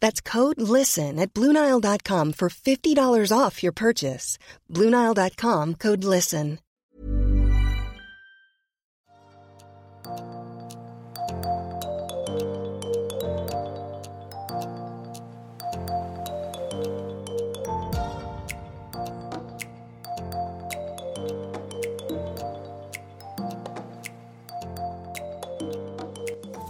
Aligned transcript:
That's 0.00 0.20
code 0.20 0.60
LISTEN 0.60 1.18
at 1.18 1.34
Bluenile.com 1.34 2.32
for 2.32 2.48
$50 2.48 3.32
off 3.36 3.62
your 3.62 3.72
purchase. 3.72 4.38
Bluenile.com 4.72 5.74
code 5.74 6.04
LISTEN. 6.04 6.58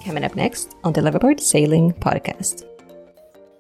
Coming 0.04 0.24
up 0.24 0.34
next 0.34 0.74
on 0.84 0.94
the 0.94 1.02
Liveaboard 1.02 1.38
Sailing 1.38 1.92
Podcast. 1.92 2.64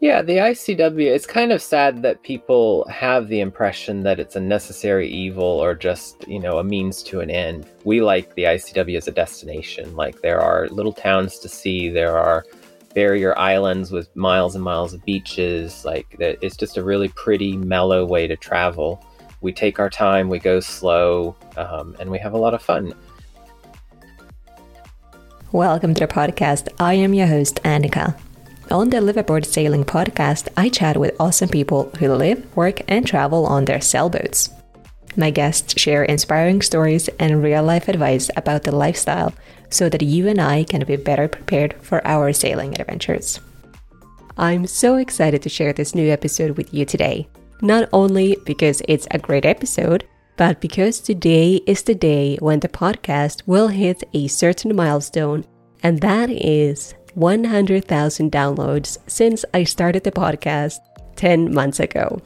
Yeah, 0.00 0.22
the 0.22 0.36
ICW, 0.36 1.06
it's 1.06 1.26
kind 1.26 1.50
of 1.50 1.60
sad 1.60 2.02
that 2.02 2.22
people 2.22 2.86
have 2.88 3.26
the 3.26 3.40
impression 3.40 4.04
that 4.04 4.20
it's 4.20 4.36
a 4.36 4.40
necessary 4.40 5.08
evil 5.08 5.42
or 5.42 5.74
just, 5.74 6.26
you 6.28 6.38
know, 6.38 6.58
a 6.58 6.64
means 6.64 7.02
to 7.04 7.18
an 7.18 7.30
end. 7.30 7.66
We 7.82 8.00
like 8.00 8.32
the 8.36 8.44
ICW 8.44 8.96
as 8.96 9.08
a 9.08 9.10
destination. 9.10 9.96
Like, 9.96 10.20
there 10.20 10.40
are 10.40 10.68
little 10.68 10.92
towns 10.92 11.40
to 11.40 11.48
see, 11.48 11.88
there 11.88 12.16
are 12.16 12.44
barrier 12.94 13.36
islands 13.36 13.90
with 13.90 14.14
miles 14.14 14.54
and 14.54 14.62
miles 14.62 14.94
of 14.94 15.04
beaches. 15.04 15.84
Like, 15.84 16.14
it's 16.20 16.56
just 16.56 16.76
a 16.76 16.84
really 16.84 17.08
pretty, 17.08 17.56
mellow 17.56 18.04
way 18.04 18.28
to 18.28 18.36
travel. 18.36 19.04
We 19.40 19.52
take 19.52 19.80
our 19.80 19.90
time, 19.90 20.28
we 20.28 20.38
go 20.38 20.60
slow, 20.60 21.34
um, 21.56 21.96
and 21.98 22.08
we 22.08 22.20
have 22.20 22.34
a 22.34 22.38
lot 22.38 22.54
of 22.54 22.62
fun. 22.62 22.94
Welcome 25.50 25.94
to 25.94 26.06
the 26.06 26.12
podcast. 26.12 26.68
I 26.78 26.94
am 26.94 27.14
your 27.14 27.26
host, 27.26 27.60
Annika. 27.64 28.16
On 28.70 28.90
the 28.90 28.98
Liveaboard 28.98 29.46
Sailing 29.46 29.82
podcast, 29.82 30.48
I 30.54 30.68
chat 30.68 30.98
with 30.98 31.16
awesome 31.18 31.48
people 31.48 31.90
who 31.98 32.12
live, 32.12 32.44
work, 32.54 32.82
and 32.86 33.06
travel 33.06 33.46
on 33.46 33.64
their 33.64 33.80
sailboats. 33.80 34.50
My 35.16 35.30
guests 35.30 35.80
share 35.80 36.04
inspiring 36.04 36.60
stories 36.60 37.08
and 37.18 37.42
real 37.42 37.62
life 37.62 37.88
advice 37.88 38.30
about 38.36 38.64
the 38.64 38.76
lifestyle 38.76 39.32
so 39.70 39.88
that 39.88 40.02
you 40.02 40.28
and 40.28 40.38
I 40.38 40.64
can 40.64 40.84
be 40.84 40.96
better 40.96 41.28
prepared 41.28 41.76
for 41.80 42.06
our 42.06 42.34
sailing 42.34 42.78
adventures. 42.78 43.40
I'm 44.36 44.66
so 44.66 44.96
excited 44.96 45.40
to 45.42 45.48
share 45.48 45.72
this 45.72 45.94
new 45.94 46.10
episode 46.12 46.58
with 46.58 46.74
you 46.74 46.84
today, 46.84 47.26
not 47.62 47.88
only 47.94 48.36
because 48.44 48.82
it's 48.86 49.08
a 49.10 49.18
great 49.18 49.46
episode, 49.46 50.04
but 50.36 50.60
because 50.60 51.00
today 51.00 51.62
is 51.66 51.82
the 51.82 51.94
day 51.94 52.36
when 52.40 52.60
the 52.60 52.68
podcast 52.68 53.44
will 53.46 53.68
hit 53.68 54.04
a 54.12 54.28
certain 54.28 54.76
milestone, 54.76 55.46
and 55.82 56.02
that 56.02 56.28
is 56.28 56.94
100,000 57.18 58.30
downloads 58.30 58.96
since 59.08 59.44
I 59.52 59.64
started 59.64 60.04
the 60.04 60.12
podcast 60.12 60.78
10 61.16 61.52
months 61.52 61.80
ago. 61.80 62.22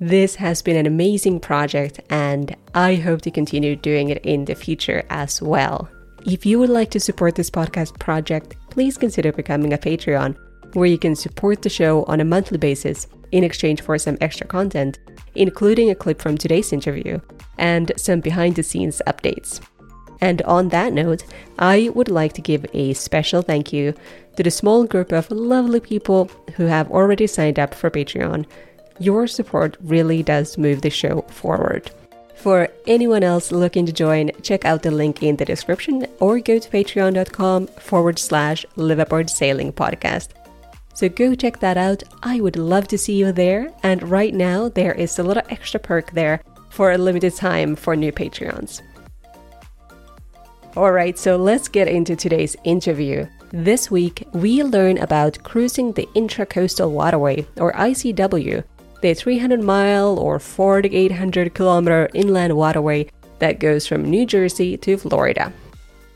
This 0.00 0.34
has 0.34 0.60
been 0.60 0.76
an 0.76 0.86
amazing 0.86 1.38
project, 1.38 2.00
and 2.10 2.56
I 2.74 2.96
hope 2.96 3.22
to 3.22 3.30
continue 3.30 3.76
doing 3.76 4.08
it 4.08 4.24
in 4.26 4.44
the 4.44 4.56
future 4.56 5.04
as 5.08 5.40
well. 5.40 5.88
If 6.26 6.44
you 6.44 6.58
would 6.58 6.68
like 6.68 6.90
to 6.90 7.00
support 7.00 7.36
this 7.36 7.48
podcast 7.48 7.96
project, 8.00 8.56
please 8.70 8.98
consider 8.98 9.32
becoming 9.32 9.72
a 9.72 9.78
Patreon, 9.78 10.36
where 10.74 10.88
you 10.88 10.98
can 10.98 11.14
support 11.14 11.62
the 11.62 11.70
show 11.70 12.02
on 12.04 12.20
a 12.20 12.24
monthly 12.24 12.58
basis 12.58 13.06
in 13.30 13.44
exchange 13.44 13.82
for 13.82 13.96
some 13.98 14.18
extra 14.20 14.48
content, 14.48 14.98
including 15.36 15.90
a 15.90 15.94
clip 15.94 16.20
from 16.20 16.36
today's 16.36 16.72
interview 16.72 17.20
and 17.56 17.92
some 17.96 18.18
behind 18.18 18.56
the 18.56 18.64
scenes 18.64 19.00
updates. 19.06 19.60
And 20.20 20.42
on 20.42 20.70
that 20.70 20.92
note, 20.92 21.24
I 21.58 21.90
would 21.94 22.08
like 22.08 22.32
to 22.34 22.40
give 22.40 22.64
a 22.72 22.94
special 22.94 23.42
thank 23.42 23.72
you 23.72 23.94
to 24.36 24.42
the 24.42 24.50
small 24.50 24.84
group 24.84 25.12
of 25.12 25.30
lovely 25.30 25.80
people 25.80 26.30
who 26.56 26.64
have 26.64 26.90
already 26.90 27.26
signed 27.26 27.58
up 27.58 27.74
for 27.74 27.90
Patreon. 27.90 28.46
Your 28.98 29.26
support 29.26 29.76
really 29.82 30.22
does 30.22 30.56
move 30.56 30.82
the 30.82 30.90
show 30.90 31.22
forward. 31.22 31.90
For 32.34 32.68
anyone 32.86 33.22
else 33.22 33.50
looking 33.50 33.86
to 33.86 33.92
join, 33.92 34.30
check 34.42 34.64
out 34.64 34.82
the 34.82 34.90
link 34.90 35.22
in 35.22 35.36
the 35.36 35.44
description 35.44 36.06
or 36.20 36.38
go 36.38 36.58
to 36.58 36.70
patreon.com 36.70 37.66
forward 37.66 38.18
slash 38.18 38.64
liveaboard 38.76 39.30
sailing 39.30 39.72
podcast. 39.72 40.28
So 40.94 41.08
go 41.08 41.34
check 41.34 41.60
that 41.60 41.76
out. 41.76 42.02
I 42.22 42.40
would 42.40 42.56
love 42.56 42.88
to 42.88 42.98
see 42.98 43.14
you 43.14 43.32
there. 43.32 43.70
And 43.82 44.02
right 44.08 44.32
now, 44.32 44.68
there 44.68 44.94
is 44.94 45.18
a 45.18 45.22
little 45.22 45.42
extra 45.50 45.80
perk 45.80 46.12
there 46.12 46.40
for 46.70 46.92
a 46.92 46.98
limited 46.98 47.34
time 47.34 47.74
for 47.76 47.96
new 47.96 48.12
Patreons. 48.12 48.80
All 50.76 50.92
right, 50.92 51.18
so 51.18 51.36
let's 51.36 51.68
get 51.68 51.88
into 51.88 52.14
today's 52.14 52.54
interview. 52.62 53.26
This 53.50 53.90
week, 53.90 54.28
we 54.34 54.62
learn 54.62 54.98
about 54.98 55.42
cruising 55.42 55.92
the 55.92 56.06
Intracoastal 56.14 56.90
Waterway, 56.90 57.46
or 57.56 57.72
ICW, 57.72 58.62
the 59.00 59.14
300 59.14 59.62
mile 59.62 60.18
or 60.18 60.38
4,800 60.38 61.54
kilometer 61.54 62.10
inland 62.12 62.54
waterway 62.54 63.08
that 63.38 63.58
goes 63.58 63.86
from 63.86 64.04
New 64.04 64.26
Jersey 64.26 64.76
to 64.76 64.98
Florida. 64.98 65.50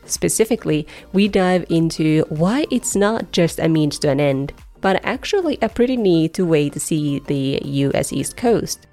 Specifically, 0.05 0.85
we 1.11 1.27
dive 1.27 1.65
into 1.69 2.23
why 2.29 2.67
it's 2.69 2.95
not 2.95 3.31
just 3.31 3.57
a 3.57 3.67
means 3.67 3.97
to 3.99 4.11
an 4.11 4.19
end, 4.19 4.53
but 4.79 5.03
actually 5.03 5.57
a 5.63 5.69
pretty 5.69 5.97
neat 5.97 6.37
way 6.37 6.69
to 6.69 6.79
see 6.79 7.17
the 7.25 7.59
US 7.63 8.13
East 8.13 8.37
Coast. 8.37 8.85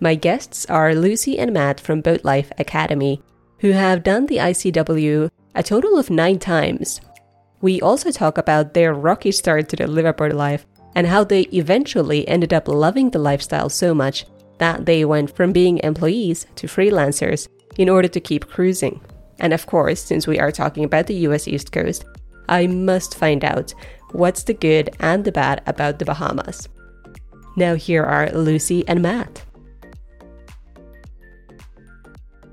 My 0.00 0.16
guests 0.16 0.66
are 0.66 0.96
Lucy 0.96 1.38
and 1.38 1.52
Matt 1.52 1.78
from 1.78 2.00
Boat 2.00 2.24
Life 2.24 2.50
Academy, 2.58 3.22
who 3.62 3.70
have 3.70 4.02
done 4.02 4.26
the 4.26 4.38
ICW 4.38 5.30
a 5.54 5.62
total 5.62 5.96
of 5.96 6.10
nine 6.10 6.38
times. 6.38 7.00
We 7.60 7.80
also 7.80 8.10
talk 8.10 8.36
about 8.36 8.74
their 8.74 8.92
rocky 8.92 9.30
start 9.30 9.68
to 9.68 9.76
the 9.76 9.84
liveaboard 9.84 10.32
life 10.32 10.66
and 10.96 11.06
how 11.06 11.22
they 11.22 11.42
eventually 11.52 12.26
ended 12.26 12.52
up 12.52 12.66
loving 12.66 13.10
the 13.10 13.20
lifestyle 13.20 13.68
so 13.68 13.94
much 13.94 14.26
that 14.58 14.84
they 14.84 15.04
went 15.04 15.34
from 15.36 15.52
being 15.52 15.78
employees 15.78 16.44
to 16.56 16.66
freelancers 16.66 17.46
in 17.78 17.88
order 17.88 18.08
to 18.08 18.18
keep 18.18 18.48
cruising. 18.48 19.00
And 19.38 19.52
of 19.52 19.66
course, 19.66 20.02
since 20.02 20.26
we 20.26 20.40
are 20.40 20.50
talking 20.50 20.82
about 20.82 21.06
the 21.06 21.22
US 21.28 21.46
East 21.46 21.70
Coast, 21.70 22.04
I 22.48 22.66
must 22.66 23.16
find 23.16 23.44
out 23.44 23.72
what's 24.10 24.42
the 24.42 24.54
good 24.54 24.90
and 24.98 25.24
the 25.24 25.30
bad 25.30 25.62
about 25.68 26.00
the 26.00 26.04
Bahamas. 26.04 26.68
Now, 27.56 27.76
here 27.76 28.02
are 28.02 28.28
Lucy 28.32 28.82
and 28.88 29.02
Matt. 29.02 29.44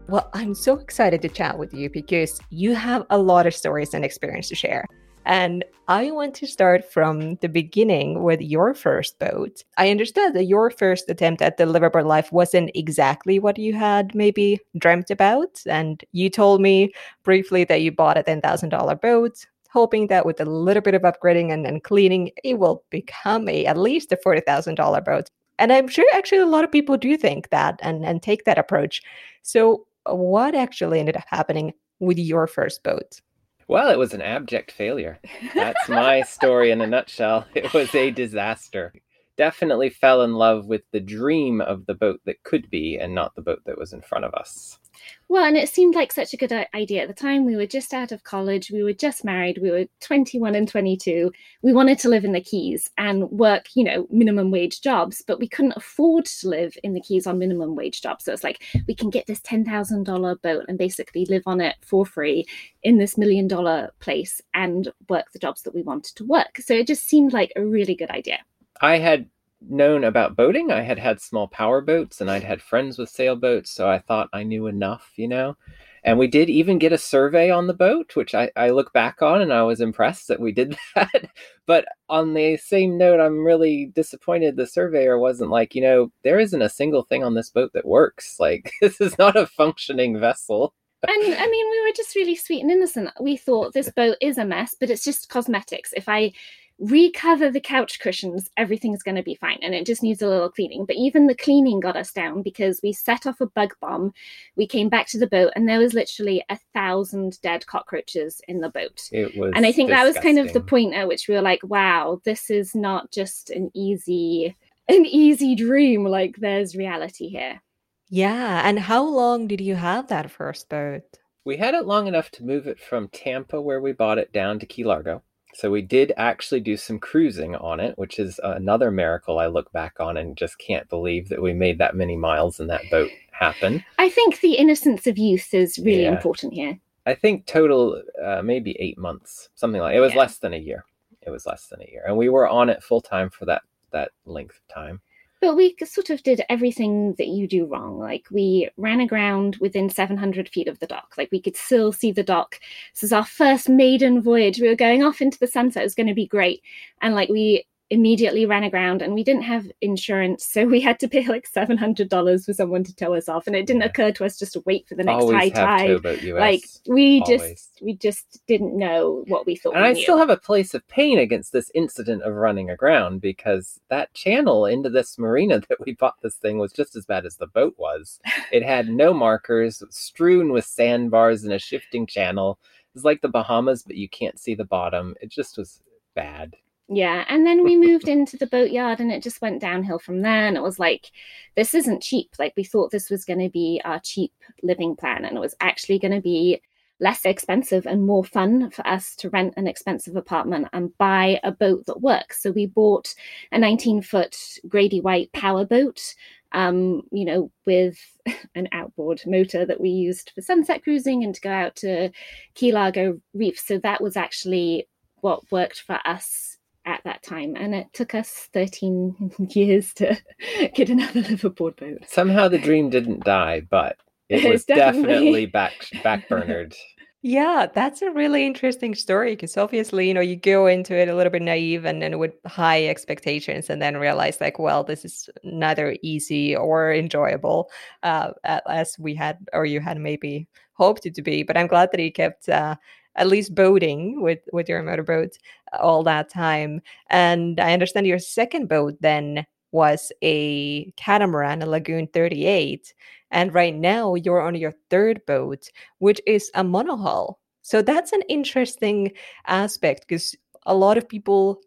Well, 0.10 0.28
I'm 0.34 0.56
so 0.56 0.80
excited 0.80 1.22
to 1.22 1.30
chat 1.30 1.60
with 1.60 1.72
you 1.72 1.88
because 1.88 2.42
you 2.50 2.74
have 2.74 3.06
a 3.12 3.18
lot 3.20 3.46
of 3.46 3.54
stories 3.54 3.94
and 3.94 4.04
experience 4.04 4.50
to 4.50 4.56
share. 4.56 4.88
And 5.26 5.64
I 5.88 6.10
want 6.10 6.34
to 6.36 6.48
start 6.48 6.92
from 6.92 7.36
the 7.36 7.48
beginning 7.48 8.24
with 8.24 8.42
your 8.42 8.74
first 8.74 9.20
boat. 9.20 9.64
I 9.78 9.92
understand 9.92 10.36
that 10.36 10.46
your 10.46 10.72
first 10.72 11.10
attempt 11.10 11.44
at 11.44 11.58
the 11.58 11.66
liveaboard 11.66 12.08
life 12.08 12.32
wasn't 12.32 12.72
exactly 12.74 13.38
what 13.38 13.60
you 13.60 13.74
had 13.76 14.16
maybe 14.16 14.60
dreamt 14.80 15.12
about. 15.12 15.62
And 15.68 16.04
you 16.12 16.32
told 16.32 16.60
me 16.60 16.92
briefly 17.22 17.64
that 17.66 17.82
you 17.82 17.92
bought 17.92 18.18
a 18.18 18.24
$10,000 18.24 19.02
boat, 19.02 19.46
hoping 19.70 20.08
that 20.08 20.26
with 20.26 20.42
a 20.42 20.46
little 20.46 20.82
bit 20.82 20.96
of 20.96 21.04
upgrading 21.04 21.54
and, 21.54 21.68
and 21.68 21.84
cleaning, 21.84 22.32
it 22.44 22.58
will 22.58 22.84
become 22.90 23.48
a 23.48 23.68
at 23.68 23.78
least 23.78 24.12
a 24.12 24.18
$40,000 24.18 25.06
boat. 25.06 25.30
And 25.60 25.72
I'm 25.72 25.88
sure 25.88 26.08
actually 26.14 26.40
a 26.40 26.48
lot 26.48 26.64
of 26.64 26.72
people 26.72 26.98
do 26.98 27.16
think 27.16 27.50
that 27.50 27.80
and, 27.84 28.04
and 28.04 28.24
take 28.24 28.46
that 28.46 28.58
approach. 28.58 29.04
So, 29.44 29.86
what 30.06 30.56
actually 30.56 31.00
ended 31.00 31.18
up 31.18 31.26
happening 31.28 31.74
with 32.00 32.18
your 32.18 32.48
first 32.48 32.84
boat? 32.84 33.22
Well, 33.68 33.92
it 33.92 34.00
was 34.00 34.14
an 34.14 34.22
abject 34.22 34.72
failure. 34.72 35.20
That's 35.54 35.88
my 35.88 36.24
story 36.24 36.72
in 36.72 36.82
a 36.82 36.88
nutshell. 36.88 37.46
It 37.56 37.72
was 37.74 37.94
a 37.94 38.10
disaster. 38.10 38.94
Definitely 39.38 39.92
fell 39.92 40.24
in 40.24 40.34
love 40.34 40.66
with 40.66 40.82
the 40.92 41.00
dream 41.00 41.62
of 41.62 41.86
the 41.86 41.94
boat 41.94 42.20
that 42.26 42.44
could 42.44 42.70
be 42.70 42.98
and 42.98 43.14
not 43.14 43.36
the 43.36 43.42
boat 43.42 43.62
that 43.66 43.78
was 43.78 43.94
in 43.94 44.02
front 44.02 44.26
of 44.26 44.34
us. 44.34 44.80
Well, 45.28 45.44
and 45.44 45.56
it 45.56 45.70
seemed 45.70 45.96
like 45.96 46.12
such 46.12 46.34
a 46.34 46.38
good 46.38 46.52
idea 46.74 47.04
at 47.04 47.08
the 47.08 47.14
time. 47.14 47.46
We 47.46 47.56
were 47.56 47.68
just 47.68 47.94
out 47.94 48.12
of 48.12 48.24
college, 48.24 48.72
we 48.72 48.84
were 48.84 48.94
just 48.94 49.24
married, 49.24 49.60
we 49.62 49.70
were 49.70 49.86
21 50.02 50.56
and 50.56 50.68
22. 50.68 51.32
We 51.62 51.74
wanted 51.74 52.00
to 52.00 52.10
live 52.10 52.26
in 52.26 52.32
the 52.32 52.42
Keys 52.42 52.90
and 52.98 53.30
work, 53.30 53.68
you 53.76 53.84
know, 53.84 54.08
minimum 54.10 54.50
wage 54.50 54.82
jobs, 54.82 55.24
but 55.26 55.40
we 55.40 55.48
couldn't 55.48 55.78
afford 55.78 56.26
to 56.26 56.50
live 56.50 56.76
in 56.84 56.94
the 56.94 57.02
Keys 57.02 57.28
on 57.28 57.38
minimum 57.38 57.76
wage 57.76 58.02
jobs. 58.02 58.26
So 58.26 58.34
it's 58.34 58.44
like 58.44 58.64
we 58.88 58.96
can 58.96 59.10
get 59.10 59.28
this 59.28 59.42
$10,000 59.42 60.42
boat 60.42 60.66
and 60.68 60.78
basically 60.78 61.26
live 61.26 61.44
on 61.46 61.62
it 61.62 61.76
for 61.82 62.06
free 62.06 62.46
in 62.84 62.98
this 62.98 63.18
million 63.18 63.48
dollar 63.48 63.92
place 64.00 64.42
and 64.54 64.92
work 65.10 65.32
the 65.32 65.40
jobs 65.40 65.62
that 65.64 65.76
we 65.76 65.84
wanted 65.84 66.16
to 66.16 66.26
work. 66.26 66.58
So 66.60 66.74
it 66.74 66.88
just 66.88 67.08
seemed 67.08 67.34
like 67.34 67.54
a 67.56 67.66
really 67.66 67.96
good 67.96 68.10
idea. 68.10 68.40
I 68.82 68.98
had 68.98 69.30
known 69.62 70.04
about 70.04 70.36
boating. 70.36 70.72
I 70.72 70.82
had 70.82 71.00
had 71.00 71.22
small 71.22 71.48
power 71.48 71.82
boats 71.82 72.22
and 72.22 72.30
I'd 72.30 72.44
had 72.44 72.62
friends 72.62 72.98
with 72.98 73.10
sailboats, 73.10 73.72
so 73.72 73.90
I 73.90 74.00
thought 74.00 74.30
I 74.34 74.44
knew 74.44 74.68
enough, 74.68 75.12
you 75.16 75.28
know. 75.28 75.58
And 76.04 76.18
we 76.18 76.28
did 76.28 76.50
even 76.50 76.80
get 76.80 76.94
a 76.94 76.98
survey 76.98 77.50
on 77.50 77.68
the 77.68 77.74
boat, 77.74 78.16
which 78.16 78.34
I, 78.34 78.50
I 78.56 78.70
look 78.70 78.94
back 78.94 79.22
on 79.22 79.42
and 79.42 79.52
I 79.52 79.64
was 79.64 79.82
impressed 79.82 80.30
that 80.30 80.40
we 80.40 80.52
did 80.52 80.78
that. 80.96 81.30
but 81.66 81.86
on 82.08 82.34
the 82.34 82.58
same 82.58 82.98
note, 82.98 83.20
I'm 83.20 83.44
really 83.44 83.92
disappointed 83.94 84.56
the 84.56 84.66
surveyor 84.66 85.20
wasn't 85.20 85.52
like, 85.52 85.76
you 85.76 85.82
know, 85.82 86.12
there 86.24 86.40
isn't 86.40 86.62
a 86.62 86.70
single 86.70 87.04
thing 87.04 87.24
on 87.24 87.34
this 87.34 87.50
boat 87.50 87.72
that 87.74 87.86
works. 87.86 88.38
Like, 88.40 88.72
this 88.82 89.02
is 89.02 89.18
not 89.18 89.36
a 89.36 89.46
functioning 89.46 90.20
vessel. 90.20 90.74
and 91.04 91.34
I 91.36 91.48
mean, 91.48 91.70
we 91.70 91.82
were 91.82 91.94
just 91.96 92.16
really 92.16 92.36
sweet 92.36 92.62
and 92.62 92.72
innocent. 92.72 93.10
We 93.20 93.36
thought 93.36 93.74
this 93.74 93.92
boat 93.96 94.18
is 94.22 94.38
a 94.38 94.46
mess, 94.46 94.76
but 94.80 94.90
it's 94.90 95.04
just 95.04 95.30
cosmetics. 95.30 95.94
If 95.94 96.08
I 96.08 96.32
recover 96.80 97.52
the 97.52 97.60
couch 97.60 98.00
cushions, 98.00 98.50
everything's 98.56 99.04
going 99.04 99.16
to 99.16 99.24
be 99.24 99.36
fine. 99.36 99.60
And 99.62 99.76
it 99.76 99.86
just 99.86 100.02
needs 100.02 100.22
a 100.22 100.28
little 100.28 100.50
cleaning. 100.50 100.86
But 100.86 100.96
even 100.96 101.28
the 101.28 101.36
cleaning 101.36 101.80
got 101.80 101.98
us 101.98 102.12
down 102.12 102.42
because 102.42 102.80
we 102.82 102.94
set 102.94 103.28
off 103.28 103.42
a 103.42 103.48
bug 103.48 103.74
bomb. 103.82 104.14
We 104.56 104.66
came 104.66 104.90
back 104.90 105.08
to 105.08 105.20
the 105.20 105.28
boat 105.28 105.52
and 105.56 105.68
there 105.68 105.80
was 105.80 105.94
literally 105.94 106.44
a 106.50 106.58
thousand 106.74 107.42
dead 107.42 107.66
cockroaches 107.68 108.42
in 108.48 108.62
the 108.62 108.70
boat. 108.70 109.10
It 109.12 109.38
was 109.38 109.52
and 109.56 109.66
I 109.66 109.72
think 109.72 109.90
disgusting. 109.90 109.90
that 109.90 110.04
was 110.06 110.18
kind 110.24 110.40
of 110.40 110.54
the 110.54 110.62
point 110.62 110.94
at 110.94 111.08
which 111.08 111.28
we 111.28 111.36
were 111.36 111.42
like, 111.42 111.62
wow, 111.64 112.22
this 112.24 112.50
is 112.50 112.74
not 112.74 113.12
just 113.12 113.50
an 113.50 113.72
easy 113.74 114.56
an 114.88 115.06
easy 115.06 115.54
dream 115.56 116.04
like 116.04 116.38
there's 116.38 116.76
reality 116.76 117.30
here 117.30 117.62
Yeah. 118.10 118.62
And 118.66 118.80
how 118.80 119.04
long 119.04 119.48
did 119.48 119.62
you 119.62 119.76
have 119.76 120.08
that 120.08 120.32
first 120.32 120.68
boat? 120.68 121.04
We 121.46 121.58
had 121.58 121.74
it 121.76 121.86
long 121.86 122.08
enough 122.08 122.32
to 122.32 122.44
move 122.44 122.68
it 122.68 122.80
from 122.80 123.08
Tampa, 123.10 123.62
where 123.62 123.82
we 123.82 123.92
bought 123.92 124.18
it, 124.18 124.34
down 124.34 124.60
to 124.60 124.66
Key 124.66 124.84
Largo. 124.84 125.24
So 125.54 125.72
we 125.72 125.82
did 125.82 126.14
actually 126.16 126.60
do 126.62 126.78
some 126.78 127.00
cruising 127.00 127.56
on 127.56 127.80
it, 127.80 127.98
which 127.98 128.20
is 128.20 128.40
another 128.44 128.92
miracle 128.92 129.40
I 129.40 129.48
look 129.48 129.72
back 129.72 130.00
on 130.00 130.16
and 130.18 130.38
just 130.38 130.58
can't 130.60 130.88
believe 130.90 131.30
that 131.30 131.42
we 131.42 131.54
made 131.54 131.80
that 131.80 131.96
many 131.96 132.16
miles 132.16 132.60
in 132.60 132.68
that 132.68 132.84
boat 132.92 133.10
happen. 133.32 133.82
i 133.98 134.10
think 134.10 134.42
the 134.42 134.56
innocence 134.56 135.08
of 135.08 135.18
youth 135.18 135.54
is 135.54 135.80
really 135.80 136.04
Yeah. 136.04 136.12
important 136.12 136.54
here 136.54 136.78
I 137.06 137.16
think 137.16 137.46
total 137.48 138.04
uh, 138.24 138.42
maybe 138.44 138.76
eight 138.80 138.98
months, 138.98 139.50
something 139.56 139.82
like 139.82 139.96
it 139.96 140.00
was 140.02 140.14
Yeah. 140.14 140.20
less 140.20 140.38
than 140.38 140.54
a 140.54 140.58
year. 140.58 140.84
It 141.26 141.30
was 141.32 141.46
less 141.46 141.66
than 141.68 141.82
a 141.82 141.90
year, 141.90 142.04
and 142.06 142.16
we 142.18 142.30
were 142.30 142.48
on 142.48 142.70
it 142.70 142.84
full 142.84 143.02
time 143.02 143.30
for 143.30 143.46
that 143.46 143.62
that 143.92 144.12
length 144.26 144.58
of 144.58 144.68
time. 144.68 145.02
But 145.42 145.56
we 145.56 145.76
sort 145.86 146.10
of 146.10 146.22
did 146.24 146.42
everything 146.50 147.14
that 147.14 147.28
you 147.28 147.48
do 147.48 147.66
wrong. 147.66 147.98
Like 147.98 148.26
we 148.30 148.70
ran 148.76 149.00
aground 149.00 149.58
within 149.62 149.90
700 149.90 150.50
feet 150.50 150.68
of 150.68 150.80
the 150.80 150.88
dock. 150.88 151.14
Like 151.18 151.30
we 151.32 151.42
could 151.42 151.56
still 151.56 151.94
see 151.94 152.12
the 152.12 152.24
dock. 152.24 152.60
This 152.94 153.04
is 153.04 153.14
our 153.14 153.26
first 153.26 153.70
maiden 153.70 154.22
voyage. 154.22 154.60
We 154.60 154.68
were 154.68 154.76
going 154.76 155.04
off 155.04 155.22
into 155.22 155.40
the 155.40 155.48
sunset. 155.48 155.82
It 155.82 155.86
was 155.86 155.96
going 155.96 156.08
to 156.08 156.14
be 156.14 156.28
great. 156.28 156.62
And 157.02 157.16
like 157.16 157.30
we 157.30 157.66
immediately 157.92 158.46
ran 158.46 158.64
aground 158.64 159.02
and 159.02 159.16
we 159.16 159.24
didn't 159.24 159.42
have 159.42 159.72
insurance. 159.82 160.46
So 160.46 160.66
we 160.66 160.80
had 160.80 161.00
to 161.00 161.08
pay 161.08 161.26
like 161.26 161.50
$700 161.52 162.46
for 162.46 162.54
someone 162.54 162.84
to 162.84 162.96
tow 162.96 163.16
us 163.16 163.28
off. 163.28 163.48
And 163.48 163.56
it 163.56 163.66
didn't 163.66 163.82
Yeah. 163.82 163.88
occur 163.88 164.12
to 164.12 164.26
us 164.26 164.38
just 164.38 164.54
to 164.54 164.62
wait 164.68 164.88
for 164.88 164.94
the 164.96 165.04
next 165.04 165.22
Always 165.24 165.36
high 165.38 165.50
tide. 165.50 166.04
Like 166.04 166.64
we 166.88 167.22
always. 167.22 167.40
just, 167.40 167.80
we 167.82 167.96
just 167.96 168.46
didn't 168.48 168.78
know 168.78 169.24
what 169.28 169.46
we 169.48 169.56
thought. 169.56 169.74
and 169.74 169.82
we 169.84 169.90
I 169.90 169.94
knew. 169.94 170.04
still 170.04 170.18
have 170.20 170.30
a 170.30 170.38
place 170.38 170.74
of 170.76 170.88
pain 170.88 171.18
against 171.18 171.52
this 171.52 171.72
incident 171.74 172.22
of 172.22 172.36
running 172.36 172.70
aground 172.70 173.22
because 173.22 173.80
that 173.90 174.14
channel 174.14 174.68
into 174.68 174.90
this 174.92 175.18
marina 175.18 175.60
that 175.70 175.84
we 175.84 175.94
bought 175.94 176.22
this 176.22 176.36
thing 176.36 176.60
was 176.60 176.72
just 176.72 176.96
as 176.96 177.06
bad 177.08 177.26
as 177.26 177.38
the 177.38 177.48
boat 177.48 177.74
was. 177.78 178.20
It 178.52 178.64
had 178.64 178.90
no 178.90 179.14
markers, 179.14 179.82
strewn 179.90 180.52
with 180.52 180.66
sandbars 180.66 181.44
and 181.44 181.54
a 181.54 181.60
shifting 181.60 182.06
channel. 182.08 182.58
it's 182.96 183.04
like 183.06 183.22
the 183.22 183.28
Bahamas, 183.30 183.84
but 183.84 183.96
you 183.96 184.10
can't 184.10 184.40
see 184.40 184.56
the 184.56 184.66
bottom. 184.66 185.16
It 185.22 185.30
just 185.30 185.58
was 185.58 185.82
bad. 186.16 186.56
Yeah, 186.92 187.24
and 187.30 187.46
then 187.46 187.64
we 187.64 187.78
moved 187.78 188.08
into 188.08 188.36
the 188.36 188.48
boatyard 188.48 189.00
and 189.00 189.12
it 189.12 189.22
just 189.22 189.42
went 189.44 189.62
downhill 189.62 190.00
from 190.00 190.22
there. 190.24 190.48
And 190.48 190.58
it 190.58 190.64
was 190.64 190.80
like, 190.80 191.12
this 191.56 191.76
isn't 191.76 192.02
cheap. 192.02 192.32
Like, 192.40 192.54
we 192.58 192.64
thought 192.64 192.90
this 192.90 193.12
was 193.12 193.26
going 193.26 193.40
to 193.40 193.50
be 193.50 193.80
our 193.86 194.00
cheap 194.00 194.34
living 194.64 194.96
plan, 194.96 195.24
and 195.24 195.38
it 195.38 195.40
was 195.40 195.56
actually 195.62 196.00
going 196.00 196.14
to 196.14 196.22
be 196.22 196.62
less 197.00 197.26
expensive 197.26 197.86
and 197.86 198.06
more 198.06 198.26
fun 198.26 198.72
for 198.72 198.86
us 198.88 199.16
to 199.18 199.30
rent 199.30 199.54
an 199.56 199.68
expensive 199.68 200.16
apartment 200.16 200.68
and 200.74 200.98
buy 200.98 201.40
a 201.44 201.52
boat 201.52 201.86
that 201.86 202.02
works. 202.02 202.42
So 202.42 202.52
we 202.52 202.66
bought 202.66 203.14
a 203.52 203.60
19 203.60 204.02
foot 204.02 204.36
Grady 204.68 205.00
White 205.00 205.32
power 205.32 205.66
boat, 205.66 206.16
um, 206.54 207.04
you 207.12 207.24
know, 207.24 207.52
with 207.68 208.00
an 208.56 208.68
outboard 208.72 209.22
motor 209.28 209.64
that 209.64 209.80
we 209.80 209.90
used 209.90 210.32
for 210.34 210.42
sunset 210.42 210.84
cruising 210.84 211.24
and 211.24 211.36
to 211.36 211.42
go 211.42 211.52
out 211.52 211.76
to 211.78 212.10
Key 212.56 212.72
Largo 212.72 213.22
Reef. 213.36 213.60
So 213.60 213.78
that 213.78 214.02
was 214.02 214.18
actually 214.18 214.88
what 215.22 215.52
worked 215.52 215.82
for 215.82 216.00
us 216.04 216.58
at 216.90 217.02
that 217.06 217.24
time. 217.24 217.56
And 217.56 217.76
it 217.76 217.88
took 217.94 218.16
us 218.16 218.50
13 218.54 219.32
years 219.52 219.94
to 219.96 220.18
get 220.74 220.90
another 220.90 221.22
liveaboard 221.22 221.78
boat. 221.78 222.00
Somehow 222.08 222.48
the 222.48 222.58
dream 222.58 222.90
didn't 222.90 223.24
die, 223.24 223.62
but 223.70 223.98
it 224.30 224.50
was 224.50 224.66
definitely- 224.66 225.14
definitely 225.14 225.46
back 225.46 225.74
backburnered. 226.04 226.76
Yeah, 227.22 227.68
that's 227.76 228.02
a 228.02 228.12
really 228.12 228.46
interesting 228.46 228.96
story 228.96 229.34
because 229.34 229.58
obviously, 229.58 230.08
you 230.08 230.14
know, 230.14 230.22
you 230.22 230.38
go 230.38 230.68
into 230.68 230.96
it 230.96 231.10
a 231.10 231.16
little 231.16 231.32
bit 231.32 231.42
naive 231.42 231.84
and, 231.84 232.02
then 232.02 232.18
with 232.18 232.32
high 232.46 232.88
expectations 232.88 233.70
and 233.70 233.82
then 233.82 233.98
realize 233.98 234.40
like, 234.40 234.58
well, 234.58 234.86
this 234.86 235.04
is 235.04 235.30
neither 235.44 235.98
easy 236.02 236.56
or 236.56 236.94
enjoyable 236.94 237.70
uh, 238.04 238.32
as 238.46 238.98
we 238.98 239.14
had 239.16 239.38
or 239.52 239.66
you 239.66 239.82
had 239.82 240.00
maybe 240.00 240.48
hoped 240.76 241.06
it 241.06 241.14
to 241.16 241.22
be. 241.22 241.44
But 241.44 241.58
I'm 241.58 241.68
glad 241.68 241.92
that 241.92 242.00
you 242.00 242.10
kept 242.10 242.48
uh, 242.48 242.78
at 243.20 243.28
least 243.28 243.54
boating 243.54 244.22
with 244.22 244.40
with 244.52 244.68
your 244.68 244.82
motorboat 244.82 245.38
uh, 245.74 245.78
all 245.78 246.04
that 246.04 246.30
time. 246.30 246.82
And 247.10 247.60
I 247.60 247.74
understand 247.74 248.08
your 248.08 248.20
second 248.20 248.68
boat 248.68 248.96
then 249.02 249.46
was 249.72 250.12
a 250.24 250.92
catamaran, 250.98 251.62
a 251.62 251.68
Lagoon 251.68 252.08
38. 252.08 252.94
And 253.32 253.54
right 253.54 253.76
now 253.76 254.16
you're 254.16 254.42
on 254.42 254.56
your 254.56 254.74
third 254.90 255.22
boat, 255.28 255.70
which 256.00 256.20
is 256.26 256.50
a 256.56 256.64
monohull. 256.64 257.36
So 257.62 257.84
that's 257.84 258.14
an 258.14 258.24
interesting 258.30 259.12
aspect 259.46 260.08
because 260.08 260.36
a 260.66 260.74
lot 260.74 260.98
of 260.98 261.08
people 261.08 261.62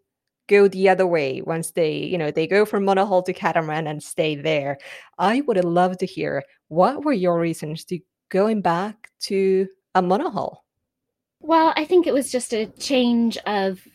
go 0.49 0.67
the 0.67 0.89
other 0.89 1.07
way 1.07 1.41
once 1.41 1.71
they, 1.71 1.95
you 1.95 2.17
know, 2.17 2.31
they 2.31 2.47
go 2.47 2.65
from 2.65 2.83
monohull 2.85 3.23
to 3.25 3.31
catamaran 3.33 3.87
and 3.87 4.03
stay 4.03 4.35
there. 4.35 4.77
I 5.17 5.41
would 5.41 5.63
loved 5.63 5.99
to 5.99 6.05
hear 6.05 6.43
what 6.67 7.05
were 7.05 7.13
your 7.13 7.39
reasons 7.39 7.85
to 7.85 7.99
going 8.29 8.61
back 8.61 9.09
to 9.21 9.67
a 9.95 10.01
monohull? 10.01 10.62
Well, 11.43 11.73
I 11.75 11.83
think 11.83 12.07
it 12.07 12.13
was 12.13 12.31
just 12.31 12.53
a 12.53 12.67
change 12.67 13.37
of 13.45 13.85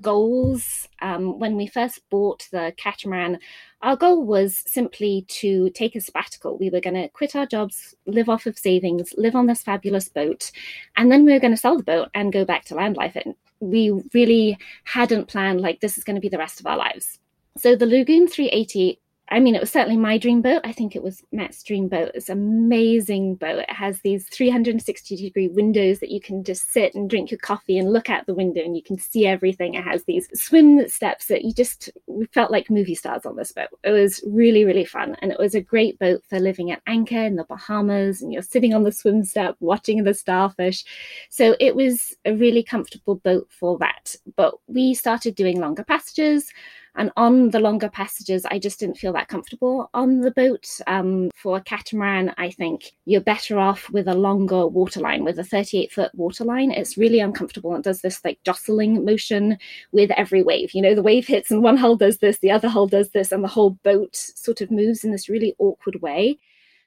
goals. 0.00 0.88
Um, 1.00 1.40
when 1.40 1.56
we 1.56 1.66
first 1.66 2.08
bought 2.10 2.46
the 2.52 2.72
catamaran, 2.76 3.40
our 3.82 3.96
goal 3.96 4.24
was 4.24 4.62
simply 4.68 5.26
to 5.26 5.70
take 5.70 5.96
a 5.96 6.00
sabbatical. 6.00 6.56
We 6.58 6.70
were 6.70 6.80
going 6.80 6.94
to 6.94 7.08
quit 7.08 7.34
our 7.34 7.44
jobs, 7.44 7.96
live 8.06 8.28
off 8.28 8.46
of 8.46 8.56
savings, 8.56 9.12
live 9.18 9.34
on 9.34 9.46
this 9.46 9.64
fabulous 9.64 10.08
boat, 10.08 10.52
and 10.96 11.10
then 11.10 11.24
we 11.24 11.32
were 11.32 11.40
going 11.40 11.52
to 11.52 11.60
sell 11.60 11.76
the 11.76 11.82
boat 11.82 12.08
and 12.14 12.32
go 12.32 12.44
back 12.44 12.66
to 12.66 12.76
land 12.76 12.96
life. 12.96 13.16
And 13.16 13.34
we 13.58 13.90
really 14.14 14.56
hadn't 14.84 15.26
planned 15.26 15.60
like 15.60 15.80
this 15.80 15.98
is 15.98 16.04
going 16.04 16.14
to 16.14 16.20
be 16.20 16.28
the 16.28 16.38
rest 16.38 16.60
of 16.60 16.66
our 16.66 16.76
lives. 16.76 17.18
So 17.56 17.74
the 17.74 17.84
Lagoon 17.84 18.28
380 18.28 19.00
I 19.32 19.40
mean, 19.40 19.54
it 19.54 19.62
was 19.62 19.70
certainly 19.70 19.96
my 19.96 20.18
dream 20.18 20.42
boat. 20.42 20.60
I 20.62 20.72
think 20.72 20.94
it 20.94 21.02
was 21.02 21.22
Matt's 21.32 21.62
dream 21.62 21.88
boat. 21.88 22.10
It's 22.14 22.28
an 22.28 22.36
amazing 22.36 23.36
boat. 23.36 23.60
It 23.60 23.70
has 23.70 23.98
these 24.00 24.28
360 24.28 25.16
degree 25.16 25.48
windows 25.48 26.00
that 26.00 26.10
you 26.10 26.20
can 26.20 26.44
just 26.44 26.70
sit 26.70 26.94
and 26.94 27.08
drink 27.08 27.30
your 27.30 27.38
coffee 27.38 27.78
and 27.78 27.90
look 27.90 28.10
out 28.10 28.26
the 28.26 28.34
window 28.34 28.60
and 28.60 28.76
you 28.76 28.82
can 28.82 28.98
see 28.98 29.26
everything. 29.26 29.72
It 29.72 29.84
has 29.84 30.04
these 30.04 30.28
swim 30.38 30.86
steps 30.86 31.28
that 31.28 31.46
you 31.46 31.54
just 31.54 31.88
we 32.06 32.26
felt 32.26 32.50
like 32.50 32.68
movie 32.68 32.94
stars 32.94 33.24
on 33.24 33.36
this 33.36 33.52
boat. 33.52 33.68
It 33.82 33.92
was 33.92 34.22
really, 34.26 34.66
really 34.66 34.84
fun. 34.84 35.16
And 35.22 35.32
it 35.32 35.38
was 35.38 35.54
a 35.54 35.62
great 35.62 35.98
boat 35.98 36.22
for 36.28 36.38
living 36.38 36.70
at 36.70 36.82
anchor 36.86 37.24
in 37.24 37.36
the 37.36 37.44
Bahamas 37.44 38.20
and 38.20 38.34
you're 38.34 38.42
sitting 38.42 38.74
on 38.74 38.82
the 38.82 38.92
swim 38.92 39.24
step 39.24 39.56
watching 39.60 40.04
the 40.04 40.12
starfish. 40.12 40.84
So 41.30 41.56
it 41.58 41.74
was 41.74 42.14
a 42.26 42.34
really 42.34 42.62
comfortable 42.62 43.14
boat 43.14 43.48
for 43.48 43.78
that. 43.78 44.14
But 44.36 44.56
we 44.66 44.92
started 44.92 45.36
doing 45.36 45.58
longer 45.58 45.84
passages 45.84 46.52
and 46.94 47.10
on 47.16 47.50
the 47.50 47.60
longer 47.60 47.88
passages, 47.88 48.44
I 48.44 48.58
just 48.58 48.78
didn't 48.78 48.98
feel 48.98 49.14
that 49.14 49.28
comfortable 49.28 49.88
on 49.94 50.20
the 50.20 50.30
boat. 50.30 50.68
Um, 50.86 51.30
for 51.34 51.56
a 51.56 51.62
catamaran, 51.62 52.34
I 52.36 52.50
think 52.50 52.92
you're 53.06 53.22
better 53.22 53.58
off 53.58 53.88
with 53.90 54.08
a 54.08 54.14
longer 54.14 54.66
waterline, 54.66 55.24
with 55.24 55.38
a 55.38 55.44
38 55.44 55.90
foot 55.90 56.10
waterline. 56.14 56.70
It's 56.70 56.98
really 56.98 57.20
uncomfortable 57.20 57.74
and 57.74 57.82
does 57.82 58.02
this 58.02 58.22
like 58.24 58.38
jostling 58.44 59.04
motion 59.06 59.56
with 59.92 60.10
every 60.12 60.42
wave. 60.42 60.74
You 60.74 60.82
know, 60.82 60.94
the 60.94 61.02
wave 61.02 61.26
hits 61.26 61.50
and 61.50 61.62
one 61.62 61.78
hull 61.78 61.96
does 61.96 62.18
this, 62.18 62.38
the 62.38 62.50
other 62.50 62.68
hull 62.68 62.86
does 62.86 63.10
this, 63.10 63.32
and 63.32 63.42
the 63.42 63.48
whole 63.48 63.70
boat 63.70 64.14
sort 64.14 64.60
of 64.60 64.70
moves 64.70 65.02
in 65.02 65.12
this 65.12 65.30
really 65.30 65.54
awkward 65.58 66.02
way. 66.02 66.38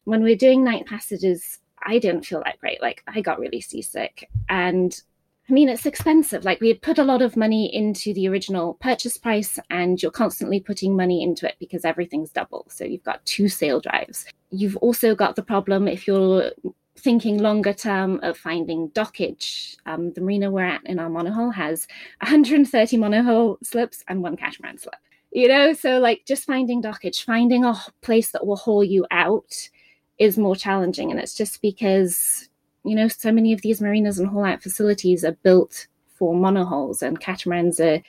When 0.03 0.21
we're 0.21 0.35
doing 0.35 0.63
night 0.63 0.85
passages, 0.85 1.59
I 1.83 1.97
didn't 1.97 2.25
feel 2.25 2.43
that 2.45 2.59
great. 2.59 2.79
Like 2.79 3.03
I 3.07 3.21
got 3.21 3.39
really 3.39 3.62
seasick. 3.62 4.29
And 4.50 5.01
I 5.48 5.54
mean, 5.54 5.70
it's 5.70 5.86
expensive. 5.86 6.44
Like 6.44 6.60
we 6.60 6.70
had 6.70 6.82
put 6.82 6.98
a 6.98 7.04
lot 7.04 7.22
of 7.22 7.38
money 7.38 7.74
into 7.74 8.14
the 8.14 8.28
original 8.28 8.75
purchase 8.75 9.18
price, 9.18 9.60
and 9.70 10.02
you're 10.02 10.12
constantly 10.12 10.60
putting 10.60 10.96
money 10.96 11.22
into 11.22 11.48
it 11.48 11.56
because 11.60 11.86
everything's 11.86 12.32
double. 12.32 12.66
So 12.70 12.84
you've 12.84 13.04
got 13.04 13.24
two 13.25 13.48
sail 13.48 13.80
drives. 13.80 14.25
You've 14.50 14.78
also 14.78 15.14
got 15.14 15.36
the 15.36 15.44
problem 15.44 15.88
if 15.88 16.08
you're 16.08 16.52
thinking 16.98 17.38
longer 17.38 17.74
term 17.74 18.20
of 18.24 18.38
finding 18.38 18.90
dockage. 18.90 19.78
Um, 19.86 20.14
the 20.14 20.22
marina 20.22 20.50
we're 20.50 20.66
at 20.66 20.86
in 20.86 20.98
our 20.98 21.10
monohull 21.10 21.54
has 21.54 21.88
130 22.22 22.98
monohull 22.98 23.58
slips 23.64 24.04
and 24.08 24.24
one 24.24 24.38
catamaran 24.38 24.80
slip. 24.80 24.96
You 25.32 25.48
know, 25.48 25.74
so 25.74 26.00
like 26.00 26.24
just 26.25 26.46
finding 26.46 26.82
dockage, 26.82 27.24
finding 27.24 27.66
a 27.66 27.75
place 28.02 28.32
that 28.32 28.48
will 28.48 28.56
haul 28.56 28.84
you 28.84 29.06
out 29.12 29.70
is 30.18 30.38
more 30.38 30.56
challenging. 30.56 31.12
And 31.12 31.20
it's 31.20 31.36
just 31.36 31.62
because 31.62 32.50
you 32.86 32.96
know, 32.96 33.08
so 33.08 33.32
many 33.32 33.51
of 33.51 33.62
these 33.62 33.82
marinas 33.82 34.20
and 34.20 34.30
haul 34.30 34.46
out 34.46 34.62
facilities 34.62 35.25
are 35.25 35.38
built 35.44 35.88
for 36.15 36.36
monohulls 36.36 37.01
and 37.01 37.20
catamarans 37.20 37.80
are 37.80 38.01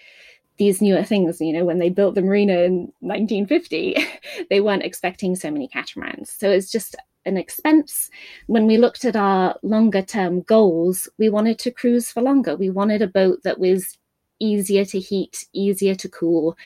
these 0.59 0.81
newer 0.81 1.03
things. 1.03 1.41
You 1.41 1.53
know, 1.53 1.65
when 1.65 1.79
they 1.79 1.91
built 1.91 2.15
the 2.15 2.23
marina 2.23 2.61
in 2.61 2.93
1950, 3.01 3.97
they 4.51 4.61
weren't 4.61 4.85
expecting 4.85 5.35
so 5.35 5.51
many 5.51 5.69
catamarans. 5.69 6.31
So 6.31 6.51
it's 6.51 6.71
just 6.71 6.95
an 7.25 7.37
expense. 7.37 8.11
When 8.47 8.67
we 8.67 8.77
looked 8.77 9.05
at 9.05 9.17
our 9.17 9.59
longer 9.63 10.03
term 10.03 10.43
goals, 10.43 11.09
we 11.19 11.29
wanted 11.29 11.59
to 11.61 11.71
cruise 11.71 12.13
for 12.13 12.23
longer. 12.23 12.55
We 12.55 12.71
wanted 12.71 13.03
a 13.03 13.09
boat 13.09 13.43
that 13.43 13.59
was 13.59 13.99
easier 14.39 14.85
to 14.85 15.01
heat, 15.01 15.47
easier 15.53 15.95
to 15.97 16.09
cool, 16.09 16.57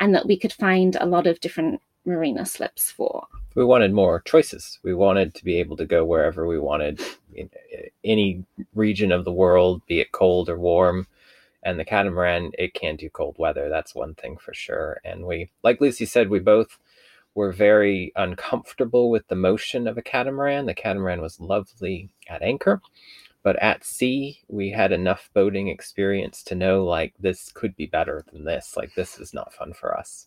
and 0.00 0.14
that 0.14 0.26
we 0.26 0.36
could 0.36 0.52
find 0.52 0.96
a 0.96 1.06
lot 1.06 1.26
of 1.26 1.40
different 1.40 1.80
marina 2.04 2.44
slips 2.44 2.90
for 2.90 3.26
we 3.54 3.64
wanted 3.64 3.92
more 3.92 4.20
choices. 4.20 4.78
We 4.82 4.94
wanted 4.94 5.34
to 5.34 5.44
be 5.44 5.58
able 5.58 5.76
to 5.76 5.84
go 5.84 6.04
wherever 6.04 6.46
we 6.46 6.58
wanted 6.58 7.00
in 7.34 7.50
any 8.04 8.44
region 8.74 9.12
of 9.12 9.24
the 9.24 9.32
world, 9.32 9.82
be 9.86 10.00
it 10.00 10.12
cold 10.12 10.48
or 10.48 10.58
warm. 10.58 11.06
And 11.62 11.78
the 11.78 11.84
catamaran, 11.84 12.50
it 12.58 12.74
can 12.74 12.96
do 12.96 13.08
cold 13.08 13.36
weather. 13.38 13.68
That's 13.68 13.94
one 13.94 14.14
thing 14.14 14.36
for 14.36 14.52
sure. 14.52 15.00
And 15.04 15.24
we, 15.24 15.50
like 15.62 15.80
Lucy 15.80 16.06
said, 16.06 16.28
we 16.28 16.40
both 16.40 16.78
were 17.34 17.52
very 17.52 18.12
uncomfortable 18.16 19.10
with 19.10 19.26
the 19.28 19.36
motion 19.36 19.86
of 19.86 19.96
a 19.96 20.02
catamaran. 20.02 20.66
The 20.66 20.74
catamaran 20.74 21.20
was 21.20 21.40
lovely 21.40 22.10
at 22.28 22.42
anchor, 22.42 22.82
but 23.42 23.56
at 23.62 23.84
sea, 23.84 24.40
we 24.48 24.70
had 24.70 24.92
enough 24.92 25.30
boating 25.34 25.68
experience 25.68 26.42
to 26.44 26.54
know 26.54 26.84
like 26.84 27.14
this 27.18 27.52
could 27.52 27.76
be 27.76 27.86
better 27.86 28.24
than 28.32 28.44
this. 28.44 28.76
Like 28.76 28.94
this 28.94 29.18
is 29.18 29.32
not 29.32 29.54
fun 29.54 29.72
for 29.72 29.96
us. 29.96 30.26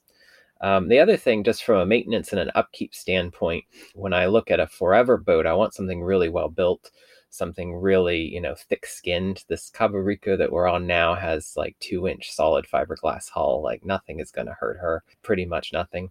Um, 0.65 0.87
the 0.87 0.97
other 0.97 1.15
thing, 1.15 1.43
just 1.43 1.63
from 1.63 1.77
a 1.77 1.85
maintenance 1.85 2.31
and 2.31 2.41
an 2.41 2.49
upkeep 2.55 2.95
standpoint, 2.95 3.65
when 3.93 4.13
I 4.13 4.25
look 4.25 4.49
at 4.49 4.59
a 4.59 4.65
forever 4.65 5.15
boat, 5.15 5.45
I 5.45 5.53
want 5.53 5.75
something 5.75 6.01
really 6.01 6.27
well 6.27 6.49
built, 6.49 6.89
something 7.29 7.75
really, 7.75 8.21
you 8.33 8.41
know, 8.41 8.55
thick 8.55 8.87
skinned. 8.87 9.43
This 9.47 9.69
Cabo 9.69 9.99
Rico 9.99 10.35
that 10.35 10.51
we're 10.51 10.67
on 10.67 10.87
now 10.87 11.13
has 11.13 11.55
like 11.55 11.75
two 11.79 12.07
inch 12.07 12.31
solid 12.31 12.65
fiberglass 12.65 13.29
hull. 13.29 13.61
Like 13.61 13.85
nothing 13.85 14.19
is 14.19 14.31
going 14.31 14.47
to 14.47 14.57
hurt 14.59 14.79
her, 14.79 15.03
pretty 15.21 15.45
much 15.45 15.71
nothing. 15.71 16.09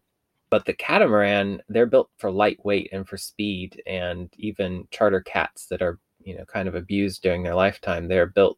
But 0.51 0.67
the 0.67 0.75
catamaran, 0.75 1.61
they're 1.69 1.85
built 1.85 2.11
for 2.19 2.31
lightweight 2.31 2.91
and 2.93 3.09
for 3.09 3.17
speed. 3.17 3.83
And 3.89 4.33
even 4.37 4.87
charter 4.93 5.21
cats 5.21 5.67
that 5.67 5.83
are, 5.83 5.99
you 6.23 6.39
know, 6.39 6.45
kind 6.45 6.69
of 6.69 6.77
abused 6.77 7.25
during 7.25 7.43
their 7.43 7.57
lifetime, 7.57 8.07
they're 8.07 8.27
built 8.27 8.57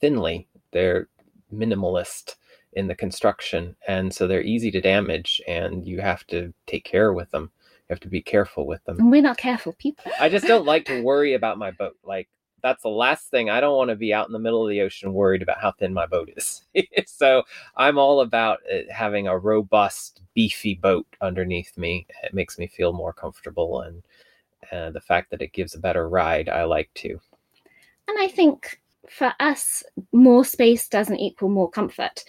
thinly. 0.00 0.48
They're 0.70 1.08
minimalist 1.52 2.36
in 2.74 2.88
the 2.88 2.94
construction 2.94 3.76
and 3.86 4.12
so 4.12 4.26
they're 4.26 4.42
easy 4.42 4.70
to 4.70 4.80
damage 4.80 5.40
and 5.46 5.86
you 5.86 6.00
have 6.00 6.26
to 6.26 6.52
take 6.66 6.84
care 6.84 7.12
with 7.12 7.30
them. 7.30 7.50
You 7.62 7.94
have 7.94 8.00
to 8.00 8.08
be 8.08 8.22
careful 8.22 8.66
with 8.66 8.84
them. 8.84 8.98
And 8.98 9.10
we're 9.10 9.22
not 9.22 9.36
careful 9.36 9.74
people. 9.74 10.10
I 10.18 10.28
just 10.28 10.46
don't 10.46 10.66
like 10.66 10.84
to 10.86 11.02
worry 11.04 11.34
about 11.34 11.58
my 11.58 11.70
boat. 11.70 11.96
Like 12.04 12.28
that's 12.62 12.82
the 12.82 12.88
last 12.88 13.30
thing. 13.30 13.50
I 13.50 13.60
don't 13.60 13.76
want 13.76 13.90
to 13.90 13.96
be 13.96 14.14
out 14.14 14.26
in 14.26 14.32
the 14.32 14.38
middle 14.38 14.64
of 14.64 14.70
the 14.70 14.80
ocean 14.80 15.12
worried 15.12 15.42
about 15.42 15.60
how 15.60 15.72
thin 15.72 15.92
my 15.92 16.06
boat 16.06 16.30
is. 16.36 16.64
So 17.06 17.44
i'm 17.76 17.98
all 17.98 18.20
about 18.20 18.60
uh, 18.72 18.78
having 18.90 19.28
a 19.28 19.38
robust 19.38 20.20
beefy 20.34 20.74
boat 20.74 21.06
underneath 21.20 21.76
me. 21.78 22.06
It 22.22 22.34
makes 22.34 22.58
me 22.58 22.66
feel 22.66 22.92
more 22.92 23.12
comfortable 23.12 23.82
and 23.82 24.02
uh, 24.72 24.90
the 24.90 25.00
fact 25.00 25.30
that 25.30 25.42
it 25.42 25.52
gives 25.52 25.74
a 25.74 25.78
better 25.78 26.08
ride 26.08 26.48
i 26.48 26.64
like 26.64 26.90
too. 26.94 27.20
And 28.08 28.18
i 28.18 28.28
think 28.28 28.80
for 29.08 29.32
us, 29.40 29.82
more 30.12 30.44
space 30.44 30.88
doesn't 30.88 31.18
equal 31.18 31.48
more 31.48 31.70
comfort. 31.70 32.24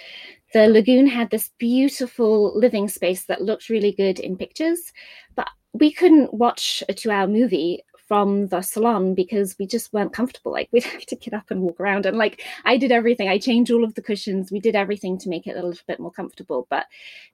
The 0.53 0.67
lagoon 0.67 1.07
had 1.07 1.29
this 1.29 1.51
beautiful 1.57 2.57
living 2.57 2.87
space 2.87 3.25
that 3.25 3.41
looked 3.41 3.69
really 3.69 3.91
good 3.91 4.19
in 4.19 4.37
pictures, 4.37 4.93
but 5.35 5.49
we 5.73 5.91
couldn't 5.91 6.33
watch 6.33 6.83
a 6.87 6.93
two 6.93 7.11
hour 7.11 7.27
movie 7.27 7.83
from 8.07 8.47
the 8.47 8.61
salon 8.61 9.15
because 9.15 9.55
we 9.57 9.65
just 9.65 9.91
weren't 9.91 10.13
comfortable. 10.13 10.51
Like 10.51 10.69
we'd 10.71 10.83
have 10.83 11.05
to 11.07 11.15
get 11.15 11.33
up 11.33 11.51
and 11.51 11.61
walk 11.61 11.79
around. 11.79 12.05
And 12.05 12.17
like 12.17 12.43
I 12.63 12.77
did 12.77 12.91
everything. 12.91 13.27
I 13.27 13.37
changed 13.37 13.71
all 13.71 13.83
of 13.83 13.95
the 13.95 14.01
cushions. 14.01 14.51
We 14.51 14.59
did 14.59 14.75
everything 14.75 15.17
to 15.19 15.29
make 15.29 15.47
it 15.47 15.57
a 15.57 15.61
little 15.65 15.83
bit 15.87 15.99
more 15.99 16.11
comfortable. 16.11 16.67
But 16.69 16.85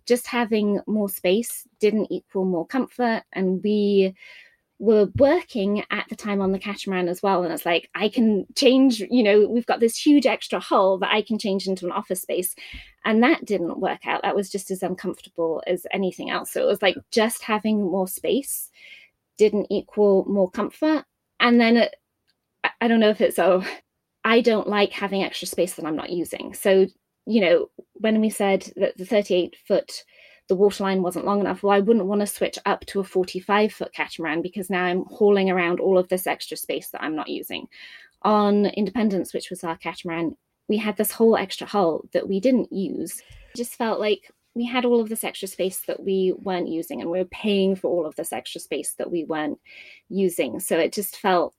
just 0.06 0.28
having 0.28 0.80
more 0.88 1.10
space 1.10 1.68
didn't 1.80 2.12
equal 2.12 2.46
more 2.46 2.66
comfort. 2.66 3.24
And 3.34 3.62
we 3.64 4.16
were 4.82 5.12
working 5.18 5.84
at 5.92 6.10
the 6.10 6.16
time 6.16 6.42
on 6.42 6.52
the 6.52 6.58
catamaran 6.58 7.08
as 7.08 7.22
well. 7.22 7.44
And 7.44 7.54
it's 7.54 7.68
like, 7.68 7.88
I 7.94 8.10
can 8.10 8.48
change, 8.56 9.00
you 9.12 9.22
know, 9.22 9.48
we've 9.48 9.68
got 9.68 9.80
this 9.80 9.96
huge 9.96 10.26
extra 10.26 10.60
hull 10.60 10.98
that 10.98 11.14
I 11.14 11.22
can 11.22 11.38
change 11.38 11.68
into 11.68 11.86
an 11.86 11.92
office 11.92 12.24
space. 12.24 12.56
And 13.06 13.22
that 13.22 13.46
didn't 13.46 13.80
work 13.80 14.08
out. 14.08 14.24
That 14.24 14.36
was 14.36 14.50
just 14.50 14.72
as 14.72 14.82
uncomfortable 14.82 15.62
as 15.68 15.86
anything 15.92 16.32
else. 16.32 16.50
So 16.52 16.64
it 16.64 16.68
was 16.68 16.82
like 16.82 16.98
just 17.12 17.44
having 17.44 17.80
more 17.80 18.08
space 18.08 18.72
didn't 19.38 19.68
equal 19.70 20.26
more 20.28 20.50
comfort. 20.50 21.06
And 21.40 21.62
then 21.62 21.78
it, 21.78 21.96
I 22.82 22.88
don't 22.88 23.00
know 23.00 23.10
if 23.10 23.22
it's, 23.22 23.38
oh, 23.38 23.64
I 24.24 24.42
don't 24.42 24.68
like 24.68 24.94
having 24.94 25.24
extra 25.24 25.48
space 25.48 25.76
that 25.76 25.86
I'm 25.86 25.96
not 25.96 26.10
using. 26.10 26.56
So, 26.56 26.88
you 27.28 27.42
know, 27.42 27.70
when 27.94 28.20
we 28.20 28.32
said 28.32 28.74
that 28.78 28.98
the 28.98 29.06
38 29.06 29.58
foot 29.68 30.04
the 30.52 30.56
waterline 30.58 31.02
wasn't 31.02 31.24
long 31.24 31.40
enough, 31.40 31.64
well, 31.64 31.72
I 31.72 31.80
wouldn't 31.80 32.08
want 32.08 32.20
to 32.20 32.28
switch 32.28 32.60
up 32.66 32.86
to 32.88 33.00
a 33.00 33.06
45 33.06 33.72
foot 33.72 33.94
catamaran 33.94 34.42
because 34.42 34.70
now 34.70 34.84
I'm 34.84 35.06
hauling 35.06 35.50
around 35.50 35.80
all 35.80 35.98
of 35.98 36.10
this 36.10 36.28
extra 36.28 36.58
space 36.58 36.90
that 36.90 37.02
I'm 37.02 37.16
not 37.16 37.30
using. 37.30 37.70
On 38.24 38.66
Independence, 38.66 39.34
which 39.34 39.50
was 39.50 39.64
our 39.64 39.78
catamaran, 39.78 40.36
we 40.68 40.76
had 40.76 40.98
this 40.98 41.14
whole 41.14 41.38
extra 41.38 41.66
hull 41.66 42.04
that 42.12 42.28
we 42.28 42.42
didn't 42.42 42.74
use. 42.74 43.20
It 43.20 43.56
just 43.56 43.76
felt 43.76 44.02
like 44.02 44.30
we 44.54 44.66
had 44.66 44.84
all 44.84 45.00
of 45.00 45.08
this 45.08 45.24
extra 45.24 45.48
space 45.48 45.84
that 45.88 46.04
we 46.04 46.34
weren't 46.40 46.68
using, 46.68 47.00
and 47.00 47.10
we 47.10 47.20
were 47.20 47.26
paying 47.32 47.78
for 47.78 47.90
all 47.90 48.06
of 48.06 48.18
this 48.18 48.34
extra 48.34 48.60
space 48.60 48.92
that 48.96 49.10
we 49.10 49.24
weren't 49.24 49.58
using. 50.10 50.60
So 50.60 50.78
it 50.78 50.92
just 50.92 51.16
felt 51.16 51.56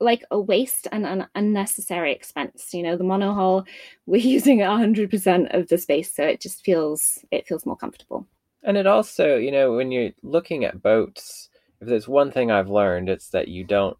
like 0.00 0.24
a 0.30 0.40
waste 0.40 0.86
and 0.92 1.06
an 1.06 1.26
unnecessary 1.34 2.12
expense. 2.12 2.72
You 2.74 2.82
know, 2.82 2.96
the 2.96 3.04
monohull, 3.04 3.66
we're 4.06 4.20
using 4.20 4.58
100% 4.58 5.54
of 5.54 5.68
the 5.68 5.78
space, 5.78 6.14
so 6.14 6.24
it 6.24 6.40
just 6.40 6.64
feels 6.64 7.24
it 7.30 7.46
feels 7.46 7.66
more 7.66 7.76
comfortable. 7.76 8.26
And 8.62 8.76
it 8.76 8.86
also, 8.86 9.36
you 9.36 9.52
know, 9.52 9.72
when 9.72 9.92
you're 9.92 10.10
looking 10.22 10.64
at 10.64 10.82
boats, 10.82 11.48
if 11.80 11.88
there's 11.88 12.08
one 12.08 12.32
thing 12.32 12.50
I've 12.50 12.70
learned, 12.70 13.08
it's 13.08 13.28
that 13.30 13.48
you 13.48 13.64
don't 13.64 13.96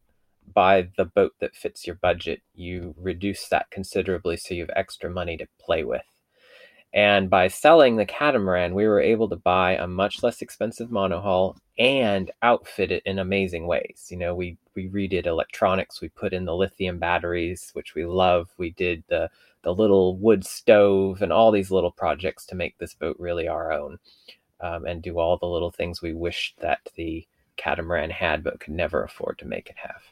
buy 0.53 0.89
the 0.97 1.05
boat 1.05 1.35
that 1.41 1.55
fits 1.55 1.87
your 1.87 1.97
budget. 1.97 2.43
You 2.55 2.95
reduce 2.99 3.49
that 3.49 3.71
considerably 3.71 4.37
so 4.37 4.55
you 4.55 4.63
have 4.63 4.71
extra 4.75 5.11
money 5.11 5.37
to 5.37 5.47
play 5.61 5.85
with. 5.85 6.03
And 6.95 7.29
by 7.31 7.49
selling 7.49 7.97
the 7.97 8.07
catamaran, 8.07 8.75
we 8.75 8.87
were 8.89 9.01
able 9.01 9.29
to 9.29 9.37
buy 9.37 9.73
a 9.77 9.87
much 9.87 10.23
less 10.23 10.41
expensive 10.43 10.89
monohull 10.89 11.57
and 11.79 12.31
outfit 12.43 12.91
it 12.91 13.03
in 13.05 13.19
amazing 13.19 13.67
ways. 13.67 14.09
You 14.11 14.17
know, 14.19 14.35
we 14.35 14.57
we 14.75 14.89
redid 14.89 15.27
electronics, 15.27 16.01
we 16.01 16.09
put 16.09 16.33
in 16.33 16.45
the 16.47 16.55
lithium 16.57 16.99
batteries, 16.99 17.71
which 17.75 17.95
we 17.95 18.07
love. 18.07 18.49
We 18.59 18.71
did 18.71 19.05
the 19.09 19.31
the 19.63 19.75
little 19.75 20.17
wood 20.17 20.45
stove 20.47 21.23
and 21.23 21.33
all 21.33 21.51
these 21.51 21.71
little 21.71 21.91
projects 21.91 22.47
to 22.47 22.55
make 22.55 22.79
this 22.79 22.95
boat 22.95 23.17
really 23.19 23.49
our 23.49 23.73
own. 23.73 23.99
um, 24.61 24.87
and 24.87 25.03
do 25.03 25.19
all 25.19 25.37
the 25.39 25.47
little 25.47 25.71
things 25.71 26.03
we 26.03 26.13
wished 26.15 26.59
that 26.61 26.81
the 26.97 27.27
catamaran 27.57 28.11
had 28.11 28.43
but 28.45 28.61
could 28.61 28.75
never 28.75 29.03
afford 29.05 29.39
to 29.39 29.47
make 29.47 29.69
it 29.71 29.77
have. 29.79 30.03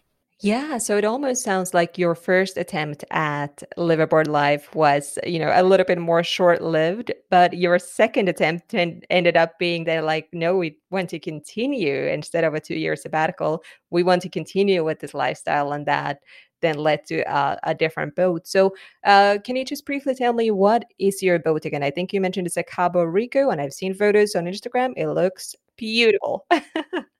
Yeah, 0.44 0.76
so 0.76 0.98
it 0.98 1.06
almost 1.06 1.42
sounds 1.42 1.72
like 1.72 1.96
your 1.96 2.14
first 2.14 2.58
attempt 2.58 3.02
at 3.10 3.62
liveaboard 3.78 4.26
life 4.28 4.74
was, 4.74 5.18
you 5.24 5.38
know, 5.38 5.50
a 5.54 5.62
little 5.62 5.86
bit 5.86 5.96
more 5.98 6.22
short-lived, 6.22 7.12
but 7.30 7.54
your 7.54 7.78
second 7.78 8.28
attempt 8.28 8.74
ended 8.74 9.38
up 9.38 9.58
being 9.58 9.84
that 9.84 10.04
like, 10.04 10.28
no, 10.34 10.54
we 10.58 10.76
want 10.90 11.08
to 11.10 11.18
continue 11.18 11.94
instead 12.08 12.44
of 12.44 12.52
a 12.52 12.60
two-year 12.60 12.94
sabbatical. 12.94 13.62
We 13.88 14.02
want 14.02 14.20
to 14.22 14.28
continue 14.28 14.84
with 14.84 15.00
this 15.00 15.14
lifestyle, 15.14 15.72
and 15.72 15.86
that 15.86 16.18
then 16.60 16.76
led 16.76 17.06
to 17.06 17.24
uh, 17.26 17.56
a 17.62 17.74
different 17.74 18.14
boat. 18.14 18.46
So, 18.46 18.74
uh, 19.04 19.38
can 19.42 19.56
you 19.56 19.64
just 19.64 19.86
briefly 19.86 20.14
tell 20.14 20.34
me 20.34 20.50
what 20.50 20.84
is 20.98 21.22
your 21.22 21.38
boat 21.38 21.64
again? 21.64 21.82
I 21.82 21.90
think 21.90 22.12
you 22.12 22.20
mentioned 22.20 22.46
it's 22.46 22.58
a 22.58 22.62
Cabo 22.62 23.02
Rico, 23.04 23.48
and 23.48 23.62
I've 23.62 23.72
seen 23.72 23.94
photos 23.94 24.34
on 24.34 24.44
Instagram. 24.44 24.92
It 24.98 25.08
looks 25.08 25.54
beautiful. 25.78 26.46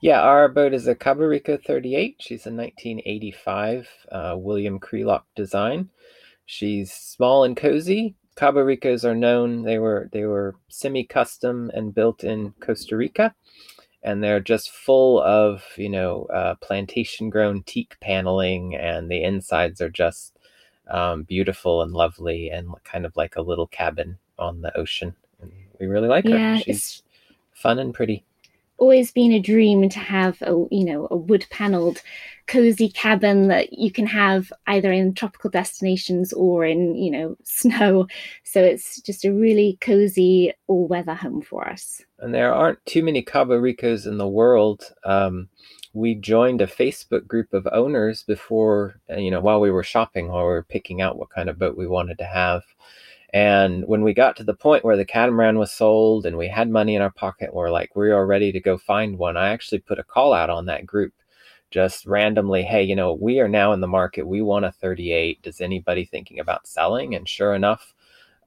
Yeah, 0.00 0.20
our 0.20 0.48
boat 0.48 0.74
is 0.74 0.86
a 0.86 0.94
Cabo 0.94 1.24
Rico 1.24 1.56
38. 1.56 2.16
She's 2.18 2.46
a 2.46 2.50
1985 2.50 3.88
uh, 4.12 4.34
William 4.38 4.78
Crealock 4.78 5.22
design. 5.34 5.88
She's 6.44 6.92
small 6.92 7.44
and 7.44 7.56
cozy. 7.56 8.14
Cabo 8.36 8.60
Ricos 8.60 9.04
are 9.04 9.14
known. 9.14 9.62
They 9.62 9.78
were 9.78 10.08
they 10.12 10.24
were 10.24 10.56
semi-custom 10.68 11.70
and 11.72 11.94
built 11.94 12.22
in 12.22 12.52
Costa 12.60 12.96
Rica, 12.96 13.34
and 14.02 14.22
they're 14.22 14.40
just 14.40 14.70
full 14.70 15.22
of 15.22 15.64
you 15.76 15.88
know 15.88 16.26
uh, 16.26 16.54
plantation-grown 16.56 17.62
teak 17.62 17.96
paneling, 18.00 18.76
and 18.76 19.10
the 19.10 19.24
insides 19.24 19.80
are 19.80 19.88
just 19.88 20.38
um, 20.88 21.22
beautiful 21.22 21.80
and 21.82 21.92
lovely, 21.92 22.50
and 22.50 22.68
kind 22.84 23.06
of 23.06 23.16
like 23.16 23.36
a 23.36 23.42
little 23.42 23.66
cabin 23.66 24.18
on 24.38 24.60
the 24.60 24.76
ocean. 24.76 25.16
And 25.40 25.50
we 25.80 25.86
really 25.86 26.08
like 26.08 26.26
yeah, 26.26 26.56
her. 26.56 26.62
She's 26.62 27.02
fun 27.54 27.78
and 27.78 27.94
pretty 27.94 28.22
always 28.78 29.10
been 29.10 29.32
a 29.32 29.40
dream 29.40 29.88
to 29.88 29.98
have 29.98 30.40
a 30.42 30.66
you 30.70 30.84
know 30.84 31.08
a 31.10 31.16
wood 31.16 31.46
paneled 31.50 32.02
cozy 32.46 32.88
cabin 32.88 33.48
that 33.48 33.72
you 33.72 33.90
can 33.90 34.06
have 34.06 34.52
either 34.68 34.92
in 34.92 35.14
tropical 35.14 35.50
destinations 35.50 36.32
or 36.32 36.64
in 36.64 36.94
you 36.94 37.10
know 37.10 37.36
snow. 37.44 38.06
So 38.44 38.62
it's 38.62 39.00
just 39.00 39.24
a 39.24 39.32
really 39.32 39.78
cozy 39.80 40.52
all 40.66 40.86
weather 40.86 41.14
home 41.14 41.42
for 41.42 41.68
us. 41.68 42.02
And 42.18 42.34
there 42.34 42.54
aren't 42.54 42.84
too 42.86 43.02
many 43.02 43.22
cabo 43.22 43.58
ricos 43.58 44.06
in 44.06 44.18
the 44.18 44.28
world. 44.28 44.94
Um, 45.04 45.48
we 45.92 46.14
joined 46.14 46.60
a 46.60 46.66
facebook 46.66 47.26
group 47.26 47.54
of 47.54 47.66
owners 47.72 48.22
before 48.22 49.00
you 49.16 49.30
know 49.30 49.40
while 49.40 49.60
we 49.60 49.70
were 49.70 49.82
shopping 49.82 50.28
while 50.28 50.42
we 50.42 50.50
were 50.50 50.62
picking 50.62 51.00
out 51.00 51.16
what 51.16 51.30
kind 51.30 51.48
of 51.48 51.58
boat 51.58 51.74
we 51.74 51.86
wanted 51.86 52.18
to 52.18 52.24
have 52.26 52.62
and 53.36 53.86
when 53.86 54.00
we 54.00 54.14
got 54.14 54.34
to 54.36 54.44
the 54.44 54.54
point 54.54 54.82
where 54.82 54.96
the 54.96 55.04
catamaran 55.04 55.58
was 55.58 55.70
sold 55.70 56.24
and 56.24 56.38
we 56.38 56.48
had 56.48 56.70
money 56.70 56.94
in 56.94 57.02
our 57.02 57.10
pocket, 57.10 57.52
we're 57.52 57.70
like, 57.70 57.94
we 57.94 58.10
are 58.10 58.24
ready 58.24 58.50
to 58.50 58.60
go 58.60 58.78
find 58.78 59.18
one. 59.18 59.36
I 59.36 59.50
actually 59.50 59.80
put 59.80 59.98
a 59.98 60.04
call 60.04 60.32
out 60.32 60.48
on 60.48 60.64
that 60.64 60.86
group 60.86 61.12
just 61.70 62.06
randomly, 62.06 62.62
hey, 62.62 62.82
you 62.82 62.96
know, 62.96 63.12
we 63.12 63.38
are 63.40 63.48
now 63.48 63.74
in 63.74 63.82
the 63.82 63.86
market. 63.86 64.26
We 64.26 64.40
want 64.40 64.64
a 64.64 64.72
38. 64.72 65.42
Does 65.42 65.60
anybody 65.60 66.06
thinking 66.06 66.40
about 66.40 66.66
selling? 66.66 67.14
And 67.14 67.28
sure 67.28 67.54
enough, 67.54 67.92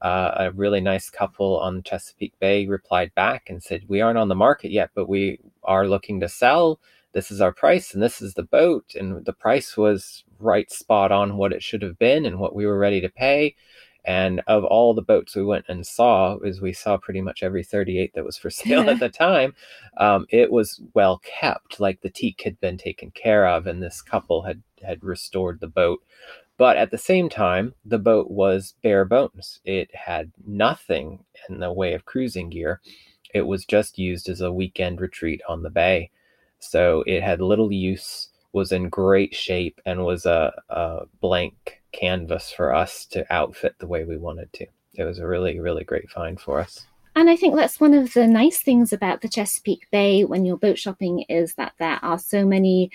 uh, 0.02 0.32
a 0.36 0.50
really 0.50 0.80
nice 0.80 1.08
couple 1.08 1.60
on 1.60 1.84
Chesapeake 1.84 2.36
Bay 2.40 2.66
replied 2.66 3.14
back 3.14 3.48
and 3.48 3.62
said, 3.62 3.84
We 3.86 4.00
aren't 4.00 4.18
on 4.18 4.26
the 4.26 4.34
market 4.34 4.72
yet, 4.72 4.90
but 4.96 5.08
we 5.08 5.38
are 5.62 5.86
looking 5.86 6.18
to 6.18 6.28
sell. 6.28 6.80
This 7.12 7.30
is 7.30 7.40
our 7.40 7.52
price 7.52 7.94
and 7.94 8.02
this 8.02 8.20
is 8.20 8.34
the 8.34 8.42
boat. 8.42 8.96
And 8.98 9.24
the 9.24 9.34
price 9.34 9.76
was 9.76 10.24
right 10.40 10.68
spot 10.68 11.12
on 11.12 11.36
what 11.36 11.52
it 11.52 11.62
should 11.62 11.82
have 11.82 11.96
been 11.96 12.26
and 12.26 12.40
what 12.40 12.56
we 12.56 12.66
were 12.66 12.78
ready 12.78 13.00
to 13.02 13.08
pay. 13.08 13.54
And 14.04 14.40
of 14.46 14.64
all 14.64 14.94
the 14.94 15.02
boats 15.02 15.36
we 15.36 15.44
went 15.44 15.66
and 15.68 15.86
saw, 15.86 16.38
as 16.38 16.60
we 16.60 16.72
saw 16.72 16.96
pretty 16.96 17.20
much 17.20 17.42
every 17.42 17.62
38 17.62 18.14
that 18.14 18.24
was 18.24 18.38
for 18.38 18.50
sale 18.50 18.88
at 18.88 18.98
the 19.00 19.08
time, 19.08 19.54
um, 19.98 20.26
it 20.30 20.50
was 20.50 20.80
well 20.94 21.20
kept. 21.24 21.80
Like 21.80 22.00
the 22.00 22.10
teak 22.10 22.42
had 22.44 22.58
been 22.60 22.78
taken 22.78 23.10
care 23.10 23.46
of, 23.46 23.66
and 23.66 23.82
this 23.82 24.02
couple 24.02 24.42
had 24.42 24.62
had 24.82 25.02
restored 25.04 25.60
the 25.60 25.68
boat. 25.68 26.00
But 26.56 26.76
at 26.76 26.90
the 26.90 26.98
same 26.98 27.30
time, 27.30 27.74
the 27.86 27.98
boat 27.98 28.30
was 28.30 28.74
bare 28.82 29.06
bones. 29.06 29.60
It 29.64 29.94
had 29.94 30.30
nothing 30.46 31.24
in 31.48 31.58
the 31.58 31.72
way 31.72 31.94
of 31.94 32.04
cruising 32.04 32.50
gear. 32.50 32.80
It 33.32 33.42
was 33.42 33.64
just 33.64 33.98
used 33.98 34.28
as 34.28 34.40
a 34.42 34.52
weekend 34.52 35.00
retreat 35.00 35.40
on 35.48 35.62
the 35.62 35.70
bay. 35.70 36.10
So 36.58 37.02
it 37.06 37.22
had 37.22 37.40
little 37.40 37.72
use, 37.72 38.28
was 38.52 38.72
in 38.72 38.90
great 38.90 39.34
shape, 39.34 39.80
and 39.86 40.04
was 40.04 40.26
a, 40.26 40.52
a 40.68 41.06
blank 41.20 41.79
canvas 41.92 42.52
for 42.52 42.74
us 42.74 43.04
to 43.06 43.30
outfit 43.32 43.74
the 43.78 43.86
way 43.86 44.04
we 44.04 44.16
wanted 44.16 44.52
to. 44.54 44.66
It 44.94 45.04
was 45.04 45.18
a 45.18 45.26
really, 45.26 45.58
really 45.60 45.84
great 45.84 46.10
find 46.10 46.40
for 46.40 46.60
us. 46.60 46.86
And 47.16 47.28
I 47.28 47.36
think 47.36 47.56
that's 47.56 47.80
one 47.80 47.94
of 47.94 48.12
the 48.14 48.26
nice 48.26 48.58
things 48.58 48.92
about 48.92 49.20
the 49.20 49.28
Chesapeake 49.28 49.90
Bay 49.90 50.24
when 50.24 50.44
you're 50.44 50.56
boat 50.56 50.78
shopping 50.78 51.24
is 51.28 51.54
that 51.54 51.72
there 51.78 51.98
are 52.02 52.18
so 52.18 52.46
many 52.46 52.90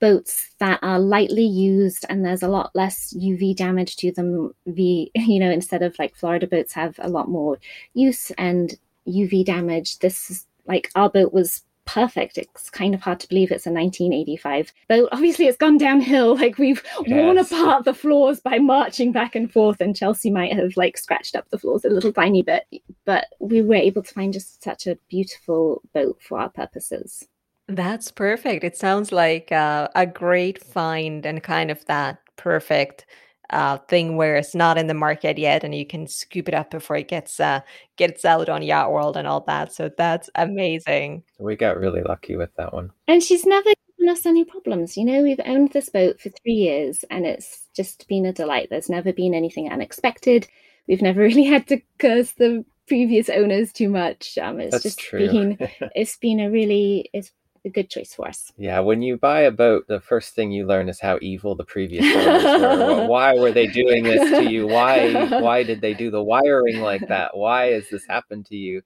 boats 0.00 0.50
that 0.58 0.78
are 0.82 0.98
lightly 0.98 1.44
used 1.44 2.04
and 2.08 2.24
there's 2.24 2.42
a 2.42 2.48
lot 2.48 2.70
less 2.74 3.14
UV 3.14 3.56
damage 3.56 3.96
to 3.96 4.12
them. 4.12 4.54
The 4.66 5.10
you 5.14 5.40
know 5.40 5.50
instead 5.50 5.82
of 5.82 5.98
like 5.98 6.14
Florida 6.14 6.46
boats 6.46 6.74
have 6.74 6.96
a 6.98 7.08
lot 7.08 7.28
more 7.28 7.58
use 7.94 8.30
and 8.32 8.74
UV 9.08 9.44
damage. 9.44 9.98
This 9.98 10.30
is 10.30 10.46
like 10.66 10.90
our 10.94 11.08
boat 11.08 11.32
was 11.32 11.62
perfect. 11.84 12.38
It's 12.38 12.70
kind 12.70 12.94
of 12.94 13.00
hard 13.00 13.20
to 13.20 13.28
believe 13.28 13.50
it's 13.50 13.66
a 13.66 13.70
1985 13.70 14.72
boat. 14.88 15.08
Obviously, 15.12 15.46
it's 15.46 15.56
gone 15.56 15.78
downhill. 15.78 16.34
Like 16.44 16.58
we've 16.58 16.82
yes. 17.06 17.08
worn 17.08 17.38
apart 17.38 17.84
the 17.84 17.94
floors 17.94 18.40
by 18.40 18.58
marching 18.58 19.12
back 19.12 19.34
and 19.34 19.50
forth, 19.50 19.80
and 19.80 19.96
Chelsea 19.96 20.30
might 20.30 20.52
have 20.52 20.76
like 20.76 20.98
scratched 20.98 21.36
up 21.36 21.48
the 21.48 21.58
floors 21.58 21.84
a 21.84 21.88
little 21.88 22.12
tiny 22.12 22.42
bit. 22.42 22.66
But 23.04 23.28
we 23.38 23.62
were 23.62 23.76
able 23.76 24.02
to 24.02 24.12
find 24.12 24.32
just 24.32 24.62
such 24.62 24.86
a 24.86 24.98
beautiful 25.08 25.80
boat 25.94 26.18
for 26.20 26.38
our 26.38 26.50
purposes. 26.50 27.26
That's 27.68 28.10
perfect. 28.10 28.62
It 28.62 28.76
sounds 28.76 29.10
like 29.10 29.52
uh, 29.52 29.88
a 29.94 30.06
great 30.06 30.62
find 30.62 31.24
and 31.24 31.42
kind 31.42 31.70
of 31.70 31.84
that 31.86 32.18
perfect 32.36 33.06
uh, 33.50 33.78
thing 33.88 34.16
where 34.16 34.36
it's 34.36 34.54
not 34.54 34.78
in 34.78 34.86
the 34.86 34.94
market 34.94 35.38
yet 35.38 35.64
and 35.64 35.74
you 35.74 35.86
can 35.86 36.06
scoop 36.06 36.48
it 36.48 36.54
up 36.54 36.70
before 36.70 36.96
it 36.96 37.08
gets 37.08 37.38
uh, 37.40 37.60
gets 37.96 38.24
out 38.24 38.48
on 38.48 38.62
Yacht 38.62 38.92
World 38.92 39.16
and 39.16 39.26
all 39.26 39.42
that. 39.42 39.72
So 39.72 39.90
that's 39.96 40.30
amazing. 40.34 41.22
We 41.38 41.56
got 41.56 41.78
really 41.78 42.02
lucky 42.02 42.36
with 42.36 42.54
that 42.56 42.72
one. 42.72 42.90
And 43.08 43.22
she's 43.22 43.44
never 43.44 43.70
given 43.98 44.12
us 44.12 44.26
any 44.26 44.44
problems. 44.44 44.96
You 44.96 45.04
know, 45.04 45.22
we've 45.22 45.40
owned 45.44 45.72
this 45.72 45.88
boat 45.88 46.20
for 46.20 46.30
three 46.30 46.52
years 46.52 47.04
and 47.10 47.26
it's 47.26 47.68
just 47.74 48.06
been 48.08 48.26
a 48.26 48.32
delight. 48.32 48.68
There's 48.70 48.90
never 48.90 49.12
been 49.12 49.34
anything 49.34 49.70
unexpected. 49.70 50.48
We've 50.88 51.02
never 51.02 51.20
really 51.22 51.44
had 51.44 51.66
to 51.68 51.80
curse 51.98 52.32
the 52.32 52.64
previous 52.86 53.28
owners 53.28 53.72
too 53.72 53.88
much. 53.88 54.36
Um, 54.38 54.60
it's 54.60 54.72
That's 54.72 54.84
just 54.84 54.98
true. 54.98 55.30
been 55.30 55.58
it's 55.94 56.16
been 56.16 56.40
a 56.40 56.50
really 56.50 57.10
it's 57.12 57.32
a 57.64 57.70
good 57.70 57.90
choice 57.90 58.14
for 58.14 58.28
us. 58.28 58.52
Yeah, 58.56 58.80
when 58.80 59.02
you 59.02 59.16
buy 59.16 59.40
a 59.40 59.50
boat, 59.50 59.86
the 59.88 60.00
first 60.00 60.34
thing 60.34 60.52
you 60.52 60.66
learn 60.66 60.88
is 60.88 61.00
how 61.00 61.18
evil 61.22 61.54
the 61.54 61.64
previous 61.64 62.04
owners 62.04 62.44
were. 62.44 63.06
Why 63.08 63.34
were 63.34 63.52
they 63.52 63.66
doing 63.66 64.04
this 64.04 64.30
to 64.30 64.50
you? 64.50 64.66
Why 64.66 65.40
why 65.40 65.62
did 65.62 65.80
they 65.80 65.94
do 65.94 66.10
the 66.10 66.22
wiring 66.22 66.80
like 66.80 67.08
that? 67.08 67.36
Why 67.36 67.72
has 67.72 67.88
this 67.88 68.06
happened 68.06 68.46
to 68.46 68.56
you? 68.56 68.82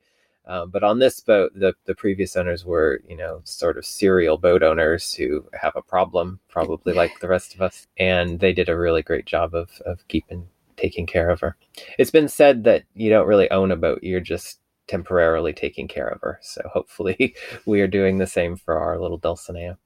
Um, 0.49 0.71
but 0.71 0.83
on 0.83 0.99
this 0.99 1.21
boat, 1.21 1.53
the, 1.55 1.75
the 1.85 1.95
previous 1.95 2.35
owners 2.35 2.65
were, 2.65 3.03
you 3.07 3.17
know, 3.17 3.43
sort 3.45 3.77
of 3.77 3.85
serial 3.85 4.39
boat 4.39 4.63
owners 4.63 5.13
who 5.13 5.45
have 5.53 5.77
a 5.77 5.83
problem, 5.83 6.41
probably 6.49 6.95
like 6.95 7.21
the 7.21 7.29
rest 7.29 7.55
of 7.55 7.61
us. 7.61 7.87
And 7.99 8.41
they 8.41 8.55
did 8.55 8.71
a 8.71 8.79
really 8.79 9.03
great 9.03 9.27
job 9.27 9.55
of, 9.55 9.83
of 9.85 10.09
keeping, 10.09 10.49
taking 10.79 11.07
care 11.07 11.29
of 11.29 11.41
her. 11.41 11.59
It's 11.99 12.11
been 12.11 12.29
said 12.29 12.65
that 12.65 12.85
you 12.95 13.11
don't 13.11 13.27
really 13.27 13.51
own 13.51 13.71
a 13.71 13.77
boat, 13.77 14.03
you're 14.03 14.21
just 14.21 14.59
temporarily 14.89 15.53
taking 15.53 15.87
care 15.87 16.09
of 16.09 16.21
her. 16.23 16.39
So 16.43 16.63
hopefully 16.73 17.37
we 17.67 17.81
are 17.81 17.87
doing 17.87 18.19
the 18.19 18.27
same 18.27 18.57
for 18.57 18.79
our 18.79 18.99
little 18.99 19.19
Dulcinea. 19.19 19.77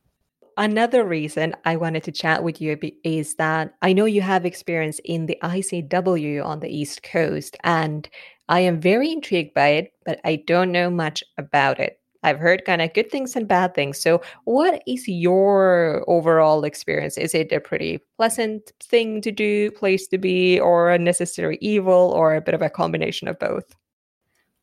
Another 0.57 1.05
reason 1.05 1.57
I 1.65 1.77
wanted 1.77 2.05
to 2.05 2.13
chat 2.13 2.45
with 2.45 2.61
you 2.61 2.79
is 3.05 3.37
that 3.37 3.75
I 3.81 3.95
know 3.95 4.05
you 4.05 4.21
have 4.21 4.45
experience 4.45 5.01
in 5.05 5.25
the 5.25 5.39
ICW 5.43 6.45
on 6.45 6.61
the 6.61 6.69
East 6.69 7.03
Coast, 7.03 7.57
and 7.65 8.09
I 8.51 8.61
am 8.61 8.79
very 8.79 9.11
intrigued 9.11 9.55
by 9.55 9.69
it, 9.69 9.93
but 10.05 10.21
I 10.25 10.37
don't 10.47 10.71
know 10.71 10.91
much 10.91 11.25
about 11.39 11.81
it. 11.81 11.99
I've 12.23 12.39
heard 12.39 12.65
kind 12.65 12.83
of 12.83 12.93
good 12.93 13.11
things 13.11 13.35
and 13.35 13.49
bad 13.49 13.75
things. 13.75 13.99
So, 14.01 14.21
what 14.45 14.83
is 14.87 15.09
your 15.09 16.05
overall 16.07 16.65
experience? 16.65 17.19
Is 17.19 17.35
it 17.35 17.51
a 17.51 17.59
pretty 17.59 18.01
pleasant 18.17 18.73
thing 18.83 19.21
to 19.23 19.33
do, 19.33 19.71
place 19.73 20.07
to 20.09 20.19
be, 20.19 20.61
or 20.61 20.91
a 20.91 20.99
necessary 20.99 21.59
evil, 21.61 22.13
or 22.15 22.35
a 22.35 22.41
bit 22.41 22.55
of 22.55 22.63
a 22.63 22.71
combination 22.71 23.27
of 23.27 23.39
both? 23.39 23.75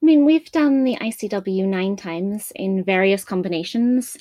I 0.01 0.05
mean, 0.05 0.25
we've 0.25 0.49
done 0.51 0.83
the 0.83 0.97
ICW 0.97 1.65
nine 1.65 1.95
times 1.95 2.51
in 2.55 2.83
various 2.83 3.25
combinations, 3.25 4.17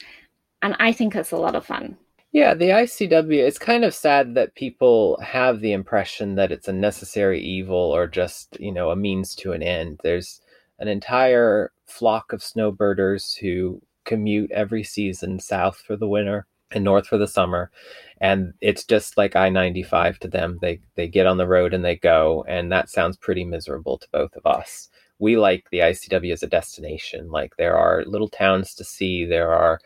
and 0.62 0.76
I 0.80 0.92
think 0.92 1.14
it's 1.14 1.32
a 1.32 1.36
lot 1.36 1.54
of 1.54 1.66
fun. 1.66 1.96
Yeah, 2.32 2.54
the 2.54 2.70
ICW, 2.70 3.38
it's 3.38 3.58
kind 3.58 3.84
of 3.84 3.94
sad 3.94 4.34
that 4.34 4.54
people 4.54 5.18
have 5.22 5.60
the 5.60 5.72
impression 5.72 6.34
that 6.34 6.52
it's 6.52 6.68
a 6.68 6.72
necessary 6.72 7.40
evil 7.40 7.76
or 7.76 8.06
just, 8.06 8.60
you 8.60 8.70
know, 8.70 8.90
a 8.90 8.96
means 8.96 9.34
to 9.36 9.52
an 9.52 9.62
end. 9.62 10.00
There's 10.02 10.40
an 10.78 10.88
entire 10.88 11.72
flock 11.86 12.32
of 12.32 12.40
snowbirders 12.40 13.36
who 13.38 13.80
commute 14.04 14.50
every 14.50 14.82
season 14.82 15.38
south 15.38 15.76
for 15.86 15.96
the 15.96 16.08
winter 16.08 16.46
and 16.70 16.84
north 16.84 17.06
for 17.06 17.18
the 17.18 17.28
summer 17.28 17.70
and 18.20 18.52
it's 18.60 18.84
just 18.84 19.16
like 19.16 19.36
i-95 19.36 20.18
to 20.18 20.28
them 20.28 20.58
they 20.60 20.80
they 20.96 21.08
get 21.08 21.26
on 21.26 21.36
the 21.36 21.46
road 21.46 21.74
and 21.74 21.84
they 21.84 21.96
go 21.96 22.44
and 22.48 22.70
that 22.70 22.90
sounds 22.90 23.16
pretty 23.16 23.44
miserable 23.44 23.98
to 23.98 24.08
both 24.12 24.34
of 24.34 24.46
us 24.46 24.88
we 25.18 25.36
like 25.36 25.68
the 25.70 25.78
ICW 25.78 26.32
as 26.32 26.42
a 26.42 26.48
destination. 26.48 27.30
Like 27.30 27.56
there 27.56 27.76
are 27.76 28.04
little 28.06 28.28
towns 28.28 28.74
to 28.74 28.84
see, 28.84 29.24
there 29.24 29.52
are 29.52 29.80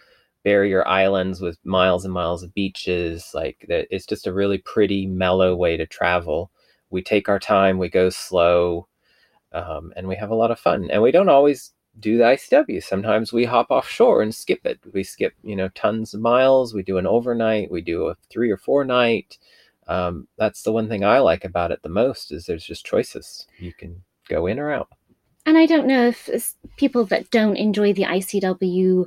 barrier 0.45 0.87
islands 0.87 1.41
with 1.41 1.59
miles 1.65 2.05
and 2.05 2.13
miles 2.13 2.43
of 2.43 2.55
beaches. 2.55 3.31
Like 3.35 3.65
it's 3.69 4.07
just 4.07 4.27
a 4.27 4.33
really 4.33 4.59
pretty, 4.59 5.07
mellow 5.07 5.57
way 5.57 5.77
to 5.77 5.87
travel. 5.87 6.51
We 6.91 7.03
take 7.03 7.29
our 7.29 7.39
time, 7.39 7.79
we 7.79 7.89
go 7.89 8.11
slow, 8.11 8.87
um, 9.53 9.93
and 9.97 10.09
we 10.09 10.17
have 10.17 10.31
a 10.31 10.35
lot 10.35 10.51
of 10.51 10.59
fun. 10.59 10.91
And 10.91 11.03
we 11.03 11.11
don't 11.11 11.29
always 11.29 11.73
do 12.01 12.19
the 12.19 12.25
ICW. 12.25 12.83
Sometimes 12.83 13.33
we 13.33 13.45
hop 13.45 13.71
offshore 13.71 14.23
and 14.23 14.35
skip 14.35 14.65
it. 14.65 14.81
We 14.93 15.05
skip, 15.05 15.35
you 15.43 15.57
know, 15.57 15.69
tons 15.71 16.15
of 16.15 16.21
miles. 16.21 16.75
We 16.75 16.83
do 16.83 16.99
an 16.99 17.07
overnight. 17.07 17.71
We 17.71 17.81
do 17.81 18.09
a 18.09 18.17
three 18.31 18.51
or 18.51 18.57
four 18.57 18.85
night. 18.85 19.39
Um, 19.89 20.29
that's 20.39 20.63
the 20.63 20.73
one 20.73 20.89
thing 20.89 21.05
I 21.05 21.19
like 21.19 21.45
about 21.45 21.71
it 21.71 21.83
the 21.83 21.89
most 21.89 22.33
is 22.33 22.47
there's 22.47 22.65
just 22.65 22.87
choices. 22.87 23.47
You 23.59 23.73
can 23.73 24.03
go 24.29 24.47
in 24.47 24.59
or 24.59 24.71
out. 24.71 24.89
And 25.45 25.59
I 25.59 25.67
don't 25.67 25.87
know 25.87 26.09
if 26.09 26.55
people 26.77 27.05
that 27.07 27.31
don't 27.31 27.57
enjoy 27.57 27.93
the 27.93 28.05
ICW 28.05 29.07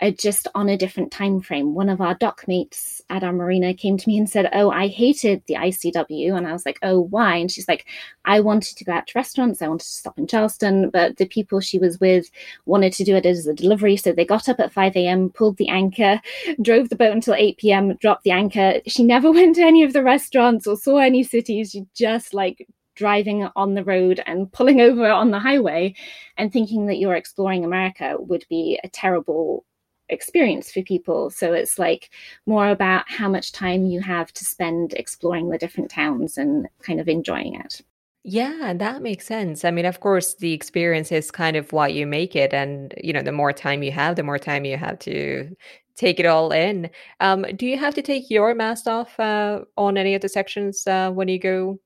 are 0.00 0.10
just 0.10 0.46
on 0.54 0.68
a 0.68 0.76
different 0.76 1.10
time 1.10 1.40
frame. 1.40 1.74
One 1.74 1.88
of 1.88 2.00
our 2.00 2.14
dock 2.14 2.44
mates 2.46 3.00
at 3.08 3.24
our 3.24 3.32
marina 3.32 3.72
came 3.72 3.96
to 3.96 4.08
me 4.08 4.18
and 4.18 4.28
said, 4.28 4.50
"Oh, 4.52 4.70
I 4.70 4.88
hated 4.88 5.42
the 5.46 5.56
ICW," 5.56 6.36
and 6.36 6.46
I 6.46 6.52
was 6.52 6.66
like, 6.66 6.78
"Oh, 6.82 7.00
why?" 7.00 7.36
And 7.36 7.50
she's 7.50 7.66
like, 7.66 7.86
"I 8.24 8.40
wanted 8.40 8.76
to 8.76 8.84
go 8.84 8.92
out 8.92 9.06
to 9.08 9.18
restaurants. 9.18 9.62
I 9.62 9.68
wanted 9.68 9.86
to 9.86 9.90
stop 9.92 10.18
in 10.18 10.26
Charleston, 10.26 10.90
but 10.90 11.16
the 11.16 11.26
people 11.26 11.60
she 11.60 11.78
was 11.78 11.98
with 11.98 12.30
wanted 12.66 12.92
to 12.94 13.04
do 13.04 13.16
it 13.16 13.26
as 13.26 13.46
a 13.46 13.54
delivery, 13.54 13.96
so 13.96 14.12
they 14.12 14.24
got 14.24 14.48
up 14.48 14.60
at 14.60 14.72
5 14.72 14.96
a.m., 14.96 15.30
pulled 15.30 15.56
the 15.56 15.68
anchor, 15.68 16.20
drove 16.62 16.90
the 16.90 16.96
boat 16.96 17.12
until 17.12 17.34
8 17.34 17.56
p.m., 17.58 17.96
dropped 17.96 18.24
the 18.24 18.30
anchor. 18.32 18.80
She 18.86 19.02
never 19.02 19.32
went 19.38 19.56
to 19.56 19.62
any 19.62 19.82
of 19.82 19.94
the 19.94 20.02
restaurants 20.02 20.66
or 20.66 20.76
saw 20.76 20.98
any 20.98 21.22
cities. 21.22 21.70
She 21.70 21.86
just 21.94 22.34
like 22.34 22.68
driving 22.96 23.48
on 23.54 23.74
the 23.74 23.84
road 23.84 24.20
and 24.26 24.50
pulling 24.52 24.80
over 24.88 25.08
on 25.08 25.30
the 25.30 25.38
highway 25.38 25.94
and 26.36 26.52
thinking 26.52 26.86
that 26.86 26.98
you're 26.98 27.14
exploring 27.14 27.64
America 27.64 28.16
would 28.18 28.44
be 28.48 28.80
a 28.82 28.88
terrible 28.88 29.64
experience 30.08 30.70
for 30.70 30.82
people. 30.82 31.30
So 31.30 31.52
it's 31.52 31.78
like 31.78 32.10
more 32.46 32.68
about 32.68 33.04
how 33.08 33.28
much 33.28 33.52
time 33.52 33.86
you 33.86 34.00
have 34.00 34.32
to 34.34 34.44
spend 34.44 34.92
exploring 34.94 35.48
the 35.48 35.58
different 35.58 35.90
towns 35.90 36.38
and 36.38 36.68
kind 36.82 37.00
of 37.00 37.08
enjoying 37.08 37.54
it. 37.56 37.82
Yeah, 38.28 38.74
that 38.74 39.02
makes 39.02 39.24
sense. 39.24 39.64
I 39.64 39.70
mean, 39.70 39.84
of 39.86 40.00
course, 40.00 40.34
the 40.34 40.52
experience 40.52 41.12
is 41.12 41.30
kind 41.30 41.56
of 41.56 41.72
what 41.72 41.94
you 41.94 42.06
make 42.06 42.34
it. 42.34 42.52
And, 42.52 42.92
you 43.02 43.12
know, 43.12 43.22
the 43.22 43.30
more 43.30 43.52
time 43.52 43.84
you 43.84 43.92
have, 43.92 44.16
the 44.16 44.24
more 44.24 44.38
time 44.38 44.64
you 44.64 44.76
have 44.76 44.98
to 45.00 45.54
take 45.94 46.18
it 46.18 46.26
all 46.26 46.50
in. 46.50 46.90
Um, 47.20 47.46
do 47.54 47.66
you 47.66 47.78
have 47.78 47.94
to 47.94 48.02
take 48.02 48.28
your 48.28 48.52
mask 48.54 48.88
off 48.88 49.18
uh, 49.20 49.60
on 49.76 49.96
any 49.96 50.14
of 50.16 50.22
the 50.22 50.28
sections 50.28 50.86
uh, 50.88 51.10
when 51.12 51.28
you 51.28 51.38
go 51.38 51.78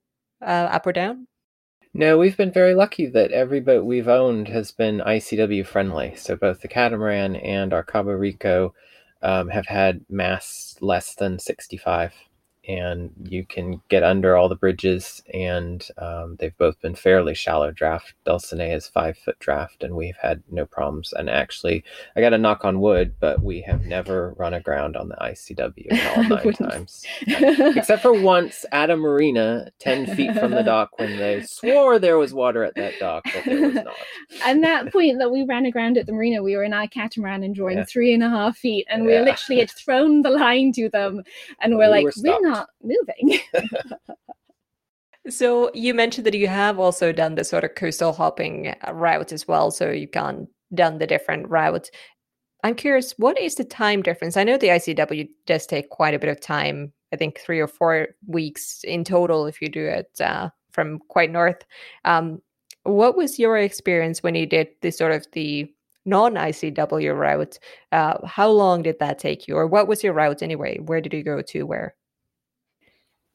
uh, 0.43 0.69
up 0.71 0.87
or 0.87 0.93
down? 0.93 1.27
No, 1.93 2.19
we've 2.19 2.37
been 2.37 2.53
very 2.53 2.75
lucky 2.75 3.07
that 3.07 3.33
every 3.33 3.61
boat 3.61 3.85
we've 3.85 4.09
owned 4.09 4.47
has 4.49 4.71
been 4.71 4.99
ICW 4.99 5.67
friendly. 5.67 6.15
So 6.17 6.37
both 6.37 6.61
the 6.61 6.69
Catamaran 6.69 7.37
and 7.37 7.73
our 7.73 7.83
Cabo 7.83 8.13
Rico 8.13 8.75
um, 9.23 9.49
have 9.49 9.67
had 9.67 10.05
mass 10.09 10.77
less 10.81 11.15
than 11.15 11.39
65 11.39 12.15
and 12.71 13.11
you 13.25 13.45
can 13.45 13.83
get 13.89 14.05
under 14.05 14.37
all 14.37 14.49
the 14.49 14.55
bridges. 14.55 15.23
And 15.35 15.87
um, 15.99 16.37
they've 16.39 16.57
both 16.57 16.81
been 16.81 16.95
fairly 16.95 17.35
shallow 17.35 17.73
draft. 17.73 18.15
Dulcinea 18.25 18.77
is 18.77 18.87
five 18.87 19.19
foot 19.19 19.39
draft, 19.41 19.83
and 19.83 19.97
we've 19.97 20.17
had 20.17 20.43
no 20.51 20.67
problems. 20.67 21.13
And 21.13 21.29
actually, 21.29 21.83
I 22.15 22.21
got 22.21 22.33
a 22.33 22.39
knock 22.39 22.65
on 22.65 22.81
wood, 22.81 23.15
but 23.19 23.43
we 23.43 23.61
have 23.63 23.87
never 23.87 24.35
run 24.39 24.55
aground 24.55 24.97
on 24.97 25.09
the 25.09 25.17
ICW 25.17 26.17
all 26.17 26.23
nine 26.29 26.53
times, 26.53 27.05
except 27.27 28.03
for 28.03 28.13
once 28.13 28.65
at 28.71 28.91
a 28.91 28.97
marina 28.97 29.71
ten 29.81 30.07
feet 30.15 30.39
from 30.39 30.53
the 30.53 30.63
dock 30.63 30.97
when 30.99 31.17
they 31.17 31.43
swore 31.43 31.99
there 31.99 32.19
was 32.19 32.33
water 32.33 32.63
at 32.63 32.77
that 32.77 32.95
dock, 33.01 33.25
but 33.35 33.45
there 33.45 33.63
was 33.63 33.75
not. 33.75 33.95
and 34.47 34.63
that 34.63 34.93
point 34.93 35.19
that 35.19 35.33
we 35.33 35.43
ran 35.45 35.67
aground 35.67 35.99
at 35.99 36.07
the 36.07 36.13
marina, 36.13 36.41
we 36.41 36.57
were 36.57 36.65
in 36.65 36.73
our 36.73 36.87
catamaran 36.87 37.43
and 37.43 37.55
drawing 37.55 37.79
yeah. 37.79 37.85
three 37.85 38.15
and 38.15 38.23
a 38.23 38.29
half 38.29 38.57
feet, 38.57 38.87
and 38.89 39.05
we 39.05 39.19
literally 39.19 39.59
had 39.59 39.71
thrown 39.71 40.23
the 40.23 40.31
line 40.31 40.71
to 40.73 40.89
them, 40.89 41.25
and 41.61 41.77
we're 41.77 41.87
we 41.87 42.05
like, 42.05 42.05
were 42.05 42.13
we're 42.23 42.49
not 42.49 42.60
not 42.61 42.69
moving. 42.83 43.41
so 45.29 45.71
you 45.75 45.95
mentioned 45.95 46.27
that 46.27 46.35
you 46.35 46.49
have 46.49 46.79
also 46.79 47.13
done 47.13 47.35
the 47.35 47.45
sort 47.45 47.65
of 47.65 47.75
coastal 47.75 48.13
hopping 48.13 48.75
route 48.93 49.33
as 49.33 49.47
well. 49.47 49.71
So 49.71 49.91
you've 49.91 50.13
gone 50.13 50.49
done 50.75 50.99
the 50.99 51.07
different 51.07 51.49
routes. 51.49 51.91
I'm 52.63 52.75
curious, 52.75 53.15
what 53.17 53.39
is 53.39 53.55
the 53.55 53.65
time 53.65 54.03
difference? 54.03 54.37
I 54.37 54.45
know 54.45 54.59
the 54.59 54.69
ICW 54.69 55.29
does 55.47 55.67
take 55.67 55.89
quite 55.91 56.15
a 56.15 56.19
bit 56.19 56.31
of 56.31 56.41
time. 56.41 56.93
I 57.13 57.17
think 57.17 57.41
three 57.41 57.59
or 57.59 57.67
four 57.67 58.09
weeks 58.27 58.81
in 58.85 59.03
total 59.03 59.47
if 59.47 59.61
you 59.61 59.69
do 59.69 59.85
it 59.85 60.09
uh, 60.21 60.51
from 60.73 60.99
quite 61.09 61.31
north. 61.31 61.65
Um, 62.05 62.41
what 62.85 63.17
was 63.17 63.39
your 63.39 63.59
experience 63.59 64.23
when 64.23 64.35
you 64.35 64.47
did 64.47 64.69
the 64.83 64.91
sort 64.91 65.13
of 65.13 65.27
the 65.33 65.73
non 66.05 66.35
ICW 66.35 67.17
route? 67.17 67.59
Uh, 67.93 68.25
how 68.27 68.49
long 68.49 68.83
did 68.83 68.99
that 69.01 69.19
take 69.19 69.49
you, 69.49 69.57
or 69.57 69.67
what 69.67 69.89
was 69.89 70.05
your 70.05 70.13
route 70.13 70.43
anyway? 70.43 70.79
Where 70.79 71.01
did 71.01 71.13
you 71.13 71.23
go 71.23 71.43
to? 71.43 71.63
Where? 71.65 71.95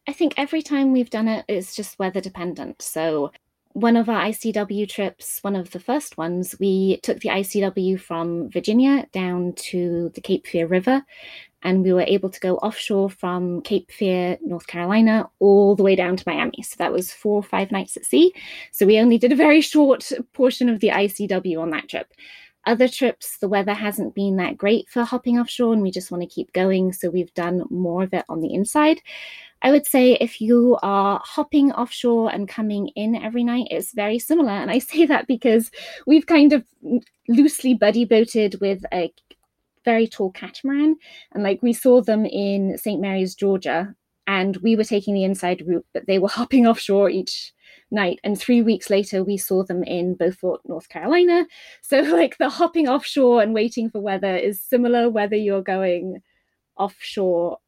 I 0.08 0.14
think 0.14 0.34
every 0.38 0.62
time 0.62 0.92
we've 0.92 1.10
done 1.10 1.28
it, 1.28 1.46
it's 1.48 1.76
just 1.76 1.98
weather 1.98 2.22
dependent. 2.22 2.82
So, 2.82 3.32
one 3.74 3.98
of 3.98 4.08
our 4.08 4.22
ICW 4.28 4.88
trips, 4.88 5.40
one 5.42 5.56
of 5.56 5.72
the 5.72 5.82
first 5.82 6.18
ones, 6.18 6.56
we 6.62 6.98
took 7.04 7.20
the 7.20 7.30
ICW 7.30 8.00
from 8.00 8.50
Virginia 8.50 9.06
down 9.12 9.52
to 9.54 10.12
the 10.16 10.22
Cape 10.22 10.48
Fear 10.48 10.68
River, 10.68 11.04
and 11.62 11.84
we 11.84 11.92
were 11.92 12.06
able 12.08 12.30
to 12.30 12.40
go 12.40 12.56
offshore 12.58 13.10
from 13.10 13.62
Cape 13.64 13.92
Fear, 13.92 14.38
North 14.42 14.68
Carolina, 14.68 15.28
all 15.40 15.76
the 15.76 15.84
way 15.84 15.96
down 15.96 16.16
to 16.16 16.24
Miami. 16.26 16.62
So 16.62 16.76
that 16.78 16.94
was 16.94 17.12
four 17.12 17.36
or 17.36 17.44
five 17.44 17.72
nights 17.72 17.98
at 17.98 18.06
sea. 18.06 18.34
So 18.72 18.86
we 18.86 19.00
only 19.00 19.18
did 19.18 19.34
a 19.34 19.36
very 19.36 19.60
short 19.74 20.10
portion 20.32 20.70
of 20.70 20.80
the 20.80 20.90
ICW 20.90 21.60
on 21.60 21.72
that 21.72 21.90
trip. 21.90 22.14
Other 22.66 22.88
trips, 22.88 23.38
the 23.38 23.48
weather 23.48 23.74
hasn't 23.74 24.16
been 24.16 24.38
that 24.38 24.58
great 24.58 24.90
for 24.90 25.04
hopping 25.04 25.40
offshore, 25.40 25.74
and 25.74 25.82
we 25.82 25.92
just 25.92 26.12
want 26.12 26.22
to 26.24 26.30
keep 26.30 26.52
going. 26.54 26.94
So 26.94 27.10
we've 27.10 27.34
done 27.34 27.64
more 27.70 28.04
of 28.04 28.14
it 28.14 28.26
on 28.28 28.42
the 28.42 28.54
inside. 28.54 29.02
I 29.62 29.72
would 29.72 29.86
say 29.86 30.14
if 30.14 30.42
you 30.42 30.78
are 30.84 31.22
hopping 31.24 31.72
offshore 31.72 32.32
and 32.32 32.48
coming 32.48 32.90
in 32.90 33.16
every 33.16 33.44
night, 33.44 33.68
it's 33.72 33.94
very 33.94 34.20
similar. 34.20 34.52
And 34.52 34.70
I 34.70 34.80
say 34.80 35.06
that 35.06 35.28
because 35.28 35.72
we've 36.06 36.26
kind 36.26 36.54
of 36.54 36.64
loosely 37.28 37.74
buddy 37.74 38.06
boated 38.06 38.60
with 38.62 38.84
a 38.94 39.14
very 39.84 40.08
tall 40.08 40.32
catamaran. 40.32 40.98
And 41.32 41.44
like 41.44 41.62
we 41.62 41.74
saw 41.74 42.02
them 42.02 42.26
in 42.26 42.78
St. 42.78 43.00
Mary's, 43.00 43.36
Georgia, 43.36 43.96
and 44.28 44.58
we 44.58 44.76
were 44.76 44.84
taking 44.84 45.14
the 45.14 45.24
inside 45.24 45.64
route, 45.66 45.86
but 45.94 46.08
they 46.08 46.20
were 46.20 46.28
hopping 46.40 46.68
offshore 46.68 47.10
each 47.10 47.54
night. 47.92 48.20
And 48.24 48.40
three 48.40 48.62
weeks 48.62 48.90
later, 48.90 49.24
we 49.24 49.38
saw 49.38 49.64
them 49.64 49.84
in 49.84 50.16
Beaufort, 50.16 50.62
North 50.66 50.90
Carolina. 50.90 51.46
So, 51.82 52.00
like, 52.02 52.38
the 52.38 52.50
hopping 52.50 52.88
offshore 52.88 53.44
and 53.44 53.54
waiting 53.54 53.90
for 53.90 54.02
weather 54.02 54.36
is 54.36 54.62
similar 54.62 55.10
whether 55.10 55.36
you're 55.36 55.62
going 55.62 56.22
offshore 56.78 57.60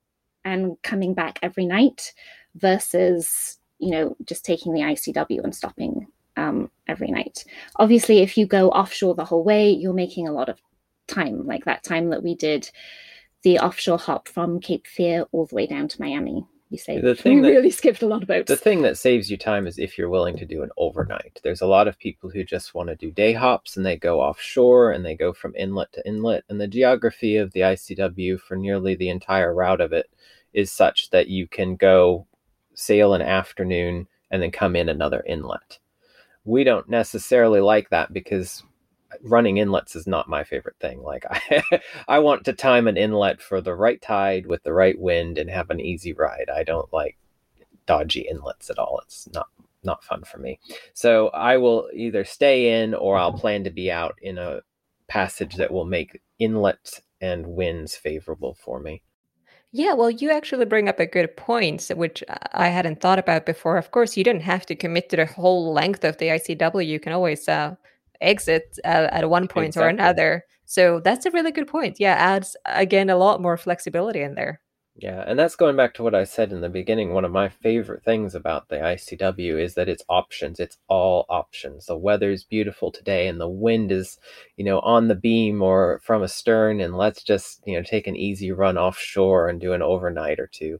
and 0.43 0.75
coming 0.81 1.13
back 1.13 1.39
every 1.43 1.65
night 1.65 2.13
versus 2.55 3.59
you 3.79 3.91
know 3.91 4.15
just 4.25 4.43
taking 4.43 4.73
the 4.73 4.81
ICW 4.81 5.43
and 5.43 5.55
stopping 5.55 6.07
um, 6.35 6.71
every 6.87 7.09
night. 7.09 7.43
Obviously, 7.77 8.19
if 8.19 8.37
you 8.37 8.45
go 8.45 8.69
offshore 8.69 9.15
the 9.15 9.25
whole 9.25 9.43
way, 9.43 9.69
you're 9.69 9.93
making 9.93 10.27
a 10.27 10.33
lot 10.33 10.49
of 10.49 10.59
time, 11.07 11.45
like 11.45 11.65
that 11.65 11.83
time 11.83 12.09
that 12.09 12.23
we 12.23 12.35
did 12.35 12.69
the 13.43 13.59
offshore 13.59 13.99
hop 13.99 14.27
from 14.27 14.59
Cape 14.59 14.87
Fear 14.87 15.25
all 15.31 15.45
the 15.45 15.55
way 15.55 15.67
down 15.67 15.87
to 15.87 16.01
Miami. 16.01 16.45
You 16.69 16.77
say 16.77 16.99
the 16.99 17.15
thing 17.15 17.37
we 17.37 17.41
that, 17.43 17.55
really 17.55 17.71
skipped 17.71 18.01
a 18.01 18.07
lot 18.07 18.21
of 18.21 18.27
boats. 18.27 18.49
The 18.49 18.57
thing 18.57 18.81
that 18.81 18.97
saves 18.97 19.31
you 19.31 19.37
time 19.37 19.67
is 19.67 19.79
if 19.79 19.97
you're 19.97 20.09
willing 20.09 20.37
to 20.37 20.45
do 20.45 20.63
an 20.63 20.69
overnight. 20.77 21.39
There's 21.43 21.61
a 21.61 21.67
lot 21.67 21.87
of 21.87 21.97
people 21.97 22.29
who 22.29 22.43
just 22.43 22.73
want 22.73 22.89
to 22.89 22.95
do 22.95 23.11
day 23.11 23.33
hops 23.33 23.77
and 23.77 23.85
they 23.85 23.95
go 23.95 24.19
offshore 24.19 24.91
and 24.91 25.05
they 25.05 25.15
go 25.15 25.31
from 25.33 25.55
inlet 25.55 25.93
to 25.93 26.05
inlet. 26.07 26.43
And 26.49 26.59
the 26.59 26.67
geography 26.67 27.37
of 27.37 27.53
the 27.53 27.61
ICW 27.61 28.39
for 28.39 28.57
nearly 28.57 28.95
the 28.95 29.09
entire 29.09 29.53
route 29.53 29.81
of 29.81 29.93
it 29.93 30.09
is 30.53 30.71
such 30.71 31.09
that 31.11 31.27
you 31.27 31.47
can 31.47 31.75
go 31.75 32.27
sail 32.73 33.13
an 33.13 33.21
afternoon 33.21 34.07
and 34.29 34.41
then 34.41 34.51
come 34.51 34.75
in 34.75 34.89
another 34.89 35.23
inlet. 35.25 35.79
We 36.43 36.63
don't 36.63 36.89
necessarily 36.89 37.61
like 37.61 37.89
that 37.89 38.11
because 38.11 38.63
running 39.23 39.57
inlets 39.57 39.95
is 39.95 40.07
not 40.07 40.29
my 40.29 40.43
favorite 40.43 40.77
thing. 40.79 41.01
Like 41.01 41.25
I, 41.29 41.63
I 42.07 42.19
want 42.19 42.45
to 42.45 42.53
time 42.53 42.87
an 42.87 42.97
inlet 42.97 43.41
for 43.41 43.61
the 43.61 43.75
right 43.75 44.01
tide 44.01 44.45
with 44.47 44.63
the 44.63 44.73
right 44.73 44.97
wind 44.99 45.37
and 45.37 45.49
have 45.49 45.69
an 45.69 45.79
easy 45.79 46.13
ride. 46.13 46.49
I 46.53 46.63
don't 46.63 46.91
like 46.93 47.17
dodgy 47.85 48.27
inlets 48.29 48.69
at 48.69 48.79
all. 48.79 48.99
It's 49.03 49.27
not 49.33 49.47
not 49.83 50.03
fun 50.03 50.23
for 50.23 50.37
me. 50.37 50.59
So 50.93 51.29
I 51.29 51.57
will 51.57 51.89
either 51.93 52.25
stay 52.25 52.81
in 52.81 52.93
or 52.93 53.17
I'll 53.17 53.33
plan 53.33 53.63
to 53.63 53.69
be 53.69 53.91
out 53.91 54.15
in 54.21 54.37
a 54.37 54.61
passage 55.07 55.55
that 55.55 55.71
will 55.71 55.85
make 55.85 56.21
inlets 56.39 57.01
and 57.21 57.47
winds 57.47 57.95
favorable 57.95 58.53
for 58.53 58.79
me. 58.79 59.01
Yeah, 59.71 59.93
well, 59.93 60.09
you 60.09 60.31
actually 60.31 60.65
bring 60.65 60.87
up 60.87 60.99
a 60.99 61.05
good 61.05 61.35
point, 61.35 61.89
which 61.95 62.23
I 62.53 62.69
hadn't 62.69 63.01
thought 63.01 63.19
about 63.19 63.45
before. 63.45 63.77
Of 63.77 63.91
course, 63.91 64.15
you 64.15 64.23
didn't 64.23 64.41
have 64.43 64.65
to 64.67 64.75
commit 64.75 65.09
to 65.09 65.17
the 65.17 65.25
whole 65.25 65.73
length 65.73 66.03
of 66.03 66.17
the 66.17 66.27
ICW. 66.27 66.85
You 66.85 66.99
can 66.99 67.13
always 67.13 67.47
uh, 67.49 67.75
exit 68.21 68.79
uh, 68.85 69.09
at 69.11 69.29
one 69.29 69.47
point 69.47 69.67
exactly. 69.67 69.85
or 69.85 69.89
another. 69.89 70.45
So 70.65 70.99
that's 70.99 71.25
a 71.25 71.31
really 71.31 71.51
good 71.51 71.67
point. 71.67 71.97
Yeah, 71.99 72.13
adds 72.13 72.55
again 72.65 73.09
a 73.09 73.17
lot 73.17 73.41
more 73.41 73.57
flexibility 73.57 74.21
in 74.21 74.35
there. 74.35 74.61
Yeah, 74.99 75.23
and 75.27 75.37
that's 75.37 75.55
going 75.55 75.75
back 75.75 75.93
to 75.95 76.03
what 76.03 76.15
I 76.15 76.23
said 76.23 76.51
in 76.51 76.61
the 76.61 76.69
beginning. 76.69 77.13
One 77.13 77.23
of 77.23 77.31
my 77.31 77.49
favorite 77.49 78.03
things 78.03 78.33
about 78.33 78.67
the 78.67 78.77
ICW 78.77 79.61
is 79.61 79.75
that 79.75 79.87
it's 79.87 80.03
options. 80.09 80.59
It's 80.59 80.77
all 80.87 81.27
options. 81.29 81.85
The 81.85 81.95
weather's 81.95 82.43
beautiful 82.43 82.91
today 82.91 83.27
and 83.27 83.39
the 83.39 83.47
wind 83.47 83.91
is, 83.91 84.17
you 84.55 84.65
know, 84.65 84.79
on 84.79 85.07
the 85.07 85.15
beam 85.15 85.61
or 85.61 86.01
from 86.03 86.23
astern 86.23 86.81
and 86.81 86.97
let's 86.97 87.21
just, 87.21 87.61
you 87.67 87.77
know, 87.77 87.83
take 87.83 88.07
an 88.07 88.15
easy 88.15 88.51
run 88.51 88.75
offshore 88.75 89.49
and 89.49 89.61
do 89.61 89.73
an 89.73 89.83
overnight 89.83 90.39
or 90.39 90.47
two. 90.47 90.79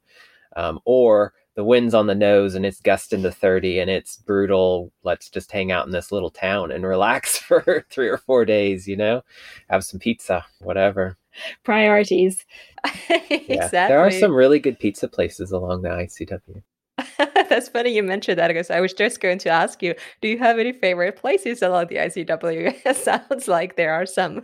Um, 0.56 0.80
or 0.84 1.34
the 1.58 1.64
wind's 1.64 1.96
on 1.96 2.06
the 2.06 2.14
nose 2.14 2.54
and 2.54 2.68
it's 2.68 2.80
gusting 2.80 3.24
to 3.24 3.32
30 3.32 3.80
and 3.80 3.90
it's 3.90 4.18
brutal. 4.18 4.94
Let's 5.04 5.28
just 5.28 5.52
hang 5.52 5.72
out 5.72 5.88
in 5.88 5.92
this 5.92 6.12
little 6.12 6.30
town 6.30 6.72
and 6.72 6.86
relax 6.88 7.40
for 7.40 7.84
three 7.90 8.08
or 8.08 8.20
four 8.20 8.46
days, 8.46 8.88
you 8.88 8.96
know, 8.96 9.24
have 9.68 9.84
some 9.84 10.00
pizza, 10.00 10.46
whatever. 10.60 11.18
Priorities. 11.64 12.46
exactly. 12.86 13.44
Yeah, 13.56 13.70
there 13.70 14.00
are 14.00 14.12
some 14.12 14.34
really 14.34 14.60
good 14.60 14.78
pizza 14.78 15.08
places 15.08 15.52
along 15.52 15.82
the 15.82 15.90
ICW. 15.90 16.62
That's 17.50 17.70
funny 17.70 17.90
you 17.90 18.04
mentioned 18.04 18.38
that 18.38 18.50
because 18.50 18.70
I 18.70 18.80
was 18.80 18.94
just 18.94 19.20
going 19.20 19.40
to 19.40 19.50
ask 19.50 19.82
you, 19.82 19.96
do 20.22 20.28
you 20.28 20.38
have 20.38 20.60
any 20.60 20.74
favorite 20.74 21.16
places 21.16 21.64
along 21.64 21.88
the 21.88 21.96
ICW? 21.96 22.82
it 22.86 22.96
sounds 22.98 23.48
like 23.48 23.76
there 23.76 23.94
are 23.94 24.06
some. 24.06 24.44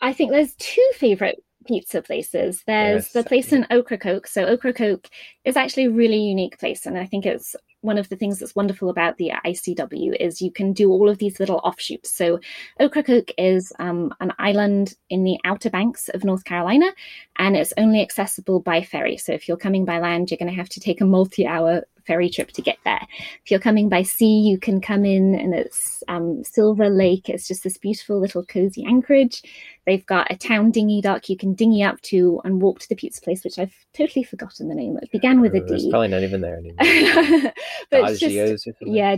I 0.00 0.14
think 0.14 0.30
there's 0.30 0.54
two 0.54 0.90
favorite 0.94 1.42
pizza 1.66 2.02
places. 2.02 2.62
There's 2.66 3.04
yes. 3.04 3.12
the 3.12 3.24
place 3.24 3.52
in 3.52 3.66
Ocracoke. 3.70 4.26
So 4.26 4.46
Ocracoke 4.46 5.08
is 5.44 5.56
actually 5.56 5.86
a 5.86 5.90
really 5.90 6.18
unique 6.18 6.58
place, 6.58 6.86
and 6.86 6.98
I 6.98 7.06
think 7.06 7.26
it's 7.26 7.54
one 7.80 7.98
of 7.98 8.08
the 8.08 8.16
things 8.16 8.38
that's 8.38 8.56
wonderful 8.56 8.90
about 8.90 9.16
the 9.18 9.32
ICW 9.46 10.16
is 10.18 10.42
you 10.42 10.50
can 10.50 10.72
do 10.72 10.90
all 10.90 11.08
of 11.08 11.18
these 11.18 11.38
little 11.38 11.60
offshoots. 11.62 12.10
So 12.10 12.40
Ocracoke 12.80 13.30
is 13.38 13.72
um, 13.78 14.12
an 14.20 14.32
island 14.38 14.94
in 15.10 15.22
the 15.22 15.38
Outer 15.44 15.70
Banks 15.70 16.08
of 16.08 16.24
North 16.24 16.44
Carolina, 16.44 16.92
and 17.38 17.56
it's 17.56 17.72
only 17.76 18.02
accessible 18.02 18.60
by 18.60 18.82
ferry. 18.82 19.16
So 19.16 19.32
if 19.32 19.46
you're 19.46 19.56
coming 19.56 19.84
by 19.84 20.00
land, 20.00 20.30
you're 20.30 20.38
going 20.38 20.50
to 20.50 20.56
have 20.56 20.68
to 20.70 20.80
take 20.80 21.00
a 21.00 21.06
multi-hour 21.06 21.84
ferry 22.04 22.30
trip 22.30 22.50
to 22.52 22.62
get 22.62 22.78
there. 22.84 23.06
If 23.44 23.50
you're 23.50 23.60
coming 23.60 23.88
by 23.88 24.02
sea, 24.02 24.40
you 24.40 24.58
can 24.58 24.80
come 24.80 25.04
in 25.04 25.34
and 25.34 25.54
it's 25.54 26.02
um, 26.08 26.42
Silver 26.42 26.88
Lake. 26.88 27.28
It's 27.28 27.46
just 27.46 27.62
this 27.62 27.76
beautiful 27.76 28.18
little 28.18 28.44
cozy 28.44 28.84
anchorage. 28.84 29.42
They've 29.86 30.04
got 30.04 30.32
a 30.32 30.36
town 30.36 30.70
dinghy 30.70 31.00
dock 31.00 31.28
you 31.28 31.36
can 31.36 31.54
dinghy 31.54 31.82
up 31.82 32.00
to 32.02 32.40
and 32.44 32.60
walk 32.60 32.80
to 32.80 32.88
the 32.88 32.96
pizza 32.96 33.20
place, 33.20 33.44
which 33.44 33.58
I've 33.58 33.74
totally 33.92 34.24
forgotten 34.24 34.68
the 34.68 34.74
name. 34.74 34.98
It 35.00 35.12
began 35.12 35.40
with 35.40 35.54
a 35.54 35.60
D. 35.60 35.74
It's 35.74 35.88
probably 35.88 36.08
not 36.08 36.22
even 36.22 36.40
there 36.40 36.56
anymore. 36.56 36.76
but 37.90 38.02
Daggio's 38.04 38.64
just, 38.64 38.78
yeah, 38.80 39.16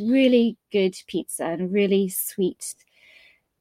really 0.00 0.58
good 0.72 0.96
pizza 1.06 1.44
and 1.44 1.72
really 1.72 2.08
sweet 2.08 2.74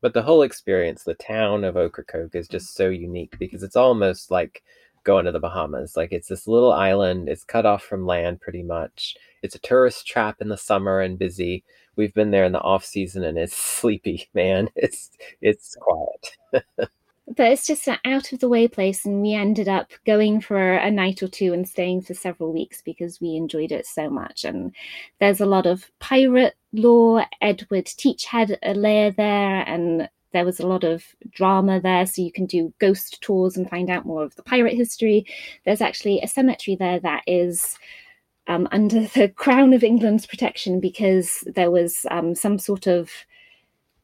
but 0.03 0.13
the 0.13 0.21
whole 0.21 0.41
experience 0.43 1.03
the 1.03 1.15
town 1.15 1.63
of 1.63 1.77
ocracoke 1.77 2.35
is 2.35 2.49
just 2.49 2.75
so 2.75 2.89
unique 2.89 3.39
because 3.39 3.63
it's 3.63 3.77
almost 3.77 4.29
like 4.29 4.61
going 5.05 5.23
to 5.25 5.31
the 5.31 5.39
Bahamas. 5.39 5.95
Like 5.95 6.11
it's 6.11 6.27
this 6.27 6.45
little 6.45 6.73
island. 6.73 7.29
It's 7.29 7.45
cut 7.45 7.65
off 7.65 7.83
from 7.83 8.05
land 8.05 8.41
pretty 8.41 8.63
much. 8.63 9.15
It's 9.41 9.55
a 9.55 9.59
tourist 9.59 10.05
trap 10.05 10.41
in 10.41 10.49
the 10.49 10.57
summer 10.57 10.99
and 10.99 11.17
busy. 11.17 11.63
We've 11.95 12.13
been 12.13 12.31
there 12.31 12.43
in 12.43 12.51
the 12.51 12.61
off 12.61 12.83
season 12.83 13.23
and 13.23 13.37
it's 13.37 13.55
sleepy, 13.79 14.29
man. 14.33 14.69
It's 14.75 15.09
it's 15.41 15.75
quiet. 15.79 16.89
but 17.27 17.51
it's 17.51 17.65
just 17.65 17.87
an 17.87 17.97
out 18.05 18.33
of 18.33 18.39
the 18.39 18.49
way 18.49 18.67
place 18.67 19.05
and 19.05 19.21
we 19.21 19.33
ended 19.33 19.67
up 19.67 19.91
going 20.05 20.41
for 20.41 20.73
a 20.73 20.91
night 20.91 21.23
or 21.23 21.27
two 21.27 21.53
and 21.53 21.67
staying 21.67 22.01
for 22.01 22.13
several 22.13 22.51
weeks 22.51 22.81
because 22.81 23.21
we 23.21 23.35
enjoyed 23.35 23.71
it 23.71 23.85
so 23.85 24.09
much 24.09 24.43
and 24.43 24.75
there's 25.19 25.39
a 25.39 25.45
lot 25.45 25.65
of 25.65 25.89
pirate 25.99 26.55
lore 26.73 27.25
edward 27.41 27.85
teach 27.85 28.25
had 28.25 28.57
a 28.63 28.73
lair 28.73 29.11
there 29.11 29.63
and 29.67 30.09
there 30.33 30.43
was 30.43 30.59
a 30.59 30.67
lot 30.67 30.83
of 30.83 31.05
drama 31.29 31.79
there, 31.79 32.05
so 32.05 32.21
you 32.21 32.31
can 32.31 32.45
do 32.45 32.73
ghost 32.79 33.21
tours 33.21 33.55
and 33.55 33.69
find 33.69 33.89
out 33.89 34.05
more 34.05 34.23
of 34.23 34.35
the 34.35 34.43
pirate 34.43 34.75
history. 34.75 35.25
There's 35.63 35.81
actually 35.81 36.19
a 36.19 36.27
cemetery 36.27 36.75
there 36.75 36.99
that 36.99 37.23
is 37.27 37.77
um, 38.47 38.67
under 38.71 39.01
the 39.07 39.29
Crown 39.35 39.73
of 39.73 39.83
England's 39.83 40.25
protection 40.25 40.79
because 40.79 41.43
there 41.55 41.71
was 41.71 42.05
um, 42.11 42.35
some 42.35 42.59
sort 42.59 42.87
of 42.87 43.11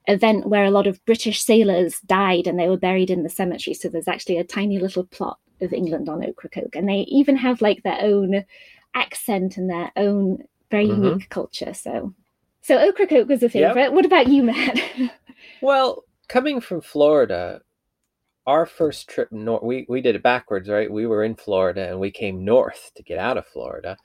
event 0.08 0.48
where 0.48 0.66
a 0.66 0.72
lot 0.72 0.88
of 0.88 1.04
British 1.06 1.42
sailors 1.42 2.00
died 2.02 2.48
and 2.48 2.60
they 2.60 2.68
were 2.68 2.78
buried 2.78 3.10
in 3.10 3.24
the 3.24 3.30
cemetery. 3.30 3.74
So 3.74 3.90
there's 3.90 4.08
actually 4.08 4.38
a 4.38 4.44
tiny 4.44 4.80
little 4.80 5.06
plot 5.06 5.40
of 5.62 5.74
England 5.74 6.10
on 6.10 6.24
Ocracoke, 6.24 6.76
and 6.76 6.88
they 6.88 7.06
even 7.10 7.36
have 7.36 7.62
like 7.62 7.84
their 7.84 8.00
own 8.02 8.46
accent 8.96 9.58
and 9.58 9.70
their 9.70 9.92
own 9.96 10.44
very 10.72 10.88
mm-hmm. 10.88 11.04
unique 11.04 11.30
culture. 11.30 11.74
So, 11.74 12.14
so 12.62 12.78
Ocracoke 12.78 13.28
was 13.28 13.44
a 13.44 13.50
favorite. 13.50 13.76
Yep. 13.76 13.94
What 13.94 14.06
about 14.06 14.28
you, 14.28 14.44
Matt? 14.44 14.80
well, 15.62 16.04
coming 16.28 16.62
from 16.62 16.82
Florida, 16.82 17.62
our 18.48 18.66
first 18.66 19.10
trip 19.10 19.32
north, 19.32 19.64
we, 19.64 19.86
we 19.90 20.02
did 20.02 20.16
it 20.16 20.24
backwards, 20.24 20.70
right? 20.70 20.92
We 20.92 21.06
were 21.06 21.24
in 21.24 21.36
Florida 21.36 21.90
and 21.90 22.00
we 22.00 22.12
came 22.12 22.46
north 22.46 22.92
to 22.96 23.04
get 23.04 23.20
out 23.20 23.38
of 23.38 23.46
Florida. 23.48 23.98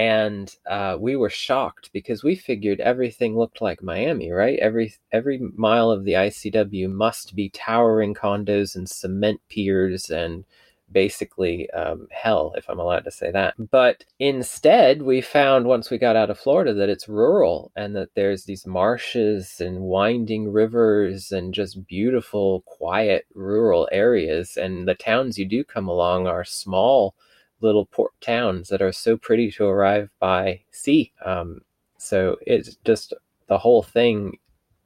And 0.00 0.56
uh, 0.66 0.96
we 0.98 1.14
were 1.14 1.28
shocked 1.28 1.90
because 1.92 2.24
we 2.24 2.34
figured 2.34 2.80
everything 2.80 3.36
looked 3.36 3.60
like 3.60 3.82
Miami, 3.82 4.30
right? 4.32 4.58
Every 4.58 4.94
every 5.12 5.38
mile 5.54 5.90
of 5.90 6.04
the 6.04 6.14
ICW 6.14 6.88
must 6.90 7.36
be 7.36 7.50
towering 7.50 8.14
condos 8.14 8.76
and 8.76 8.88
cement 8.88 9.42
piers 9.50 10.08
and 10.08 10.46
basically 10.90 11.68
um, 11.72 12.08
hell, 12.10 12.54
if 12.56 12.70
I'm 12.70 12.78
allowed 12.78 13.04
to 13.04 13.10
say 13.10 13.30
that. 13.30 13.52
But 13.70 14.06
instead, 14.18 15.02
we 15.02 15.20
found 15.20 15.66
once 15.66 15.90
we 15.90 15.98
got 15.98 16.16
out 16.16 16.30
of 16.30 16.38
Florida 16.38 16.72
that 16.72 16.88
it's 16.88 17.06
rural 17.06 17.70
and 17.76 17.94
that 17.94 18.14
there's 18.14 18.44
these 18.44 18.66
marshes 18.66 19.60
and 19.60 19.82
winding 19.82 20.50
rivers 20.50 21.30
and 21.30 21.52
just 21.52 21.86
beautiful, 21.86 22.62
quiet 22.62 23.26
rural 23.34 23.86
areas. 23.92 24.56
And 24.56 24.88
the 24.88 24.94
towns 24.94 25.38
you 25.38 25.44
do 25.44 25.62
come 25.62 25.88
along 25.88 26.26
are 26.26 26.42
small 26.42 27.14
little 27.60 27.86
port 27.86 28.12
towns 28.20 28.68
that 28.68 28.82
are 28.82 28.92
so 28.92 29.16
pretty 29.16 29.50
to 29.52 29.64
arrive 29.64 30.10
by 30.18 30.60
sea. 30.70 31.12
Um, 31.24 31.60
so 31.98 32.36
it's 32.46 32.76
just 32.84 33.12
the 33.48 33.58
whole 33.58 33.82
thing 33.82 34.38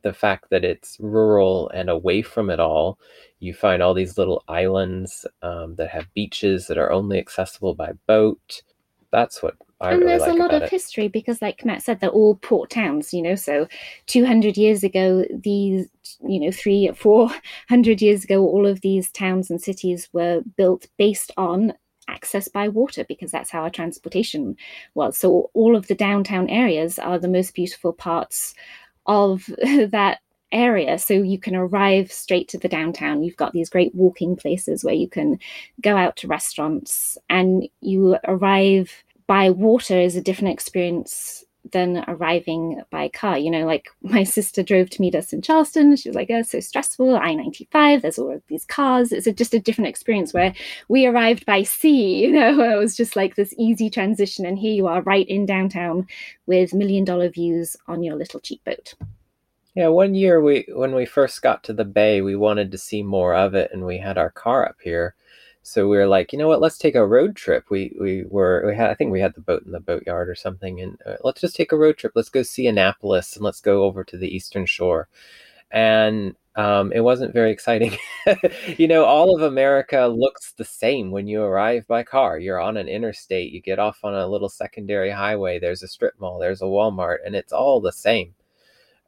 the 0.04 0.12
fact 0.12 0.50
that 0.50 0.64
it's 0.64 0.98
rural 1.00 1.68
and 1.70 1.90
away 1.90 2.22
from 2.22 2.50
it 2.50 2.60
all. 2.60 2.98
You 3.40 3.52
find 3.52 3.82
all 3.82 3.94
these 3.94 4.16
little 4.16 4.44
islands 4.46 5.26
um, 5.42 5.74
that 5.76 5.88
have 5.90 6.12
beaches 6.14 6.68
that 6.68 6.78
are 6.78 6.92
only 6.92 7.18
accessible 7.18 7.74
by 7.74 7.92
boat. 8.06 8.62
That's 9.10 9.42
what 9.42 9.56
I 9.80 9.92
and 9.92 10.00
really 10.00 10.12
there's 10.12 10.22
like 10.22 10.32
a 10.32 10.42
lot 10.42 10.54
of 10.54 10.62
it. 10.62 10.70
history 10.70 11.08
because, 11.08 11.40
like 11.42 11.64
Matt 11.64 11.82
said, 11.82 12.00
they're 12.00 12.10
all 12.10 12.36
port 12.36 12.70
towns. 12.70 13.12
You 13.12 13.22
know, 13.22 13.34
so 13.34 13.66
200 14.06 14.56
years 14.56 14.84
ago, 14.84 15.24
these, 15.30 15.88
you 16.26 16.40
know, 16.40 16.52
three, 16.52 16.90
four 16.94 17.30
hundred 17.68 18.02
years 18.02 18.24
ago, 18.24 18.42
all 18.42 18.66
of 18.66 18.82
these 18.82 19.10
towns 19.10 19.50
and 19.50 19.60
cities 19.60 20.08
were 20.12 20.42
built 20.56 20.86
based 20.98 21.32
on 21.36 21.72
access 22.08 22.48
by 22.48 22.68
water 22.68 23.04
because 23.04 23.30
that's 23.30 23.50
how 23.50 23.62
our 23.62 23.70
transportation 23.70 24.56
was. 24.94 25.16
So 25.18 25.50
all 25.54 25.76
of 25.76 25.86
the 25.86 25.94
downtown 25.94 26.48
areas 26.48 26.98
are 26.98 27.18
the 27.18 27.28
most 27.28 27.54
beautiful 27.54 27.92
parts 27.92 28.54
of 29.06 29.44
that 29.90 30.18
area 30.52 30.98
so 30.98 31.14
you 31.14 31.38
can 31.38 31.56
arrive 31.56 32.12
straight 32.12 32.48
to 32.48 32.56
the 32.56 32.68
downtown 32.68 33.24
you've 33.24 33.36
got 33.36 33.52
these 33.52 33.68
great 33.68 33.92
walking 33.92 34.36
places 34.36 34.84
where 34.84 34.94
you 34.94 35.08
can 35.08 35.36
go 35.80 35.96
out 35.96 36.14
to 36.14 36.28
restaurants 36.28 37.18
and 37.28 37.68
you 37.80 38.16
arrive 38.28 39.02
by 39.26 39.50
water 39.50 39.98
is 39.98 40.14
a 40.14 40.22
different 40.22 40.52
experience 40.52 41.44
than 41.72 42.04
arriving 42.08 42.82
by 42.90 43.08
car. 43.08 43.38
You 43.38 43.50
know, 43.50 43.66
like 43.66 43.88
my 44.02 44.24
sister 44.24 44.62
drove 44.62 44.90
to 44.90 45.00
meet 45.00 45.14
us 45.14 45.32
in 45.32 45.42
Charleston. 45.42 45.96
She 45.96 46.08
was 46.08 46.16
like, 46.16 46.30
oh, 46.30 46.42
so 46.42 46.60
stressful. 46.60 47.16
I 47.16 47.34
95, 47.34 48.02
there's 48.02 48.18
all 48.18 48.32
of 48.32 48.42
these 48.48 48.64
cars. 48.64 49.12
It's 49.12 49.26
a, 49.26 49.32
just 49.32 49.54
a 49.54 49.60
different 49.60 49.88
experience 49.88 50.32
where 50.32 50.54
we 50.88 51.06
arrived 51.06 51.46
by 51.46 51.62
sea. 51.62 51.94
You 52.24 52.32
know, 52.32 52.62
it 52.62 52.78
was 52.78 52.96
just 52.96 53.16
like 53.16 53.34
this 53.34 53.54
easy 53.58 53.90
transition. 53.90 54.46
And 54.46 54.58
here 54.58 54.72
you 54.72 54.86
are 54.86 55.02
right 55.02 55.28
in 55.28 55.46
downtown 55.46 56.06
with 56.46 56.74
million 56.74 57.04
dollar 57.04 57.28
views 57.28 57.76
on 57.86 58.02
your 58.02 58.16
little 58.16 58.40
cheap 58.40 58.64
boat. 58.64 58.94
Yeah, 59.74 59.88
one 59.88 60.14
year 60.14 60.40
we 60.40 60.66
when 60.70 60.94
we 60.94 61.04
first 61.04 61.42
got 61.42 61.64
to 61.64 61.72
the 61.72 61.84
bay, 61.84 62.22
we 62.22 62.36
wanted 62.36 62.70
to 62.72 62.78
see 62.78 63.02
more 63.02 63.34
of 63.34 63.54
it, 63.54 63.70
and 63.72 63.84
we 63.84 63.98
had 63.98 64.16
our 64.16 64.30
car 64.30 64.66
up 64.66 64.76
here 64.82 65.14
so 65.66 65.88
we 65.88 65.96
were 65.96 66.06
like, 66.06 66.30
you 66.30 66.38
know 66.38 66.46
what? 66.46 66.60
Let's 66.60 66.76
take 66.76 66.94
a 66.94 67.06
road 67.06 67.36
trip. 67.36 67.70
We 67.70 67.96
we 67.98 68.24
were 68.28 68.64
we 68.66 68.76
had 68.76 68.90
I 68.90 68.94
think 68.94 69.10
we 69.10 69.20
had 69.20 69.34
the 69.34 69.40
boat 69.40 69.64
in 69.64 69.72
the 69.72 69.80
boatyard 69.80 70.28
or 70.28 70.34
something, 70.34 70.78
and 70.80 70.98
uh, 71.06 71.16
let's 71.24 71.40
just 71.40 71.56
take 71.56 71.72
a 71.72 71.76
road 71.76 71.96
trip. 71.96 72.12
Let's 72.14 72.28
go 72.28 72.42
see 72.42 72.66
Annapolis 72.66 73.34
and 73.34 73.42
let's 73.42 73.62
go 73.62 73.84
over 73.84 74.04
to 74.04 74.18
the 74.18 74.28
Eastern 74.28 74.66
Shore. 74.66 75.08
And 75.70 76.36
um, 76.56 76.92
it 76.92 77.00
wasn't 77.00 77.32
very 77.32 77.50
exciting. 77.50 77.96
you 78.76 78.86
know, 78.86 79.06
all 79.06 79.34
of 79.34 79.42
America 79.42 80.06
looks 80.06 80.52
the 80.52 80.66
same 80.66 81.10
when 81.10 81.26
you 81.26 81.42
arrive 81.42 81.86
by 81.86 82.02
car. 82.02 82.38
You're 82.38 82.60
on 82.60 82.76
an 82.76 82.86
interstate, 82.88 83.50
you 83.52 83.62
get 83.62 83.78
off 83.78 84.04
on 84.04 84.14
a 84.14 84.26
little 84.28 84.50
secondary 84.50 85.10
highway. 85.10 85.58
There's 85.58 85.82
a 85.82 85.88
strip 85.88 86.14
mall, 86.20 86.38
there's 86.38 86.62
a 86.62 86.66
Walmart, 86.66 87.18
and 87.24 87.34
it's 87.34 87.54
all 87.54 87.80
the 87.80 87.92
same. 87.92 88.34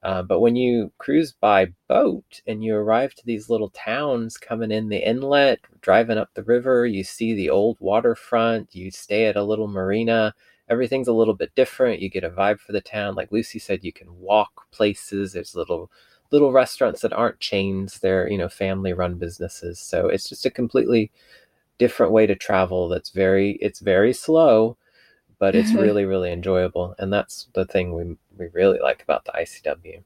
Uh, 0.07 0.23
but 0.23 0.38
when 0.38 0.55
you 0.55 0.92
cruise 0.99 1.33
by 1.33 1.66
boat 1.88 2.40
and 2.47 2.62
you 2.62 2.77
arrive 2.77 3.12
to 3.12 3.27
these 3.27 3.51
little 3.51 3.71
towns 3.71 4.38
coming 4.38 4.71
in 4.71 4.88
the 4.88 5.05
inlet, 5.05 5.59
driving 5.81 6.16
up 6.16 6.31
the 6.35 6.45
river, 6.45 6.87
you 6.87 7.03
see 7.03 7.35
the 7.35 7.51
old 7.51 7.77
waterfront, 7.81 8.73
you 8.73 8.88
stay 8.92 9.27
at 9.27 9.35
a 9.35 9.42
little 9.42 9.66
marina, 9.66 10.33
everything's 10.69 11.09
a 11.09 11.12
little 11.12 11.35
bit 11.35 11.53
different. 11.57 12.01
You 12.01 12.09
get 12.09 12.23
a 12.23 12.31
vibe 12.31 12.61
for 12.61 12.71
the 12.71 12.81
town. 12.81 13.16
Like 13.16 13.33
Lucy 13.33 13.59
said, 13.59 13.83
you 13.83 13.92
can 13.92 14.07
walk 14.21 14.71
places. 14.71 15.33
There's 15.33 15.57
little 15.57 15.90
little 16.31 16.53
restaurants 16.53 17.01
that 17.01 17.12
aren't 17.12 17.40
chains. 17.40 17.99
They're, 17.99 18.31
you 18.31 18.38
know, 18.38 18.49
family 18.49 18.92
run 18.92 19.16
businesses. 19.16 19.81
So 19.81 20.07
it's 20.07 20.29
just 20.29 20.47
a 20.47 20.51
completely 20.53 21.11
different 21.79 22.12
way 22.12 22.27
to 22.27 22.37
travel 22.37 22.88
that's 22.88 23.11
very 23.11 23.53
it's 23.61 23.81
very 23.81 24.12
slow 24.12 24.77
but 25.38 25.55
it's 25.55 25.72
really 25.72 26.05
really 26.05 26.33
enjoyable 26.33 26.94
and 26.99 27.12
that's 27.12 27.49
the 27.55 27.64
thing 27.64 27.92
we 27.92 28.16
we 28.38 28.49
really 28.53 28.79
like 28.81 29.03
about 29.03 29.25
the 29.25 29.33
ICW 29.33 30.03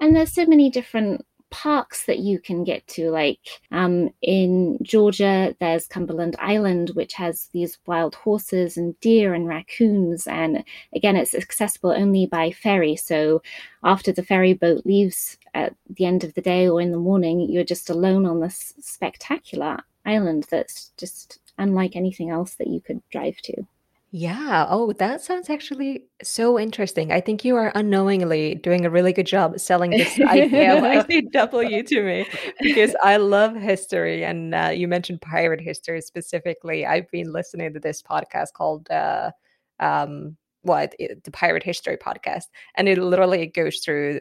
and 0.00 0.14
there's 0.14 0.32
so 0.32 0.46
many 0.46 0.70
different 0.70 1.24
parks 1.50 2.04
that 2.04 2.18
you 2.18 2.38
can 2.38 2.62
get 2.62 2.86
to 2.86 3.10
like 3.10 3.40
um, 3.72 4.10
in 4.20 4.78
georgia 4.82 5.56
there's 5.60 5.86
cumberland 5.86 6.36
island 6.38 6.90
which 6.90 7.14
has 7.14 7.48
these 7.54 7.78
wild 7.86 8.14
horses 8.16 8.76
and 8.76 8.98
deer 9.00 9.32
and 9.32 9.48
raccoons 9.48 10.26
and 10.26 10.62
again 10.94 11.16
it's 11.16 11.34
accessible 11.34 11.90
only 11.90 12.26
by 12.26 12.52
ferry 12.52 12.94
so 12.94 13.40
after 13.82 14.12
the 14.12 14.22
ferry 14.22 14.52
boat 14.52 14.84
leaves 14.84 15.38
at 15.54 15.74
the 15.88 16.04
end 16.04 16.22
of 16.22 16.34
the 16.34 16.42
day 16.42 16.68
or 16.68 16.82
in 16.82 16.92
the 16.92 16.98
morning 16.98 17.40
you're 17.40 17.64
just 17.64 17.88
alone 17.88 18.26
on 18.26 18.40
this 18.40 18.74
spectacular 18.78 19.78
island 20.04 20.46
that's 20.50 20.90
just 20.98 21.38
unlike 21.58 21.96
anything 21.96 22.30
else 22.30 22.54
that 22.54 22.68
you 22.68 22.80
could 22.80 23.02
drive 23.10 23.36
to. 23.38 23.66
Yeah. 24.10 24.66
Oh, 24.70 24.94
that 24.94 25.20
sounds 25.20 25.50
actually 25.50 26.04
so 26.22 26.58
interesting. 26.58 27.12
I 27.12 27.20
think 27.20 27.44
you 27.44 27.56
are 27.56 27.70
unknowingly 27.74 28.54
doing 28.54 28.86
a 28.86 28.90
really 28.90 29.12
good 29.12 29.26
job 29.26 29.60
selling 29.60 29.90
this 29.90 30.18
idea 30.20 30.78
of 30.78 30.82
ICW 30.82 31.86
to 31.88 32.02
me 32.02 32.26
because 32.58 32.96
I 33.02 33.18
love 33.18 33.54
history. 33.54 34.24
And 34.24 34.54
uh, 34.54 34.70
you 34.74 34.88
mentioned 34.88 35.20
pirate 35.20 35.60
history 35.60 36.00
specifically. 36.00 36.86
I've 36.86 37.10
been 37.10 37.32
listening 37.32 37.74
to 37.74 37.80
this 37.80 38.02
podcast 38.02 38.54
called, 38.54 38.90
uh, 38.90 39.30
um, 39.78 40.38
what, 40.62 40.94
the 40.98 41.30
Pirate 41.30 41.62
History 41.62 41.98
Podcast. 41.98 42.44
And 42.76 42.88
it 42.88 42.96
literally 42.96 43.46
goes 43.46 43.80
through 43.84 44.20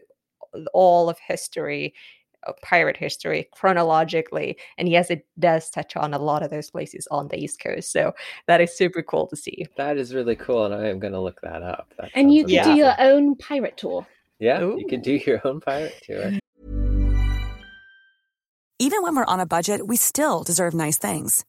all 0.74 1.10
of 1.10 1.18
history 1.20 1.94
pirate 2.62 2.98
history 2.98 3.50
chronologically. 3.52 4.58
And 4.78 4.90
yes, 4.90 5.10
it 5.10 5.26
does 5.40 5.70
touch 5.70 5.96
on 5.96 6.14
a 6.14 6.20
lot 6.20 6.44
of 6.44 6.50
those 6.50 6.70
places 6.70 7.08
on 7.12 7.28
the 7.28 7.38
East 7.38 7.60
Coast. 7.62 7.92
So 7.92 8.14
that 8.48 8.62
is 8.62 8.76
super 8.76 9.02
cool 9.02 9.28
to 9.28 9.36
see. 9.36 9.66
That 9.78 9.98
is 9.98 10.14
really 10.14 10.36
cool. 10.36 10.66
And 10.66 10.74
I 10.74 10.88
am 10.88 11.00
going 11.00 11.14
to 11.14 11.22
look 11.22 11.42
that 11.42 11.64
up. 11.64 11.94
That 11.98 12.12
and 12.16 12.34
you 12.34 12.46
can 12.46 12.64
do 12.64 12.76
your 12.76 12.96
own 13.00 13.36
pirate 13.36 13.78
tour. 13.78 14.08
Yeah, 14.40 14.62
Ooh. 14.62 14.78
you 14.78 14.86
can 14.88 15.02
do 15.02 15.14
your 15.14 15.42
own 15.46 15.62
pirate 15.62 15.96
tour. 16.04 16.34
Even 18.80 19.02
when 19.02 19.16
we're 19.16 19.26
on 19.26 19.40
a 19.40 19.48
budget, 19.48 19.88
we 19.88 19.96
still 19.98 20.44
deserve 20.44 20.76
nice 20.76 21.00
things. 21.00 21.44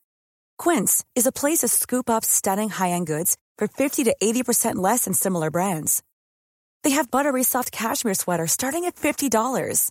Quince 0.57 1.05
is 1.15 1.27
a 1.27 1.33
place 1.33 1.59
to 1.59 1.69
scoop 1.69 2.09
up 2.09 2.25
stunning 2.25 2.71
high 2.71 2.91
end 2.91 3.07
goods 3.07 3.37
for 3.59 3.69
50 3.69 4.05
to 4.05 4.17
80% 4.23 4.77
less 4.77 5.05
than 5.05 5.13
similar 5.13 5.51
brands. 5.51 6.03
They 6.85 6.91
have 6.91 7.11
buttery 7.11 7.43
soft 7.43 7.71
cashmere 7.71 8.15
sweaters 8.15 8.53
starting 8.53 8.87
at 8.87 8.97
$50 8.97 9.91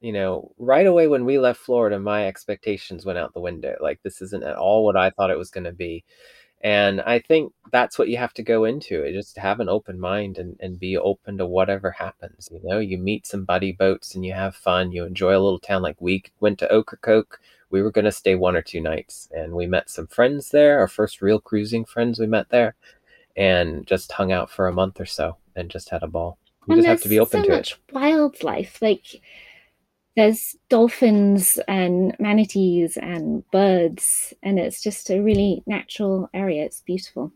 you 0.00 0.12
know, 0.12 0.52
right 0.58 0.86
away 0.86 1.08
when 1.08 1.24
we 1.24 1.38
left 1.38 1.60
Florida, 1.60 1.98
my 1.98 2.26
expectations 2.26 3.04
went 3.04 3.18
out 3.18 3.34
the 3.34 3.40
window. 3.40 3.76
Like, 3.80 4.00
this 4.02 4.22
isn't 4.22 4.44
at 4.44 4.56
all 4.56 4.84
what 4.84 4.96
I 4.96 5.10
thought 5.10 5.30
it 5.30 5.38
was 5.38 5.50
going 5.50 5.64
to 5.64 5.72
be. 5.72 6.04
And 6.60 7.00
I 7.02 7.20
think 7.20 7.52
that's 7.70 7.98
what 7.98 8.08
you 8.08 8.16
have 8.16 8.34
to 8.34 8.42
go 8.42 8.64
into 8.64 9.02
it. 9.02 9.12
Just 9.12 9.38
have 9.38 9.60
an 9.60 9.68
open 9.68 10.00
mind 10.00 10.38
and, 10.38 10.56
and 10.60 10.78
be 10.78 10.96
open 10.96 11.38
to 11.38 11.46
whatever 11.46 11.90
happens. 11.90 12.48
You 12.50 12.60
know, 12.64 12.80
you 12.80 12.98
meet 12.98 13.26
some 13.26 13.44
buddy 13.44 13.72
boats 13.72 14.14
and 14.14 14.26
you 14.26 14.32
have 14.32 14.56
fun. 14.56 14.90
You 14.90 15.04
enjoy 15.04 15.36
a 15.36 15.38
little 15.38 15.60
town. 15.60 15.82
Like 15.82 16.00
we 16.00 16.24
went 16.40 16.58
to 16.58 16.72
Ocracoke. 16.74 17.40
We 17.70 17.82
were 17.82 17.92
going 17.92 18.06
to 18.06 18.12
stay 18.12 18.34
one 18.34 18.56
or 18.56 18.62
two 18.62 18.80
nights 18.80 19.28
and 19.30 19.52
we 19.52 19.66
met 19.66 19.88
some 19.90 20.08
friends 20.08 20.50
there, 20.50 20.80
our 20.80 20.88
first 20.88 21.22
real 21.22 21.38
cruising 21.38 21.84
friends 21.84 22.18
we 22.18 22.26
met 22.26 22.48
there, 22.48 22.74
and 23.36 23.86
just 23.86 24.10
hung 24.10 24.32
out 24.32 24.50
for 24.50 24.66
a 24.66 24.72
month 24.72 25.00
or 25.00 25.06
so 25.06 25.36
and 25.54 25.70
just 25.70 25.90
had 25.90 26.02
a 26.02 26.08
ball. 26.08 26.38
You 26.66 26.74
and 26.74 26.82
just 26.82 26.88
have 26.88 27.02
to 27.02 27.08
be 27.08 27.20
open 27.20 27.42
so 27.42 27.48
to 27.48 27.54
much 27.54 27.72
it. 27.72 27.94
Wildlife. 27.94 28.82
Like, 28.82 29.20
there's 30.16 30.56
dolphins 30.68 31.58
and 31.68 32.14
manatees 32.18 32.96
and 32.96 33.48
birds, 33.50 34.34
and 34.42 34.58
it's 34.58 34.82
just 34.82 35.10
a 35.10 35.20
really 35.20 35.62
natural 35.66 36.28
area. 36.34 36.64
It's 36.64 36.80
beautiful. 36.80 37.32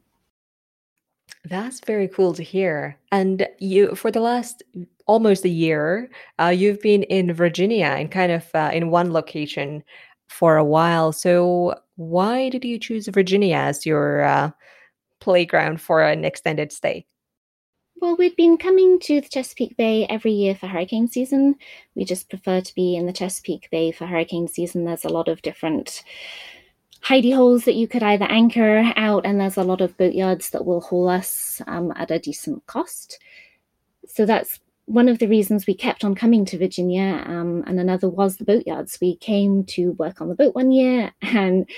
That's 1.45 1.81
very 1.81 2.09
cool 2.09 2.35
to 2.35 2.43
hear. 2.43 2.99
And 3.11 3.47
you, 3.59 3.95
for 3.95 4.11
the 4.11 4.21
last 4.21 4.63
almost 5.07 5.45
a 5.45 5.49
year, 5.49 6.11
uh, 6.41 6.49
you've 6.49 6.81
been 6.81 7.03
in 7.05 7.33
Virginia 7.33 7.87
and 7.87 8.11
kind 8.11 8.33
of 8.33 8.49
uh, 8.55 8.71
in 8.73 8.91
one 8.91 9.13
location 9.13 9.83
for 10.29 10.57
a 10.57 10.65
while. 10.65 11.13
So, 11.13 11.75
why 11.97 12.49
did 12.49 12.65
you 12.65 12.79
choose 12.79 13.09
Virginia 13.09 13.57
as 13.57 13.85
your 13.85 14.23
uh, 14.25 14.51
playground 15.21 15.81
for 15.81 16.03
an 16.03 16.25
extended 16.25 16.73
stay? 16.73 17.07
Well, 18.03 18.17
we'd 18.17 18.35
been 18.35 18.59
coming 18.59 18.99
to 18.99 19.21
the 19.21 19.29
Chesapeake 19.29 19.77
Bay 19.77 20.09
every 20.09 20.33
year 20.33 20.57
for 20.57 20.67
hurricane 20.67 21.07
season. 21.07 21.55
We 21.95 22.05
just 22.05 22.29
prefer 22.29 22.61
to 22.61 22.75
be 22.75 22.97
in 22.97 23.07
the 23.07 23.13
Chesapeake 23.13 23.71
Bay 23.71 23.93
for 23.93 24.07
hurricane 24.07 24.49
season. 24.49 24.85
There's 24.85 25.05
a 25.05 25.09
lot 25.09 25.29
of 25.29 25.41
different 25.41 26.03
hidey 27.05 27.33
holes 27.33 27.65
that 27.65 27.77
you 27.77 27.87
could 27.87 28.03
either 28.03 28.25
anchor 28.25 28.93
out, 28.97 29.25
and 29.25 29.41
there's 29.41 29.57
a 29.57 29.63
lot 29.63 29.81
of 29.81 29.97
boatyards 29.99 30.51
that 30.51 30.65
will 30.65 30.81
haul 30.81 31.09
us 31.09 31.63
um, 31.69 31.93
at 31.95 32.11
a 32.11 32.19
decent 32.19 32.67
cost. 32.67 33.21
So 34.09 34.27
that's 34.27 34.59
one 34.87 35.09
of 35.09 35.21
the 35.21 35.29
reasons 35.29 35.69
we 35.69 35.75
kept 35.75 36.03
on 36.03 36.17
coming 36.17 36.45
to 36.47 36.59
Virginia, 36.59 37.23
um, 37.25 37.63
and 37.69 37.79
another 37.79 38.09
was 38.09 38.37
the 38.37 38.45
boatyards. 38.45 39.01
We 39.01 39.15
came 39.15 39.63
to 39.67 39.93
work 39.93 40.21
on 40.21 40.29
the 40.29 40.35
boat 40.35 40.57
one 40.57 40.73
year, 40.73 41.13
and 41.23 41.71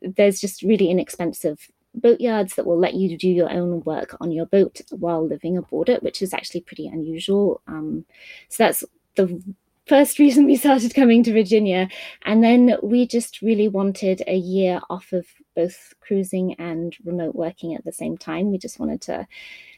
there's 0.00 0.40
just 0.40 0.62
really 0.62 0.88
inexpensive 0.88 1.70
boatyards 1.96 2.54
that 2.54 2.66
will 2.66 2.78
let 2.78 2.94
you 2.94 3.16
do 3.16 3.28
your 3.28 3.50
own 3.50 3.82
work 3.84 4.16
on 4.20 4.32
your 4.32 4.46
boat 4.46 4.80
while 4.90 5.26
living 5.26 5.56
aboard 5.56 5.88
it, 5.88 6.02
which 6.02 6.22
is 6.22 6.34
actually 6.34 6.60
pretty 6.60 6.86
unusual. 6.86 7.60
Um, 7.66 8.04
so 8.48 8.64
that's 8.64 8.84
the 9.16 9.42
first 9.86 10.18
reason 10.18 10.44
we 10.44 10.56
started 10.56 10.94
coming 10.94 11.22
to 11.24 11.32
Virginia. 11.32 11.88
And 12.24 12.42
then 12.42 12.76
we 12.82 13.06
just 13.06 13.42
really 13.42 13.68
wanted 13.68 14.22
a 14.26 14.36
year 14.36 14.80
off 14.90 15.12
of 15.12 15.26
both 15.54 15.94
cruising 16.00 16.54
and 16.54 16.96
remote 17.04 17.34
working 17.34 17.74
at 17.74 17.84
the 17.84 17.92
same 17.92 18.16
time. 18.16 18.50
We 18.50 18.58
just 18.58 18.78
wanted 18.78 19.00
to 19.02 19.26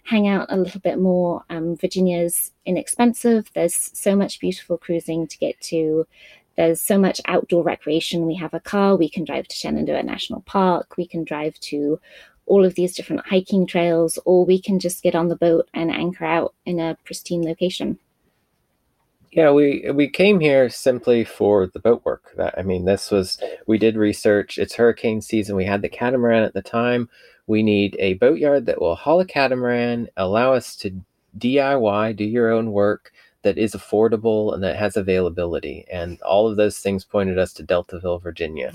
hang 0.05 0.27
out 0.27 0.47
a 0.51 0.57
little 0.57 0.81
bit 0.81 0.99
more. 0.99 1.45
Um, 1.51 1.77
Virginia's 1.77 2.53
inexpensive. 2.65 3.51
There's 3.55 3.91
so 3.95 4.17
much 4.17 4.41
beautiful 4.41 4.79
cruising 4.79 5.27
to 5.27 5.39
get 5.39 5.61
to. 5.63 6.07
There's 6.59 6.81
so 6.81 6.99
much 6.99 7.21
outdoor 7.27 7.63
recreation. 7.63 8.27
We 8.27 8.35
have 8.35 8.53
a 8.53 8.59
car, 8.59 8.97
we 8.97 9.09
can 9.09 9.23
drive 9.23 9.47
to 9.47 9.55
Shenandoah 9.55 10.03
National 10.03 10.41
Park, 10.41 10.97
we 10.97 11.07
can 11.07 11.23
drive 11.23 11.55
to 11.61 12.01
all 12.47 12.65
of 12.65 12.75
these 12.75 12.97
different 12.97 13.25
hiking 13.25 13.65
trails, 13.65 14.19
or 14.25 14.45
we 14.45 14.61
can 14.61 14.81
just 14.81 15.05
get 15.05 15.15
on 15.15 15.29
the 15.29 15.37
boat 15.37 15.69
and 15.73 15.89
anchor 15.89 16.25
out 16.25 16.57
in 16.67 16.81
a 16.81 16.99
pristine 17.05 17.43
location. 17.43 17.97
Yeah, 19.31 19.53
we 19.53 19.89
we 19.95 20.09
came 20.09 20.41
here 20.41 20.69
simply 20.69 21.23
for 21.23 21.69
the 21.69 21.79
boat 21.79 22.05
work. 22.05 22.33
That 22.37 22.59
I 22.59 22.63
mean, 22.63 22.87
this 22.87 23.13
was 23.13 23.41
we 23.69 23.79
did 23.79 23.97
research. 23.97 24.59
It's 24.59 24.75
hurricane 24.75 25.21
season. 25.21 25.55
We 25.55 25.65
had 25.65 25.83
the 25.83 25.89
catamaran 25.89 26.43
at 26.43 26.55
the 26.55 26.63
time. 26.63 27.09
We 27.47 27.63
need 27.63 27.95
a 28.01 28.15
boatyard 28.15 28.67
that 28.67 28.81
will 28.81 28.97
haul 28.97 29.21
a 29.21 29.25
catamaran, 29.25 30.09
allow 30.17 30.55
us 30.55 30.75
to 30.77 30.91
DIY, 31.39 32.17
do 32.17 32.25
your 32.25 32.51
own 32.51 32.73
work, 32.73 33.13
that 33.43 33.59
is 33.59 33.73
affordable 33.73 34.53
and 34.53 34.63
that 34.63 34.77
has 34.77 34.97
availability. 34.97 35.87
And 35.91 36.21
all 36.23 36.49
of 36.49 36.57
those 36.57 36.79
things 36.79 37.05
pointed 37.05 37.39
us 37.39 37.53
to 37.55 37.65
Deltaville, 37.65 38.23
Virginia. 38.23 38.73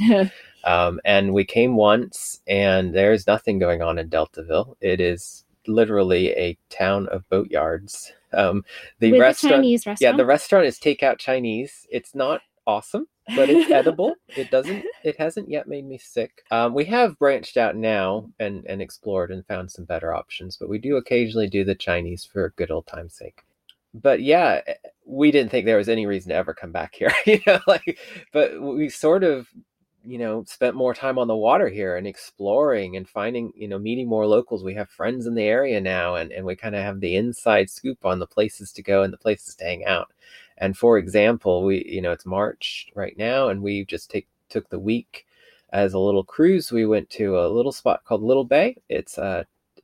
um, 0.63 0.99
and 1.03 1.33
we 1.33 1.45
came 1.45 1.75
once, 1.75 2.41
and 2.47 2.93
there's 2.93 3.27
nothing 3.27 3.59
going 3.59 3.81
on 3.81 3.99
in 3.99 4.09
Deltaville. 4.09 4.75
It 4.81 5.01
is 5.01 5.43
literally 5.67 6.29
a 6.31 6.57
town 6.69 7.07
of 7.09 7.27
boatyards. 7.29 8.11
Um, 8.31 8.63
the 8.99 9.11
With 9.11 9.21
restaurant, 9.21 9.63
restaurant, 9.63 10.01
yeah, 10.01 10.15
the 10.15 10.25
restaurant 10.25 10.65
is 10.65 10.79
takeout 10.79 11.19
Chinese. 11.19 11.85
It's 11.91 12.15
not 12.15 12.41
awesome. 12.65 13.07
but 13.35 13.49
it's 13.49 13.71
edible. 13.71 14.15
It 14.35 14.51
doesn't. 14.51 14.83
It 15.03 15.17
hasn't 15.17 15.49
yet 15.49 15.67
made 15.67 15.85
me 15.85 15.97
sick. 15.97 16.43
Um, 16.49 16.73
we 16.73 16.85
have 16.85 17.19
branched 17.19 17.57
out 17.57 17.75
now 17.75 18.29
and 18.39 18.65
and 18.65 18.81
explored 18.81 19.31
and 19.31 19.45
found 19.45 19.71
some 19.71 19.83
better 19.85 20.13
options, 20.13 20.55
but 20.55 20.69
we 20.69 20.77
do 20.77 20.95
occasionally 20.95 21.47
do 21.47 21.65
the 21.65 21.75
Chinese 21.75 22.23
for 22.23 22.53
good 22.55 22.71
old 22.71 22.87
time's 22.87 23.13
sake. 23.13 23.43
But 23.93 24.21
yeah, 24.21 24.61
eh, 24.67 24.73
we 25.05 25.31
didn't 25.31 25.51
think 25.51 25.65
there 25.65 25.77
was 25.77 25.89
any 25.89 26.05
reason 26.05 26.29
to 26.29 26.35
ever 26.35 26.53
come 26.53 26.71
back 26.71 26.95
here. 26.95 27.11
you 27.25 27.39
know, 27.47 27.59
like, 27.67 27.99
but 28.31 28.61
we 28.61 28.89
sort 28.89 29.23
of 29.23 29.47
you 30.05 30.17
know 30.17 30.43
spent 30.45 30.75
more 30.75 30.93
time 30.93 31.17
on 31.17 31.27
the 31.29 31.35
water 31.35 31.69
here 31.69 31.95
and 31.95 32.05
exploring 32.05 32.97
and 32.97 33.07
finding 33.07 33.53
you 33.55 33.69
know 33.69 33.79
meeting 33.79 34.05
more 34.07 34.27
locals 34.27 34.61
we 34.61 34.73
have 34.73 34.89
friends 34.89 35.25
in 35.25 35.33
the 35.33 35.43
area 35.43 35.79
now 35.79 36.15
and, 36.15 36.33
and 36.33 36.45
we 36.45 36.57
kind 36.57 36.75
of 36.75 36.83
have 36.83 36.99
the 36.99 37.15
inside 37.15 37.69
scoop 37.69 38.05
on 38.05 38.19
the 38.19 38.27
places 38.27 38.73
to 38.73 38.83
go 38.83 39.01
and 39.03 39.13
the 39.13 39.17
places 39.17 39.55
to 39.55 39.63
hang 39.63 39.85
out 39.85 40.11
and 40.57 40.77
for 40.77 40.97
example, 40.97 41.63
we 41.63 41.83
you 41.85 42.01
know 42.01 42.11
it's 42.11 42.25
March 42.25 42.87
right 42.95 43.17
now, 43.17 43.49
and 43.49 43.61
we 43.61 43.85
just 43.85 44.09
take 44.11 44.27
took 44.49 44.69
the 44.69 44.79
week 44.79 45.25
as 45.71 45.93
a 45.93 45.99
little 45.99 46.23
cruise. 46.23 46.71
We 46.71 46.85
went 46.85 47.09
to 47.11 47.39
a 47.39 47.49
little 47.49 47.71
spot 47.71 48.03
called 48.05 48.21
Little 48.23 48.45
Bay. 48.45 48.77
It's 48.89 49.17
uh, 49.17 49.43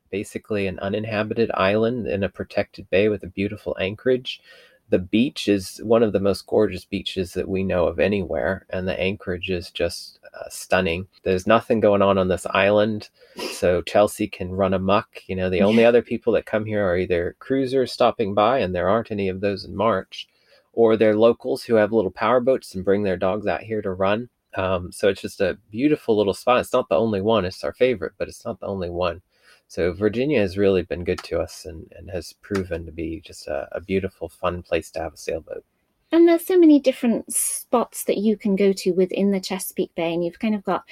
basically 0.10 0.68
an 0.68 0.80
uninhabited 0.80 1.51
island 1.53 2.07
in 2.07 2.24
a 2.24 2.30
protected 2.30 2.89
bay 2.89 3.10
with 3.10 3.24
a 3.24 3.28
beautiful 3.28 3.76
anchorage. 3.80 4.41
The 4.89 4.99
beach 4.99 5.47
is 5.47 5.80
one 5.84 6.01
of 6.01 6.14
the 6.14 6.20
most 6.20 6.47
gorgeous 6.47 6.84
beaches 6.84 7.34
that 7.34 7.47
we 7.47 7.64
know 7.64 7.86
of 7.86 7.99
anywhere, 7.99 8.66
and 8.72 8.88
the 8.88 8.99
anchorage 8.99 9.51
is 9.51 9.70
just 9.70 10.20
uh, 10.34 10.49
stunning. 10.49 11.07
There's 11.24 11.45
nothing 11.45 11.80
going 11.80 12.01
on 12.01 12.18
on 12.18 12.28
this 12.28 12.47
island, 12.47 13.10
so 13.51 13.84
Chelsea 13.84 14.28
can 14.28 14.51
run 14.51 14.74
amuck. 14.74 15.22
You 15.28 15.36
know, 15.36 15.49
the 15.49 15.62
only 15.62 15.86
other 15.89 16.01
people 16.01 16.34
that 16.34 16.47
come 16.47 16.66
here 16.66 16.84
are 16.84 16.97
either 16.97 17.36
cruisers 17.38 17.91
stopping 17.91 18.34
by, 18.34 18.60
and 18.60 18.74
there 18.74 18.89
aren't 18.89 19.12
any 19.12 19.30
of 19.30 19.41
those 19.41 19.64
in 19.64 19.76
March, 19.76 20.28
or 20.74 20.97
they're 20.97 21.16
locals 21.16 21.64
who 21.64 21.76
have 21.76 21.91
little 21.91 22.12
power 22.12 22.39
boats 22.39 22.74
and 22.74 22.84
bring 22.84 23.03
their 23.03 23.18
dogs 23.18 23.45
out 23.45 23.62
here 23.62 23.84
to 23.84 23.91
run. 23.91 24.30
Um, 24.55 24.91
so 24.91 25.10
it's 25.10 25.22
just 25.22 25.41
a 25.41 25.60
beautiful 25.70 26.18
little 26.18 26.34
spot. 26.34 26.62
It's 26.62 26.74
not 26.74 26.89
the 26.89 26.97
only 26.97 27.22
one, 27.22 27.45
it's 27.45 27.64
our 27.64 27.74
favorite, 27.74 28.14
but 28.18 28.28
it's 28.28 28.43
not 28.43 28.60
the 28.60 28.66
only 28.66 28.89
one. 28.89 29.22
So 29.70 29.93
Virginia 29.93 30.39
has 30.39 30.57
really 30.57 30.82
been 30.82 31.03
good 31.03 31.20
to 31.26 31.39
us 31.39 31.65
and, 31.65 31.93
and 31.95 32.09
has 32.09 32.34
proven 32.34 32.88
to 32.88 32.91
be 32.91 33.22
just 33.24 33.47
a, 33.47 33.67
a 33.72 33.80
beautiful, 33.80 34.28
fun 34.28 34.63
place 34.63 34.89
to 34.91 34.99
have 34.99 35.13
a 35.13 35.17
sailboat. 35.17 35.63
And 36.11 36.28
there's 36.28 36.45
so 36.45 36.57
many 36.57 36.80
different 36.80 37.32
spots 37.32 38.05
that 38.05 38.17
you 38.17 38.36
can 38.36 38.55
go 38.55 38.74
to 38.74 38.91
within 38.93 39.30
the 39.30 39.39
Chesapeake 39.39 39.93
Bay, 39.93 40.11
and 40.11 40.26
you've 40.26 40.39
kind 40.39 40.55
of 40.55 40.63
got 40.63 40.86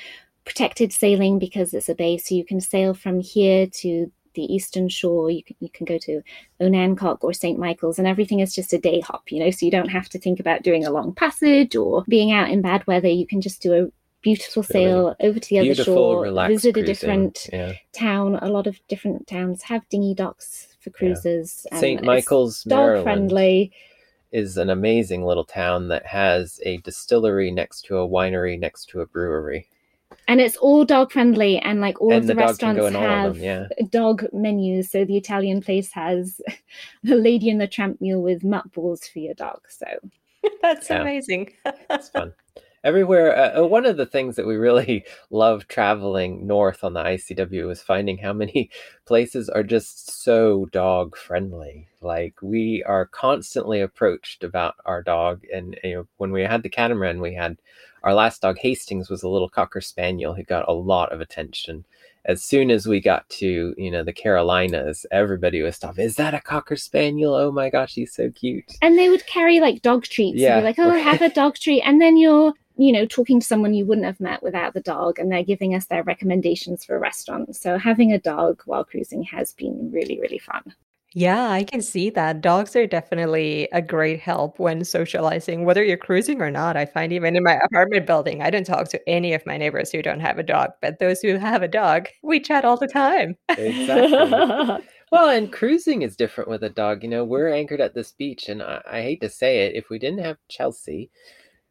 protected 0.45 0.93
sailing 0.93 1.39
because 1.39 1.73
it's 1.73 1.89
a 1.89 1.95
bay, 1.95 2.19
so 2.19 2.35
you 2.35 2.45
can 2.45 2.61
sail 2.61 2.93
from 2.93 3.19
here 3.19 3.65
to 3.65 4.11
the 4.35 4.43
eastern 4.43 4.89
shore. 4.89 5.31
You 5.31 5.43
can, 5.43 5.55
you 5.59 5.69
can 5.71 5.85
go 5.85 5.97
to 5.97 6.21
Onancock 6.61 7.17
or 7.21 7.33
St. 7.33 7.57
Michael's, 7.57 7.97
and 7.97 8.07
everything 8.07 8.41
is 8.41 8.53
just 8.53 8.73
a 8.73 8.77
day 8.77 8.99
hop, 8.99 9.31
you 9.31 9.39
know, 9.39 9.49
so 9.49 9.65
you 9.65 9.71
don't 9.71 9.89
have 9.89 10.07
to 10.09 10.19
think 10.19 10.39
about 10.39 10.61
doing 10.61 10.85
a 10.85 10.91
long 10.91 11.15
passage 11.15 11.75
or 11.75 12.05
being 12.07 12.31
out 12.31 12.51
in 12.51 12.61
bad 12.61 12.85
weather. 12.85 13.07
You 13.07 13.25
can 13.25 13.41
just 13.41 13.59
do 13.59 13.73
a 13.73 13.96
beautiful 14.21 14.63
sail 14.63 15.15
over 15.19 15.39
to 15.39 15.49
the 15.49 15.59
other 15.59 15.83
shore, 15.83 16.25
visit 16.47 16.73
cruising. 16.73 16.83
a 16.83 16.85
different 16.85 17.49
yeah. 17.51 17.73
town. 17.93 18.35
A 18.41 18.49
lot 18.49 18.67
of 18.67 18.79
different 18.87 19.27
towns 19.27 19.63
have 19.63 19.87
dinghy 19.89 20.13
docks 20.13 20.75
for 20.79 20.89
cruises. 20.89 21.65
Yeah. 21.71 21.79
St. 21.79 22.03
Michael's, 22.03 22.63
dog 22.63 23.03
friendly. 23.03 23.71
Is 24.31 24.57
an 24.57 24.69
amazing 24.69 25.23
little 25.23 25.45
town 25.45 25.87
that 25.87 26.05
has 26.05 26.59
a 26.65 26.77
distillery 26.77 27.49
next 27.49 27.85
to 27.85 27.97
a 27.97 28.07
winery 28.07 28.59
next 28.59 28.89
to 28.89 28.99
a 28.99 29.05
brewery 29.05 29.69
and 30.27 30.41
it's 30.41 30.57
all 30.57 30.85
dog 30.85 31.11
friendly 31.11 31.57
and 31.59 31.81
like 31.81 31.99
all 32.01 32.11
and 32.11 32.21
of 32.21 32.27
the, 32.27 32.33
the 32.33 32.39
restaurants 32.39 32.95
have 32.95 33.35
them, 33.35 33.43
yeah. 33.43 33.67
dog 33.89 34.25
menus 34.33 34.89
so 34.89 35.05
the 35.05 35.17
italian 35.17 35.61
place 35.61 35.91
has 35.91 36.41
the 37.03 37.15
lady 37.15 37.49
in 37.49 37.57
the 37.57 37.67
tramp 37.67 37.99
meal 38.01 38.21
with 38.21 38.43
mutt 38.43 38.71
balls 38.71 39.07
for 39.07 39.19
your 39.19 39.33
dog 39.33 39.59
so 39.69 39.85
that's 40.61 40.89
yeah. 40.89 41.01
amazing 41.01 41.51
that's 41.89 42.09
fun 42.09 42.33
everywhere 42.87 43.37
uh, 43.37 43.61
uh, 43.61 43.67
one 43.67 43.85
of 43.85 43.97
the 43.97 44.05
things 44.05 44.35
that 44.37 44.47
we 44.47 44.55
really 44.55 45.03
love 45.29 45.67
traveling 45.67 46.47
north 46.47 46.83
on 46.83 46.93
the 46.93 47.03
icw 47.03 47.71
is 47.71 47.81
finding 47.81 48.17
how 48.17 48.31
many 48.31 48.69
places 49.05 49.49
are 49.49 49.63
just 49.63 50.23
so 50.23 50.65
dog 50.71 51.15
friendly 51.17 51.87
like 52.01 52.33
we 52.41 52.83
are 52.87 53.05
constantly 53.05 53.81
approached 53.81 54.43
about 54.43 54.75
our 54.85 55.03
dog 55.03 55.43
and 55.53 55.77
you 55.83 55.95
know 55.95 56.07
when 56.17 56.31
we 56.31 56.41
had 56.41 56.63
the 56.63 56.69
catamaran 56.69 57.19
we 57.19 57.33
had 57.33 57.57
our 58.07 58.13
last 58.13 58.41
dog, 58.41 58.57
Hastings, 58.59 59.09
was 59.09 59.23
a 59.23 59.27
little 59.27 59.49
cocker 59.49 59.81
spaniel 59.81 60.33
who 60.33 60.43
got 60.43 60.69
a 60.69 60.73
lot 60.73 61.11
of 61.11 61.19
attention. 61.19 61.83
As 62.23 62.41
soon 62.41 62.71
as 62.71 62.87
we 62.87 63.01
got 63.01 63.27
to, 63.31 63.73
you 63.77 63.91
know, 63.91 64.01
the 64.01 64.13
Carolinas, 64.13 65.05
everybody 65.11 65.61
was 65.61 65.75
stopping. 65.75 66.05
Is 66.05 66.15
that 66.15 66.33
a 66.33 66.39
cocker 66.39 66.77
spaniel? 66.77 67.33
Oh 67.33 67.51
my 67.51 67.69
gosh, 67.69 67.95
he's 67.95 68.13
so 68.13 68.29
cute. 68.31 68.63
And 68.81 68.97
they 68.97 69.09
would 69.09 69.25
carry 69.27 69.59
like 69.59 69.81
dog 69.81 70.03
treats. 70.03 70.37
Yeah. 70.37 70.59
like, 70.59 70.79
oh, 70.79 70.91
have 70.91 71.21
a 71.21 71.29
dog 71.29 71.55
treat. 71.55 71.81
And 71.81 72.01
then 72.01 72.15
you're 72.15 72.53
you 72.77 72.91
know, 72.91 73.05
talking 73.05 73.39
to 73.39 73.45
someone 73.45 73.73
you 73.73 73.85
wouldn't 73.85 74.05
have 74.05 74.19
met 74.19 74.43
without 74.43 74.73
the 74.73 74.81
dog, 74.81 75.19
and 75.19 75.31
they're 75.31 75.43
giving 75.43 75.75
us 75.75 75.87
their 75.87 76.03
recommendations 76.03 76.85
for 76.85 76.99
restaurants. 76.99 77.59
So 77.59 77.77
having 77.77 78.13
a 78.13 78.19
dog 78.19 78.61
while 78.65 78.83
cruising 78.83 79.23
has 79.23 79.53
been 79.53 79.91
really, 79.91 80.19
really 80.19 80.39
fun. 80.39 80.73
Yeah, 81.13 81.49
I 81.49 81.63
can 81.63 81.81
see 81.81 82.11
that. 82.11 82.41
Dogs 82.41 82.75
are 82.75 82.85
definitely 82.85 83.69
a 83.71 83.81
great 83.81 84.19
help 84.19 84.59
when 84.59 84.83
socializing, 84.83 85.65
whether 85.65 85.83
you're 85.83 85.97
cruising 85.97 86.41
or 86.41 86.51
not. 86.51 86.77
I 86.77 86.85
find 86.85 87.11
even 87.11 87.35
in 87.35 87.43
my 87.43 87.57
apartment 87.63 88.05
building, 88.05 88.41
I 88.41 88.51
don't 88.51 88.65
talk 88.65 88.89
to 88.89 89.09
any 89.09 89.33
of 89.33 89.45
my 89.45 89.57
neighbors 89.57 89.91
who 89.91 90.03
don't 90.03 90.19
have 90.19 90.37
a 90.37 90.43
dog, 90.43 90.71
but 90.79 90.99
those 90.99 91.21
who 91.21 91.37
have 91.37 91.63
a 91.63 91.67
dog, 91.67 92.09
we 92.21 92.39
chat 92.39 92.65
all 92.65 92.77
the 92.77 92.87
time. 92.87 93.35
Exactly. 93.49 94.85
well, 95.11 95.29
and 95.29 95.51
cruising 95.51 96.03
is 96.03 96.17
different 96.17 96.49
with 96.49 96.63
a 96.63 96.69
dog. 96.69 97.01
You 97.01 97.09
know, 97.09 97.23
we're 97.23 97.51
anchored 97.51 97.81
at 97.81 97.95
this 97.95 98.11
beach, 98.11 98.49
and 98.49 98.61
I, 98.61 98.81
I 98.85 99.01
hate 99.01 99.21
to 99.21 99.29
say 99.29 99.65
it, 99.65 99.75
if 99.75 99.89
we 99.89 99.97
didn't 99.97 100.23
have 100.23 100.37
Chelsea, 100.49 101.09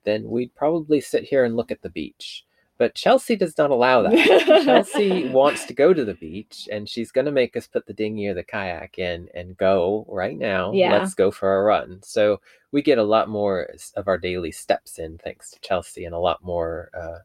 then 0.07 0.31
we'd 0.31 0.55
probably 0.55 1.03
sit 1.03 1.25
here 1.25 1.45
and 1.45 1.57
look 1.57 1.71
at 1.71 1.83
the 1.83 1.91
beach. 1.91 2.47
But 2.79 2.95
Chelsea 2.95 3.37
does 3.37 3.57
not 3.57 3.71
allow 3.71 4.03
that. 4.03 4.65
Chelsea 4.65 5.29
wants 5.31 5.65
to 5.65 5.75
go 5.75 5.95
to 5.95 6.05
the 6.05 6.15
beach 6.15 6.69
and 6.71 6.89
she's 6.89 7.11
going 7.11 7.25
to 7.25 7.33
make 7.33 7.57
us 7.57 7.67
put 7.67 7.87
the 7.87 7.95
dinghy 7.95 8.29
or 8.29 8.35
the 8.35 8.43
kayak 8.43 8.99
in 8.99 9.29
and 9.35 9.57
go 9.57 10.07
right 10.09 10.37
now. 10.39 10.73
Yeah. 10.73 10.93
Let's 10.93 11.15
go 11.15 11.31
for 11.31 11.57
a 11.57 11.63
run. 11.63 12.01
So 12.03 12.41
we 12.73 12.83
get 12.83 12.99
a 12.99 13.03
lot 13.03 13.31
more 13.31 13.71
of 13.97 14.09
our 14.09 14.19
daily 14.19 14.53
steps 14.53 14.99
in 14.99 15.19
thanks 15.19 15.51
to 15.53 15.61
Chelsea 15.61 16.05
and 16.05 16.15
a 16.15 16.19
lot 16.19 16.45
more 16.45 16.91
uh, 16.95 17.19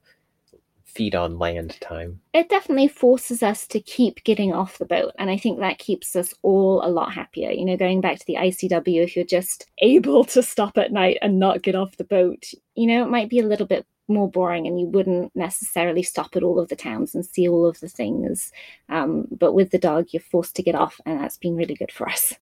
feet 0.93 1.15
on 1.15 1.39
land 1.39 1.79
time. 1.81 2.21
It 2.33 2.49
definitely 2.49 2.87
forces 2.87 3.41
us 3.43 3.67
to 3.67 3.79
keep 3.79 4.23
getting 4.23 4.53
off 4.53 4.77
the 4.77 4.85
boat. 4.85 5.13
And 5.17 5.29
I 5.29 5.37
think 5.37 5.59
that 5.59 5.79
keeps 5.79 6.15
us 6.15 6.33
all 6.41 6.85
a 6.85 6.89
lot 6.89 7.13
happier. 7.13 7.51
You 7.51 7.65
know, 7.65 7.77
going 7.77 8.01
back 8.01 8.19
to 8.19 8.25
the 8.25 8.35
ICW, 8.35 9.03
if 9.03 9.15
you're 9.15 9.25
just 9.25 9.69
able 9.79 10.23
to 10.25 10.43
stop 10.43 10.77
at 10.77 10.91
night 10.91 11.17
and 11.21 11.39
not 11.39 11.61
get 11.61 11.75
off 11.75 11.97
the 11.97 12.03
boat, 12.03 12.51
you 12.75 12.87
know, 12.87 13.03
it 13.03 13.09
might 13.09 13.29
be 13.29 13.39
a 13.39 13.47
little 13.47 13.67
bit 13.67 13.85
more 14.07 14.29
boring 14.29 14.67
and 14.67 14.79
you 14.79 14.87
wouldn't 14.87 15.33
necessarily 15.35 16.03
stop 16.03 16.35
at 16.35 16.43
all 16.43 16.59
of 16.59 16.69
the 16.69 16.75
towns 16.75 17.15
and 17.15 17.25
see 17.25 17.47
all 17.47 17.65
of 17.65 17.79
the 17.79 17.87
things. 17.87 18.51
Um, 18.89 19.27
but 19.31 19.53
with 19.53 19.71
the 19.71 19.79
dog, 19.79 20.07
you're 20.11 20.21
forced 20.21 20.55
to 20.57 20.63
get 20.63 20.75
off, 20.75 20.99
and 21.05 21.19
that's 21.19 21.37
been 21.37 21.55
really 21.55 21.75
good 21.75 21.91
for 21.91 22.09
us. 22.09 22.33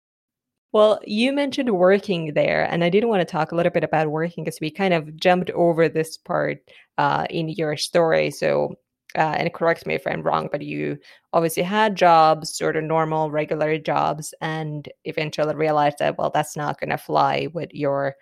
Well, 0.71 0.99
you 1.05 1.33
mentioned 1.33 1.69
working 1.71 2.33
there, 2.33 2.65
and 2.71 2.83
I 2.83 2.89
did 2.89 3.05
want 3.05 3.21
to 3.21 3.25
talk 3.25 3.51
a 3.51 3.55
little 3.55 3.71
bit 3.71 3.83
about 3.83 4.11
working 4.11 4.43
because 4.43 4.59
we 4.61 4.69
kind 4.69 4.93
of 4.93 5.15
jumped 5.15 5.49
over 5.51 5.89
this 5.89 6.15
part 6.17 6.59
uh, 6.97 7.25
in 7.29 7.49
your 7.49 7.75
story. 7.75 8.29
So, 8.29 8.75
uh, 9.15 9.35
and 9.37 9.51
correct 9.53 9.87
me 9.87 9.95
if 9.95 10.05
I'm 10.05 10.21
wrong, 10.21 10.47
but 10.51 10.61
you 10.61 10.99
obviously 11.33 11.63
had 11.63 11.95
jobs, 11.95 12.55
sort 12.55 12.75
of 12.77 12.83
normal, 12.83 13.31
regular 13.31 13.79
jobs, 13.79 14.33
and 14.41 14.87
eventually 15.05 15.55
realized 15.55 15.97
that, 15.99 16.17
well, 16.19 16.29
that's 16.31 16.55
not 16.55 16.79
going 16.79 16.91
to 16.91 16.97
fly 16.97 17.47
with 17.53 17.69
your 17.73 18.15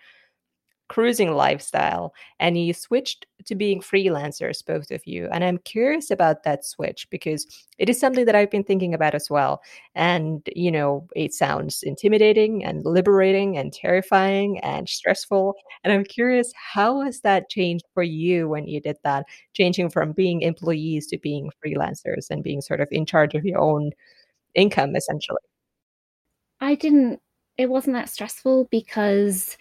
cruising 0.89 1.33
lifestyle 1.33 2.13
and 2.39 2.57
you 2.57 2.73
switched 2.73 3.25
to 3.45 3.55
being 3.55 3.81
freelancers 3.81 4.65
both 4.65 4.89
of 4.91 5.05
you 5.05 5.27
and 5.31 5.43
i'm 5.43 5.57
curious 5.59 6.11
about 6.11 6.43
that 6.43 6.65
switch 6.65 7.07
because 7.09 7.45
it 7.77 7.89
is 7.89 7.99
something 7.99 8.25
that 8.25 8.35
i've 8.35 8.51
been 8.51 8.63
thinking 8.63 8.93
about 8.93 9.13
as 9.13 9.29
well 9.29 9.61
and 9.95 10.47
you 10.55 10.71
know 10.71 11.07
it 11.15 11.33
sounds 11.33 11.83
intimidating 11.83 12.63
and 12.63 12.85
liberating 12.85 13.57
and 13.57 13.73
terrifying 13.73 14.59
and 14.59 14.87
stressful 14.87 15.55
and 15.83 15.91
i'm 15.91 16.03
curious 16.03 16.53
how 16.55 17.01
has 17.01 17.21
that 17.21 17.49
changed 17.49 17.85
for 17.93 18.03
you 18.03 18.47
when 18.47 18.67
you 18.67 18.79
did 18.79 18.97
that 19.03 19.25
changing 19.53 19.89
from 19.89 20.11
being 20.11 20.41
employees 20.41 21.07
to 21.07 21.17
being 21.17 21.51
freelancers 21.65 22.29
and 22.29 22.43
being 22.43 22.61
sort 22.61 22.81
of 22.81 22.87
in 22.91 23.05
charge 23.05 23.35
of 23.35 23.45
your 23.45 23.59
own 23.59 23.91
income 24.55 24.95
essentially? 24.95 25.37
I 26.59 26.75
didn't 26.75 27.21
it 27.57 27.69
wasn't 27.69 27.95
that 27.95 28.09
stressful 28.09 28.67
because 28.69 29.57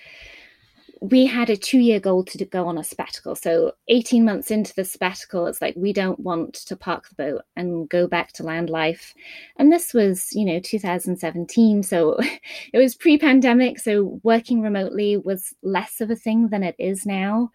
we 1.00 1.26
had 1.26 1.50
a 1.50 1.56
two 1.56 1.78
year 1.78 2.00
goal 2.00 2.24
to 2.24 2.44
go 2.44 2.66
on 2.66 2.78
a 2.78 2.84
sabbatical. 2.84 3.34
So 3.34 3.72
18 3.88 4.24
months 4.24 4.50
into 4.50 4.74
the 4.74 4.84
sabbatical, 4.84 5.46
it's 5.46 5.60
like 5.60 5.74
we 5.76 5.92
don't 5.92 6.20
want 6.20 6.54
to 6.54 6.76
park 6.76 7.08
the 7.08 7.14
boat 7.14 7.42
and 7.54 7.88
go 7.88 8.06
back 8.06 8.32
to 8.32 8.42
land 8.42 8.70
life. 8.70 9.14
And 9.56 9.72
this 9.72 9.92
was, 9.92 10.32
you 10.32 10.44
know, 10.44 10.60
2017. 10.60 11.82
So 11.82 12.16
it 12.72 12.78
was 12.78 12.94
pre 12.94 13.18
pandemic. 13.18 13.78
So 13.78 14.20
working 14.22 14.62
remotely 14.62 15.16
was 15.16 15.54
less 15.62 16.00
of 16.00 16.10
a 16.10 16.16
thing 16.16 16.48
than 16.48 16.62
it 16.62 16.76
is 16.78 17.04
now. 17.04 17.50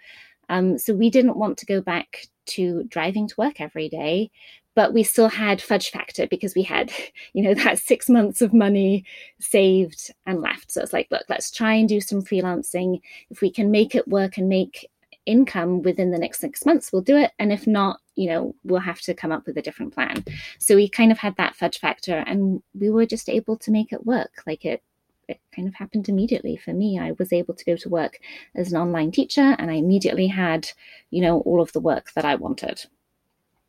Um, 0.50 0.78
so 0.78 0.94
we 0.94 1.10
didn't 1.10 1.38
want 1.38 1.58
to 1.60 1.66
go 1.66 1.82
back 1.82 2.28
to 2.48 2.84
driving 2.90 3.28
to 3.28 3.36
work 3.38 3.62
every 3.62 3.88
day 3.88 4.32
but 4.76 4.94
we 4.94 5.04
still 5.04 5.30
had 5.30 5.62
fudge 5.62 5.90
factor 5.90 6.28
because 6.28 6.56
we 6.56 6.64
had 6.64 6.92
you 7.34 7.44
know 7.44 7.54
that 7.54 7.80
six 7.80 8.10
months 8.10 8.42
of 8.42 8.54
money 8.54 9.06
saved 9.40 10.12
and 10.26 10.42
left 10.42 10.72
so 10.72 10.82
it's 10.82 10.94
like 10.94 11.08
look 11.12 11.24
let's 11.30 11.52
try 11.52 11.74
and 11.74 11.90
do 11.90 12.02
some 12.02 12.22
freelancing 12.22 13.00
if 13.30 13.42
we 13.42 13.52
can 13.52 13.72
make 13.72 13.96
it 13.96 14.08
work 14.08 14.38
and 14.38 14.50
make 14.50 14.90
income 15.26 15.82
within 15.82 16.12
the 16.12 16.18
next 16.18 16.40
six 16.40 16.66
months, 16.66 16.92
we'll 16.92 17.02
do 17.02 17.18
it. 17.18 17.32
And 17.40 17.52
if 17.52 17.68
not, 17.68 18.00
you 18.16 18.30
know, 18.30 18.56
we'll 18.64 18.80
have 18.82 19.02
to 19.02 19.14
come 19.14 19.32
up 19.32 19.46
with 19.46 19.58
a 19.58 19.62
different 19.62 19.94
plan. 19.94 20.24
So 20.60 20.76
we 20.76 20.90
kind 20.90 21.12
of 21.12 21.20
had 21.20 21.36
that 21.38 21.56
fudge 21.56 21.80
factor 21.80 22.24
and 22.28 22.62
we 22.74 22.90
were 22.90 23.06
just 23.06 23.30
able 23.30 23.58
to 23.58 23.72
make 23.72 23.94
it 23.94 24.06
work. 24.06 24.44
Like 24.46 24.66
it, 24.66 24.84
it 25.28 25.40
kind 25.56 25.68
of 25.68 25.76
happened 25.76 26.10
immediately 26.10 26.58
for 26.58 26.74
me. 26.74 27.00
I 27.00 27.14
was 27.18 27.32
able 27.32 27.54
to 27.54 27.66
go 27.66 27.76
to 27.78 27.90
work 27.90 28.20
as 28.56 28.72
an 28.72 28.80
online 28.80 29.12
teacher 29.12 29.56
and 29.58 29.70
I 29.72 29.76
immediately 29.76 30.28
had, 30.28 30.70
you 31.10 31.22
know, 31.22 31.40
all 31.42 31.62
of 31.62 31.72
the 31.74 31.80
work 31.80 32.12
that 32.14 32.26
I 32.26 32.36
wanted. 32.36 32.86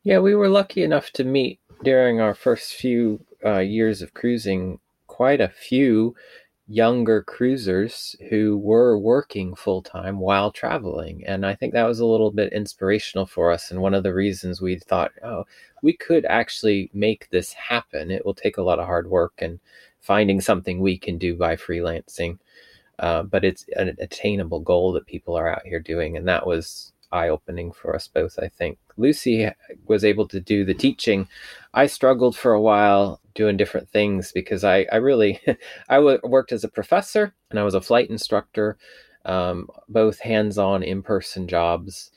Yeah, 0.05 0.19
we 0.19 0.35
were 0.35 0.49
lucky 0.49 0.83
enough 0.83 1.11
to 1.13 1.25
meet 1.25 1.61
during 1.85 2.21
our 2.21 2.35
first 2.35 2.75
few 2.75 3.25
uh, 3.45 3.59
years 3.59 4.03
of 4.03 4.15
cruising 4.15 4.81
quite 5.07 5.41
a 5.41 5.49
few 5.49 6.17
younger 6.67 7.23
cruisers 7.23 8.17
who 8.29 8.57
were 8.59 8.99
working 8.99 9.55
full 9.55 9.83
time 9.83 10.19
while 10.19 10.51
traveling. 10.51 11.25
And 11.27 11.47
I 11.47 11.55
think 11.55 11.73
that 11.73 11.87
was 11.87 12.01
a 12.01 12.07
little 12.07 12.31
bit 12.31 12.53
inspirational 12.53 13.27
for 13.27 13.53
us. 13.53 13.71
And 13.71 13.81
one 13.81 13.95
of 13.95 14.03
the 14.03 14.15
reasons 14.15 14.61
we 14.61 14.77
thought, 14.77 15.13
oh, 15.23 15.45
we 15.83 15.93
could 15.93 16.25
actually 16.25 16.91
make 16.93 17.29
this 17.31 17.53
happen. 17.53 18.11
It 18.11 18.25
will 18.25 18.35
take 18.35 18.57
a 18.57 18.63
lot 18.63 18.79
of 18.81 18.87
hard 18.87 19.09
work 19.09 19.35
and 19.39 19.61
finding 20.01 20.41
something 20.41 20.81
we 20.81 20.99
can 20.99 21.19
do 21.19 21.37
by 21.37 21.55
freelancing. 21.55 22.39
Uh, 22.99 23.23
but 23.23 23.45
it's 23.45 23.67
an 23.77 23.97
attainable 24.01 24.61
goal 24.61 24.93
that 24.93 25.07
people 25.07 25.37
are 25.37 25.49
out 25.49 25.67
here 25.67 25.81
doing. 25.81 26.17
And 26.17 26.27
that 26.27 26.47
was 26.47 26.93
eye 27.13 27.29
opening 27.29 27.71
for 27.71 27.95
us 27.95 28.09
both, 28.09 28.39
I 28.41 28.49
think. 28.49 28.79
Lucy 28.97 29.49
was 29.86 30.05
able 30.05 30.26
to 30.28 30.40
do 30.40 30.64
the 30.64 30.74
teaching. 30.74 31.28
I 31.74 31.86
struggled 31.86 32.36
for 32.36 32.53
a 32.53 32.61
while 32.61 33.20
doing 33.34 33.57
different 33.57 33.88
things 33.88 34.32
because 34.32 34.64
I, 34.64 34.86
I 34.93 34.97
really, 34.97 35.40
I 35.88 35.97
w- 35.97 36.20
worked 36.22 36.53
as 36.53 36.64
a 36.64 36.68
professor 36.68 37.34
and 37.51 37.59
I 37.59 37.62
was 37.62 37.74
a 37.74 37.80
flight 37.80 38.11
instructor, 38.11 38.76
um, 39.24 39.68
both 39.88 40.20
hands 40.20 40.59
on, 40.59 40.82
in 40.82 41.03
person 41.03 41.49
jobs. 41.49 42.11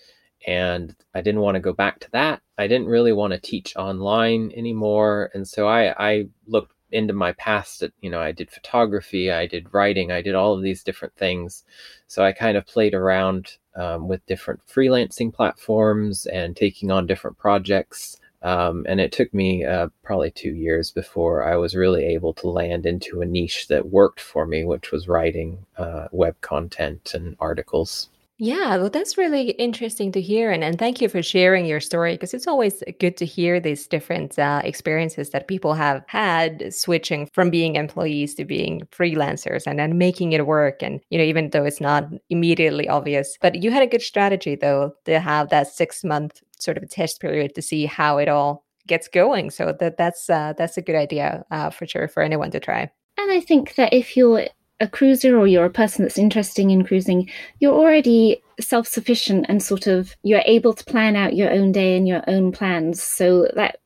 And 0.48 0.96
I 1.14 1.22
didn't 1.22 1.42
want 1.42 1.56
to 1.56 1.62
go 1.62 1.74
back 1.74 2.00
to 2.02 2.12
that. 2.12 2.42
I 2.58 2.68
didn't 2.68 2.88
really 2.88 3.14
want 3.14 3.34
to 3.34 3.40
teach 3.40 3.76
online 3.76 4.52
anymore. 4.56 5.32
And 5.34 5.48
so 5.48 5.68
I, 5.68 5.94
I 5.98 6.26
looked 6.46 6.74
into 6.92 7.14
my 7.14 7.34
past 7.34 7.80
that 7.80 7.92
you 8.00 8.10
know 8.10 8.20
i 8.20 8.32
did 8.32 8.50
photography 8.50 9.32
i 9.32 9.46
did 9.46 9.74
writing 9.74 10.12
i 10.12 10.22
did 10.22 10.36
all 10.36 10.54
of 10.54 10.62
these 10.62 10.84
different 10.84 11.14
things 11.16 11.64
so 12.08 12.24
i 12.24 12.32
kind 12.32 12.56
of 12.56 12.66
played 12.66 12.94
around 12.94 13.58
um, 13.76 14.08
with 14.08 14.26
different 14.26 14.60
freelancing 14.68 15.34
platforms 15.34 16.26
and 16.26 16.56
taking 16.56 16.92
on 16.92 17.08
different 17.08 17.38
projects 17.38 18.20
um, 18.46 18.86
and 18.88 19.02
it 19.02 19.12
took 19.12 19.34
me 19.34 19.66
uh, 19.66 19.88
probably 20.04 20.30
two 20.30 20.54
years 20.54 20.92
before 20.92 21.44
I 21.44 21.56
was 21.56 21.76
really 21.76 22.06
able 22.06 22.32
to 22.36 22.48
land 22.48 22.86
into 22.86 23.22
a 23.22 23.26
niche 23.26 23.68
that 23.70 23.90
worked 23.90 24.20
for 24.20 24.46
me, 24.46 24.64
which 24.64 24.92
was 24.92 25.08
writing 25.08 25.66
uh, 25.78 26.10
web 26.12 26.40
content 26.42 27.16
and 27.16 27.36
articles. 27.40 28.10
Yeah, 28.38 28.76
well, 28.76 28.90
that's 28.90 29.18
really 29.18 29.52
interesting 29.52 30.12
to 30.12 30.20
hear. 30.20 30.52
And, 30.52 30.62
and 30.62 30.78
thank 30.78 31.00
you 31.00 31.08
for 31.08 31.24
sharing 31.24 31.66
your 31.66 31.80
story 31.80 32.16
because 32.16 32.34
it's 32.34 32.48
always 32.48 32.84
good 33.00 33.16
to 33.18 33.26
hear 33.26 33.62
these 33.62 33.88
different 33.88 34.38
uh, 34.38 34.62
experiences 34.66 35.30
that 35.30 35.48
people 35.48 35.74
have 35.74 36.04
had 36.08 36.74
switching 36.74 37.30
from 37.34 37.50
being 37.50 37.78
employees 37.78 38.36
to 38.36 38.44
being 38.44 38.82
freelancers 38.92 39.64
and 39.66 39.80
then 39.80 39.98
making 39.98 40.34
it 40.34 40.46
work. 40.46 40.84
And, 40.84 41.00
you 41.10 41.18
know, 41.18 41.24
even 41.24 41.52
though 41.52 41.64
it's 41.64 41.80
not 41.80 42.10
immediately 42.30 42.90
obvious, 42.90 43.38
but 43.42 43.64
you 43.64 43.72
had 43.72 43.84
a 43.84 43.88
good 43.88 44.02
strategy, 44.02 44.56
though, 44.56 44.94
to 45.06 45.22
have 45.22 45.48
that 45.50 45.70
six 45.70 46.04
month 46.04 46.42
sort 46.60 46.78
of 46.78 46.90
test 46.90 47.22
period 47.22 47.56
to 47.56 47.62
see 47.62 47.86
how 47.86 48.18
it 48.18 48.28
all 48.28 48.66
gets 48.86 49.08
going. 49.08 49.50
So 49.50 49.74
that 49.80 49.96
that's 49.96 50.30
uh, 50.30 50.54
that's 50.58 50.76
a 50.76 50.82
good 50.82 50.96
idea 50.96 51.46
uh, 51.52 51.70
for 51.70 51.88
sure 51.88 52.10
for 52.10 52.22
anyone 52.22 52.52
to 52.52 52.60
try. 52.60 52.92
And 53.18 53.32
I 53.32 53.40
think 53.40 53.76
that 53.76 53.94
if 53.94 54.18
you're 54.18 54.48
a 54.80 54.88
cruiser 54.88 55.38
or 55.38 55.48
you're 55.48 55.66
a 55.66 55.70
person 55.70 56.04
that's 56.04 56.18
interested 56.18 56.66
in 56.66 56.84
cruising, 56.84 57.30
you're 57.60 57.74
already 57.74 58.42
self 58.60 58.88
sufficient 58.88 59.46
and 59.50 59.62
sort 59.62 59.88
of 59.88 60.16
you're 60.24 60.44
able 60.46 60.74
to 60.74 60.84
plan 60.86 61.16
out 61.16 61.36
your 61.36 61.52
own 61.52 61.72
day 61.72 61.98
and 61.98 62.08
your 62.08 62.24
own 62.28 62.52
plans. 62.52 63.02
So 63.02 63.48
that 63.56 63.78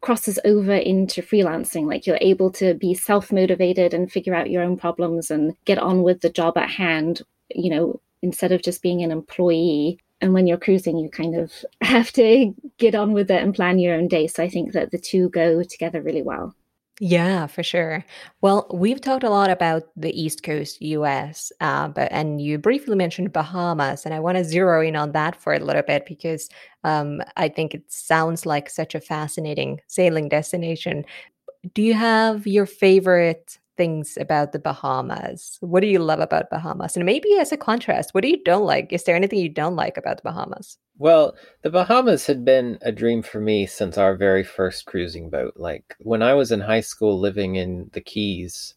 crosses 0.00 0.38
over 0.44 0.74
into 0.74 1.22
freelancing. 1.22 1.86
Like 1.86 2.06
you're 2.06 2.18
able 2.20 2.50
to 2.52 2.74
be 2.74 2.94
self 2.94 3.32
motivated 3.32 3.94
and 3.94 4.10
figure 4.10 4.34
out 4.34 4.50
your 4.50 4.62
own 4.62 4.76
problems 4.76 5.30
and 5.30 5.54
get 5.64 5.78
on 5.78 6.02
with 6.02 6.20
the 6.20 6.30
job 6.30 6.58
at 6.58 6.70
hand, 6.70 7.22
you 7.54 7.70
know, 7.70 8.00
instead 8.20 8.52
of 8.52 8.62
just 8.62 8.82
being 8.82 9.02
an 9.02 9.10
employee. 9.10 9.98
And 10.20 10.34
when 10.34 10.46
you're 10.46 10.58
cruising, 10.58 10.98
you 10.98 11.08
kind 11.08 11.36
of 11.36 11.52
have 11.80 12.12
to 12.12 12.54
get 12.78 12.94
on 12.94 13.12
with 13.12 13.30
it 13.30 13.42
and 13.42 13.54
plan 13.54 13.78
your 13.78 13.94
own 13.94 14.08
day. 14.08 14.26
So 14.26 14.42
I 14.42 14.48
think 14.48 14.72
that 14.72 14.90
the 14.90 14.98
two 14.98 15.28
go 15.30 15.62
together 15.62 16.02
really 16.02 16.22
well. 16.22 16.54
Yeah, 17.00 17.46
for 17.46 17.62
sure. 17.62 18.04
Well, 18.42 18.66
we've 18.72 19.00
talked 19.00 19.24
a 19.24 19.30
lot 19.30 19.50
about 19.50 19.84
the 19.96 20.10
East 20.20 20.42
Coast 20.42 20.80
US, 20.82 21.50
uh, 21.60 21.88
but 21.88 22.12
and 22.12 22.40
you 22.40 22.58
briefly 22.58 22.94
mentioned 22.96 23.32
Bahamas, 23.32 24.04
and 24.04 24.14
I 24.14 24.20
want 24.20 24.36
to 24.38 24.44
zero 24.44 24.82
in 24.82 24.94
on 24.94 25.12
that 25.12 25.34
for 25.34 25.54
a 25.54 25.58
little 25.58 25.82
bit 25.82 26.04
because 26.06 26.48
um, 26.84 27.20
I 27.36 27.48
think 27.48 27.74
it 27.74 27.90
sounds 27.90 28.46
like 28.46 28.68
such 28.70 28.94
a 28.94 29.00
fascinating 29.00 29.80
sailing 29.88 30.28
destination. 30.28 31.04
Do 31.74 31.82
you 31.82 31.94
have 31.94 32.46
your 32.46 32.66
favorite 32.66 33.58
things 33.76 34.16
about 34.20 34.52
the 34.52 34.58
Bahamas? 34.58 35.58
What 35.60 35.80
do 35.80 35.86
you 35.86 35.98
love 35.98 36.20
about 36.20 36.50
Bahamas? 36.50 36.96
And 36.96 37.06
maybe 37.06 37.36
as 37.38 37.52
a 37.52 37.56
contrast, 37.56 38.14
what 38.14 38.22
do 38.22 38.28
you 38.28 38.42
don't 38.44 38.64
like? 38.64 38.92
Is 38.92 39.04
there 39.04 39.16
anything 39.16 39.38
you 39.38 39.48
don't 39.48 39.76
like 39.76 39.96
about 39.96 40.18
the 40.18 40.22
Bahamas? 40.22 40.78
Well, 40.98 41.34
the 41.62 41.70
Bahamas 41.70 42.26
had 42.26 42.44
been 42.44 42.78
a 42.82 42.92
dream 42.92 43.22
for 43.22 43.40
me 43.40 43.66
since 43.66 43.98
our 43.98 44.14
very 44.14 44.44
first 44.44 44.86
cruising 44.86 45.30
boat. 45.30 45.54
Like 45.56 45.96
when 46.00 46.22
I 46.22 46.34
was 46.34 46.52
in 46.52 46.60
high 46.60 46.80
school 46.80 47.18
living 47.18 47.56
in 47.56 47.90
the 47.92 48.00
Keys, 48.00 48.74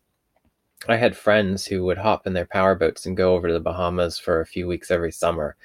I 0.88 0.98
had 0.98 1.18
friends 1.18 1.66
who 1.66 1.84
would 1.86 1.98
hop 1.98 2.28
in 2.28 2.34
their 2.34 2.46
power 2.46 2.76
boats 2.76 3.06
and 3.06 3.18
go 3.18 3.34
over 3.34 3.48
to 3.48 3.54
the 3.54 3.60
Bahamas 3.60 4.20
for 4.20 4.40
a 4.40 4.46
few 4.46 4.68
weeks 4.68 4.92
every 4.92 5.12
summer 5.12 5.56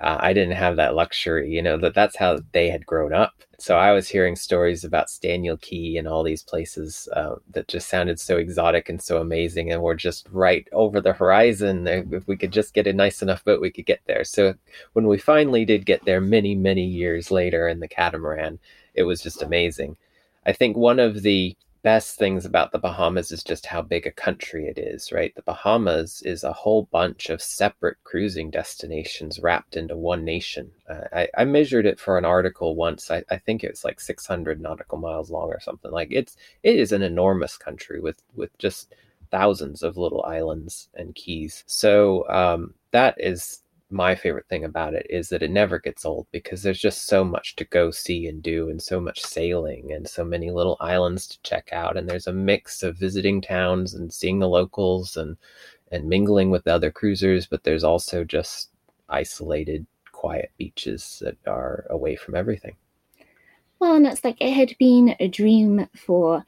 uh, 0.00 0.16
I 0.20 0.32
didn't 0.32 0.56
have 0.56 0.76
that 0.76 0.94
luxury, 0.94 1.50
you 1.50 1.62
know, 1.62 1.76
that 1.78 1.94
that's 1.94 2.16
how 2.16 2.38
they 2.52 2.70
had 2.70 2.86
grown 2.86 3.12
up. 3.12 3.32
So 3.60 3.76
I 3.76 3.90
was 3.90 4.08
hearing 4.08 4.36
stories 4.36 4.84
about 4.84 5.08
Staniel 5.08 5.60
Cay 5.60 5.96
and 5.96 6.06
all 6.06 6.22
these 6.22 6.44
places 6.44 7.08
uh, 7.14 7.34
that 7.50 7.66
just 7.66 7.88
sounded 7.88 8.20
so 8.20 8.36
exotic 8.36 8.88
and 8.88 9.02
so 9.02 9.20
amazing 9.20 9.72
and 9.72 9.82
were 9.82 9.96
just 9.96 10.28
right 10.30 10.68
over 10.70 11.00
the 11.00 11.12
horizon. 11.12 11.84
If 11.88 12.28
we 12.28 12.36
could 12.36 12.52
just 12.52 12.72
get 12.74 12.86
a 12.86 12.92
nice 12.92 13.20
enough 13.20 13.44
boat, 13.44 13.60
we 13.60 13.72
could 13.72 13.86
get 13.86 14.00
there. 14.06 14.22
So 14.22 14.54
when 14.92 15.08
we 15.08 15.18
finally 15.18 15.64
did 15.64 15.86
get 15.86 16.04
there 16.04 16.20
many, 16.20 16.54
many 16.54 16.84
years 16.84 17.32
later 17.32 17.66
in 17.66 17.80
the 17.80 17.88
catamaran, 17.88 18.60
it 18.94 19.02
was 19.02 19.20
just 19.20 19.42
amazing. 19.42 19.96
I 20.46 20.52
think 20.52 20.76
one 20.76 21.00
of 21.00 21.22
the 21.22 21.56
best 21.82 22.18
things 22.18 22.44
about 22.44 22.72
the 22.72 22.78
Bahamas 22.78 23.30
is 23.30 23.42
just 23.42 23.66
how 23.66 23.82
big 23.82 24.06
a 24.06 24.10
country 24.10 24.66
it 24.66 24.78
is, 24.78 25.12
right? 25.12 25.34
The 25.34 25.42
Bahamas 25.42 26.22
is 26.22 26.44
a 26.44 26.52
whole 26.52 26.84
bunch 26.90 27.30
of 27.30 27.42
separate 27.42 27.96
cruising 28.04 28.50
destinations 28.50 29.38
wrapped 29.40 29.76
into 29.76 29.96
one 29.96 30.24
nation. 30.24 30.70
Uh, 30.88 31.04
I, 31.12 31.28
I, 31.36 31.44
measured 31.44 31.86
it 31.86 32.00
for 32.00 32.18
an 32.18 32.24
article 32.24 32.74
once. 32.74 33.10
I, 33.10 33.22
I, 33.30 33.36
think 33.38 33.62
it's 33.62 33.84
like 33.84 34.00
600 34.00 34.60
nautical 34.60 34.98
miles 34.98 35.30
long 35.30 35.48
or 35.48 35.60
something. 35.60 35.90
Like 35.90 36.08
it's 36.10 36.36
it 36.62 36.76
is 36.76 36.92
an 36.92 37.02
enormous 37.02 37.56
country 37.56 38.00
with 38.00 38.22
with 38.34 38.56
just 38.58 38.94
thousands 39.30 39.82
of 39.82 39.96
little 39.96 40.22
islands 40.24 40.88
and 40.94 41.14
keys. 41.14 41.64
So 41.66 42.28
um, 42.28 42.74
that 42.90 43.14
is 43.18 43.60
my 43.90 44.14
favorite 44.14 44.46
thing 44.48 44.64
about 44.64 44.94
it 44.94 45.06
is 45.08 45.28
that 45.28 45.42
it 45.42 45.50
never 45.50 45.78
gets 45.78 46.04
old 46.04 46.26
because 46.30 46.62
there's 46.62 46.80
just 46.80 47.06
so 47.06 47.24
much 47.24 47.56
to 47.56 47.64
go 47.64 47.90
see 47.90 48.26
and 48.26 48.42
do 48.42 48.68
and 48.68 48.82
so 48.82 49.00
much 49.00 49.20
sailing 49.20 49.92
and 49.92 50.06
so 50.06 50.24
many 50.24 50.50
little 50.50 50.76
islands 50.80 51.26
to 51.26 51.42
check 51.42 51.70
out. 51.72 51.96
And 51.96 52.08
there's 52.08 52.26
a 52.26 52.32
mix 52.32 52.82
of 52.82 52.98
visiting 52.98 53.40
towns 53.40 53.94
and 53.94 54.12
seeing 54.12 54.38
the 54.38 54.48
locals 54.48 55.16
and 55.16 55.36
and 55.90 56.06
mingling 56.06 56.50
with 56.50 56.64
the 56.64 56.74
other 56.74 56.90
cruisers 56.90 57.46
but 57.46 57.64
there's 57.64 57.84
also 57.84 58.22
just 58.22 58.68
isolated 59.08 59.86
quiet 60.12 60.50
beaches 60.58 61.22
that 61.24 61.36
are 61.46 61.86
away 61.88 62.14
from 62.14 62.34
everything. 62.34 62.76
Well 63.78 63.94
and 63.94 64.06
it's 64.06 64.24
like 64.24 64.36
it 64.40 64.52
had 64.52 64.76
been 64.78 65.16
a 65.18 65.28
dream 65.28 65.88
for 65.96 66.44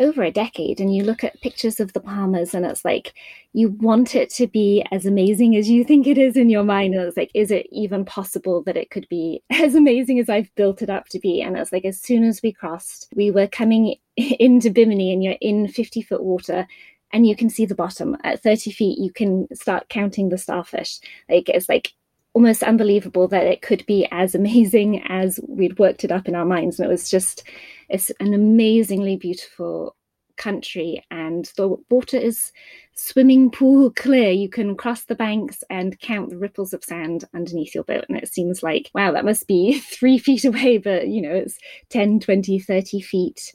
over 0.00 0.22
a 0.22 0.30
decade 0.30 0.80
and 0.80 0.94
you 0.94 1.04
look 1.04 1.22
at 1.22 1.40
pictures 1.42 1.78
of 1.78 1.92
the 1.92 2.00
Bahamas 2.00 2.54
and 2.54 2.64
it's 2.64 2.84
like 2.84 3.14
you 3.52 3.68
want 3.68 4.14
it 4.14 4.30
to 4.30 4.46
be 4.46 4.84
as 4.90 5.04
amazing 5.04 5.56
as 5.56 5.68
you 5.68 5.84
think 5.84 6.06
it 6.06 6.18
is 6.18 6.36
in 6.36 6.48
your 6.48 6.64
mind 6.64 6.94
and 6.94 7.04
it's 7.04 7.16
like 7.16 7.30
is 7.34 7.50
it 7.50 7.66
even 7.70 8.04
possible 8.04 8.62
that 8.62 8.76
it 8.76 8.90
could 8.90 9.06
be 9.08 9.42
as 9.50 9.74
amazing 9.74 10.18
as 10.18 10.28
I've 10.28 10.52
built 10.54 10.82
it 10.82 10.90
up 10.90 11.08
to 11.10 11.18
be? 11.18 11.42
And 11.42 11.56
it's 11.56 11.72
like 11.72 11.84
as 11.84 12.00
soon 12.00 12.24
as 12.24 12.40
we 12.42 12.52
crossed 12.52 13.08
we 13.14 13.30
were 13.30 13.46
coming 13.46 13.96
into 14.16 14.70
Bimini 14.70 15.12
and 15.12 15.22
you're 15.22 15.36
in 15.40 15.68
50 15.68 16.02
foot 16.02 16.24
water 16.24 16.66
and 17.12 17.26
you 17.26 17.36
can 17.36 17.50
see 17.50 17.66
the 17.66 17.74
bottom. 17.74 18.16
At 18.24 18.42
30 18.42 18.70
feet 18.70 18.98
you 18.98 19.12
can 19.12 19.54
start 19.54 19.88
counting 19.90 20.30
the 20.30 20.38
starfish. 20.38 20.98
Like 21.28 21.48
it's 21.48 21.68
like 21.68 21.92
almost 22.32 22.62
unbelievable 22.62 23.28
that 23.28 23.46
it 23.46 23.62
could 23.62 23.84
be 23.86 24.06
as 24.10 24.34
amazing 24.34 25.02
as 25.08 25.40
we'd 25.46 25.78
worked 25.78 26.04
it 26.04 26.12
up 26.12 26.28
in 26.28 26.34
our 26.34 26.44
minds. 26.44 26.78
And 26.78 26.86
it 26.86 26.92
was 26.92 27.10
just, 27.10 27.44
it's 27.88 28.10
an 28.20 28.34
amazingly 28.34 29.16
beautiful 29.16 29.96
country, 30.36 31.04
and 31.10 31.52
the 31.56 31.76
water 31.90 32.16
is 32.16 32.50
swimming 32.94 33.50
pool 33.50 33.90
clear. 33.90 34.30
You 34.30 34.48
can 34.48 34.74
cross 34.74 35.04
the 35.04 35.14
banks 35.14 35.62
and 35.68 36.00
count 36.00 36.30
the 36.30 36.38
ripples 36.38 36.72
of 36.72 36.82
sand 36.82 37.24
underneath 37.34 37.74
your 37.74 37.84
boat. 37.84 38.06
And 38.08 38.16
it 38.16 38.32
seems 38.32 38.62
like, 38.62 38.90
wow, 38.94 39.12
that 39.12 39.24
must 39.24 39.46
be 39.46 39.78
three 39.92 40.18
feet 40.18 40.44
away, 40.44 40.78
but 40.78 41.08
you 41.08 41.20
know, 41.20 41.34
it's 41.34 41.58
10, 41.90 42.20
20, 42.20 42.58
30 42.58 43.00
feet 43.02 43.52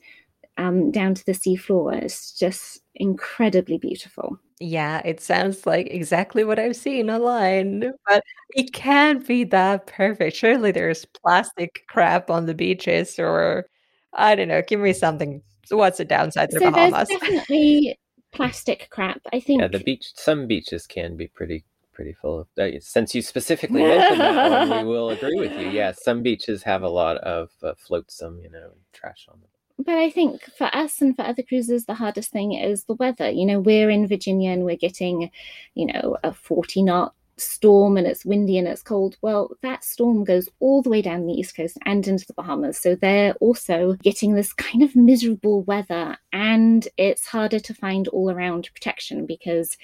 um, 0.58 0.92
down 0.92 1.16
to 1.16 1.26
the 1.26 1.34
seafloor. 1.34 2.02
It's 2.02 2.38
just 2.38 2.82
incredibly 2.94 3.78
beautiful. 3.78 4.40
Yeah, 4.60 5.02
it 5.04 5.20
sounds 5.20 5.66
like 5.66 5.88
exactly 5.88 6.46
what 6.46 6.60
I've 6.60 6.78
seen 6.78 7.10
online, 7.10 7.92
but 8.08 8.24
it 8.56 8.72
can't 8.72 9.26
be 9.28 9.44
that 9.46 9.88
perfect. 9.88 10.38
Surely 10.38 10.72
there's 10.72 11.06
plastic 11.06 11.84
crap 11.90 12.30
on 12.30 12.46
the 12.46 12.54
beaches 12.54 13.20
or 13.20 13.66
I 14.14 14.34
don't 14.36 14.48
know, 14.48 14.62
give 14.62 14.80
me 14.80 14.94
something. 14.94 15.42
So 15.66 15.76
what's 15.76 15.98
the 15.98 16.06
downside 16.06 16.52
to 16.52 16.60
the 16.60 16.66
So 16.66 16.72
there's 16.72 17.10
definitely 17.10 18.00
plastic 18.32 18.88
crap. 18.92 19.20
I 19.34 19.42
think 19.42 19.62
Yeah, 19.62 19.68
the 19.68 19.80
beach. 19.80 20.12
Some 20.16 20.48
beaches 20.48 20.88
can 20.88 21.18
be 21.18 21.28
pretty 21.28 21.66
pretty 21.94 22.14
full 22.14 22.40
of. 22.40 22.48
Uh, 22.58 22.80
since 22.80 23.14
you 23.14 23.22
specifically 23.22 23.82
mentioned 23.84 24.22
that 24.22 24.50
one, 24.50 24.70
we 24.70 24.84
will 24.90 25.10
agree 25.10 25.38
with 25.38 25.52
you. 25.60 25.70
Yes, 25.70 26.02
some 26.04 26.24
beaches 26.24 26.64
have 26.64 26.84
a 26.84 26.90
lot 26.90 27.18
of 27.18 27.50
uh, 27.62 27.74
flotsam, 27.78 28.40
you 28.42 28.50
know, 28.50 28.72
trash 28.94 29.28
on 29.30 29.40
them. 29.42 29.50
But 29.78 29.98
I 29.98 30.10
think 30.10 30.44
for 30.58 30.74
us 30.74 31.02
and 31.02 31.16
for 31.16 31.24
other 31.24 31.44
cruisers, 31.44 31.86
the 31.86 31.96
hardest 31.96 32.32
thing 32.32 32.54
is 32.54 32.86
the 32.86 32.96
weather. 32.96 33.30
You 33.30 33.46
know, 33.46 33.60
we're 33.60 33.90
in 33.90 34.08
Virginia 34.08 34.52
and 34.52 34.64
we're 34.64 34.78
getting, 34.78 35.32
you 35.74 35.88
know, 35.88 36.18
a 36.24 36.34
40 36.34 36.84
knot 36.84 37.14
storm 37.38 37.98
and 37.98 38.08
it's 38.08 38.24
windy 38.24 38.58
and 38.58 38.68
it's 38.68 38.82
cold. 38.82 39.18
Well, 39.22 39.52
that 39.62 39.84
storm 39.84 40.24
goes 40.24 40.48
all 40.60 40.82
the 40.82 40.90
way 40.90 41.02
down 41.02 41.26
the 41.26 41.34
East 41.34 41.58
Coast 41.58 41.78
and 41.86 42.08
into 42.08 42.26
the 42.26 42.34
Bahamas. 42.34 42.78
So 42.78 42.96
they're 42.96 43.34
also 43.42 43.94
getting 44.02 44.36
this 44.36 44.54
kind 44.54 44.82
of 44.82 44.96
miserable 44.96 45.64
weather 45.64 46.18
and 46.32 46.88
it's 46.98 47.26
harder 47.26 47.60
to 47.60 47.74
find 47.74 48.08
all 48.10 48.32
around 48.32 48.70
protection 48.74 49.26
because 49.26 49.78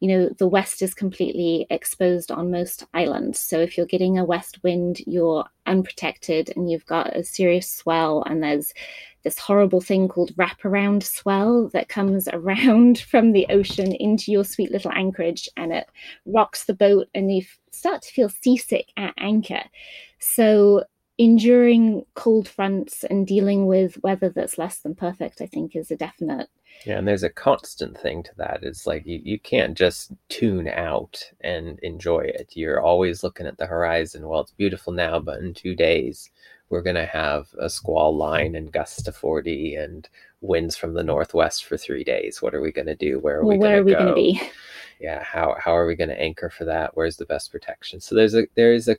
you 0.00 0.08
know, 0.08 0.28
the 0.38 0.48
west 0.48 0.82
is 0.82 0.92
completely 0.92 1.66
exposed 1.70 2.30
on 2.30 2.50
most 2.50 2.84
islands. 2.92 3.38
So 3.38 3.60
if 3.60 3.76
you're 3.76 3.86
getting 3.86 4.18
a 4.18 4.24
west 4.24 4.62
wind, 4.62 5.00
you're 5.06 5.46
unprotected 5.64 6.52
and 6.54 6.70
you've 6.70 6.84
got 6.86 7.16
a 7.16 7.24
serious 7.24 7.70
swell, 7.70 8.22
and 8.24 8.42
there's 8.42 8.74
this 9.26 9.40
horrible 9.40 9.80
thing 9.80 10.06
called 10.06 10.30
wraparound 10.36 11.02
swell 11.02 11.68
that 11.72 11.88
comes 11.88 12.28
around 12.32 13.00
from 13.00 13.32
the 13.32 13.44
ocean 13.50 13.92
into 13.92 14.30
your 14.30 14.44
sweet 14.44 14.70
little 14.70 14.92
anchorage 14.92 15.48
and 15.56 15.72
it 15.72 15.88
rocks 16.26 16.64
the 16.64 16.74
boat, 16.74 17.08
and 17.12 17.34
you 17.34 17.42
start 17.72 18.02
to 18.02 18.12
feel 18.12 18.28
seasick 18.28 18.86
at 18.96 19.12
anchor. 19.18 19.64
So 20.20 20.84
enduring 21.18 22.04
cold 22.14 22.46
fronts 22.46 23.02
and 23.02 23.26
dealing 23.26 23.66
with 23.66 24.00
weather 24.04 24.28
that's 24.28 24.58
less 24.58 24.78
than 24.78 24.94
perfect, 24.94 25.40
I 25.40 25.46
think, 25.46 25.74
is 25.74 25.90
a 25.90 25.96
definite 25.96 26.48
Yeah, 26.84 26.98
and 26.98 27.08
there's 27.08 27.24
a 27.24 27.30
constant 27.30 27.98
thing 27.98 28.22
to 28.22 28.30
that. 28.36 28.60
It's 28.62 28.86
like 28.86 29.04
you, 29.06 29.20
you 29.24 29.40
can't 29.40 29.76
just 29.76 30.12
tune 30.28 30.68
out 30.68 31.20
and 31.40 31.80
enjoy 31.80 32.20
it. 32.20 32.52
You're 32.52 32.80
always 32.80 33.24
looking 33.24 33.46
at 33.46 33.58
the 33.58 33.66
horizon. 33.66 34.28
Well, 34.28 34.42
it's 34.42 34.52
beautiful 34.52 34.92
now, 34.92 35.18
but 35.18 35.40
in 35.40 35.52
two 35.52 35.74
days, 35.74 36.30
we're 36.68 36.82
going 36.82 36.96
to 36.96 37.06
have 37.06 37.48
a 37.58 37.70
squall 37.70 38.16
line 38.16 38.54
and 38.54 38.72
gusts 38.72 39.02
to 39.04 39.12
40 39.12 39.76
and 39.76 40.08
winds 40.40 40.76
from 40.76 40.94
the 40.94 41.02
northwest 41.02 41.64
for 41.64 41.76
three 41.76 42.04
days. 42.04 42.42
What 42.42 42.54
are 42.54 42.60
we 42.60 42.72
going 42.72 42.86
to 42.86 42.96
do? 42.96 43.18
Where 43.18 43.38
are 43.38 43.44
well, 43.44 43.56
we 43.56 43.58
where 43.58 43.78
are 43.78 43.84
going 43.84 43.86
we 43.86 43.92
to 43.92 43.98
going 43.98 44.06
to 44.06 44.12
go? 44.12 44.14
be? 44.14 44.50
Yeah, 44.98 45.22
how, 45.22 45.56
how 45.58 45.76
are 45.76 45.86
we 45.86 45.94
going 45.94 46.10
to 46.10 46.20
anchor 46.20 46.50
for 46.50 46.64
that? 46.64 46.96
Where's 46.96 47.16
the 47.16 47.26
best 47.26 47.52
protection? 47.52 48.00
So 48.00 48.14
there's 48.14 48.34
a 48.34 48.46
there 48.54 48.72
is 48.72 48.88
a 48.88 48.96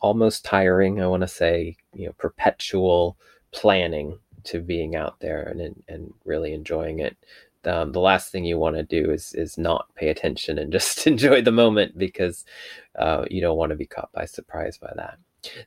almost 0.00 0.44
tiring, 0.44 1.00
I 1.00 1.06
want 1.06 1.22
to 1.22 1.28
say, 1.28 1.76
you 1.94 2.06
know, 2.06 2.12
perpetual 2.18 3.16
planning 3.52 4.18
to 4.44 4.60
being 4.60 4.96
out 4.96 5.18
there 5.20 5.42
and 5.42 5.82
and 5.88 6.12
really 6.24 6.52
enjoying 6.52 7.00
it. 7.00 7.16
Um, 7.64 7.90
the 7.90 8.00
last 8.00 8.30
thing 8.30 8.44
you 8.44 8.58
want 8.58 8.76
to 8.76 8.82
do 8.82 9.10
is 9.10 9.32
is 9.34 9.58
not 9.58 9.92
pay 9.94 10.08
attention 10.08 10.58
and 10.58 10.72
just 10.78 11.06
enjoy 11.06 11.42
the 11.42 11.52
moment 11.52 11.96
because 11.98 12.44
uh, 12.98 13.24
you 13.30 13.40
don't 13.40 13.56
want 13.56 13.70
to 13.70 13.76
be 13.76 13.86
caught 13.86 14.12
by 14.12 14.24
surprise 14.24 14.78
by 14.78 14.92
that. 14.96 15.18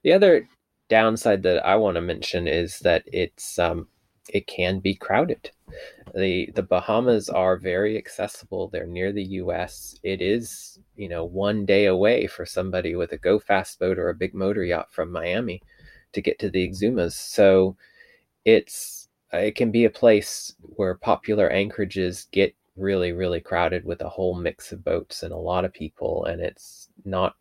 The 0.03 0.13
other 0.13 0.47
downside 0.89 1.43
that 1.43 1.65
I 1.65 1.75
want 1.75 1.95
to 1.95 2.01
mention 2.01 2.47
is 2.47 2.79
that 2.79 3.03
it's 3.07 3.57
um, 3.59 3.87
it 4.29 4.47
can 4.47 4.79
be 4.79 4.95
crowded. 4.95 5.51
the 6.15 6.51
The 6.55 6.63
Bahamas 6.63 7.29
are 7.29 7.57
very 7.57 7.97
accessible. 7.97 8.67
They're 8.67 8.87
near 8.87 9.11
the 9.11 9.23
U.S. 9.43 9.99
It 10.03 10.21
is 10.21 10.79
you 10.95 11.09
know 11.09 11.25
one 11.25 11.65
day 11.65 11.85
away 11.85 12.27
for 12.27 12.45
somebody 12.45 12.95
with 12.95 13.11
a 13.13 13.17
go 13.17 13.39
fast 13.39 13.79
boat 13.79 13.97
or 13.99 14.09
a 14.09 14.15
big 14.15 14.33
motor 14.33 14.63
yacht 14.63 14.91
from 14.91 15.11
Miami 15.11 15.61
to 16.13 16.21
get 16.21 16.39
to 16.39 16.49
the 16.49 16.67
Exumas. 16.67 17.13
So 17.13 17.77
it's 18.45 19.07
it 19.31 19.55
can 19.55 19.71
be 19.71 19.85
a 19.85 19.89
place 19.89 20.55
where 20.61 20.95
popular 20.95 21.49
anchorages 21.49 22.27
get 22.31 22.55
really 22.75 23.11
really 23.11 23.41
crowded 23.41 23.83
with 23.85 24.01
a 24.01 24.09
whole 24.09 24.35
mix 24.35 24.71
of 24.71 24.83
boats 24.83 25.23
and 25.23 25.33
a 25.33 25.37
lot 25.37 25.65
of 25.65 25.73
people 25.73 26.25
and 26.25 26.41
it's 26.41 26.87
not 27.03 27.35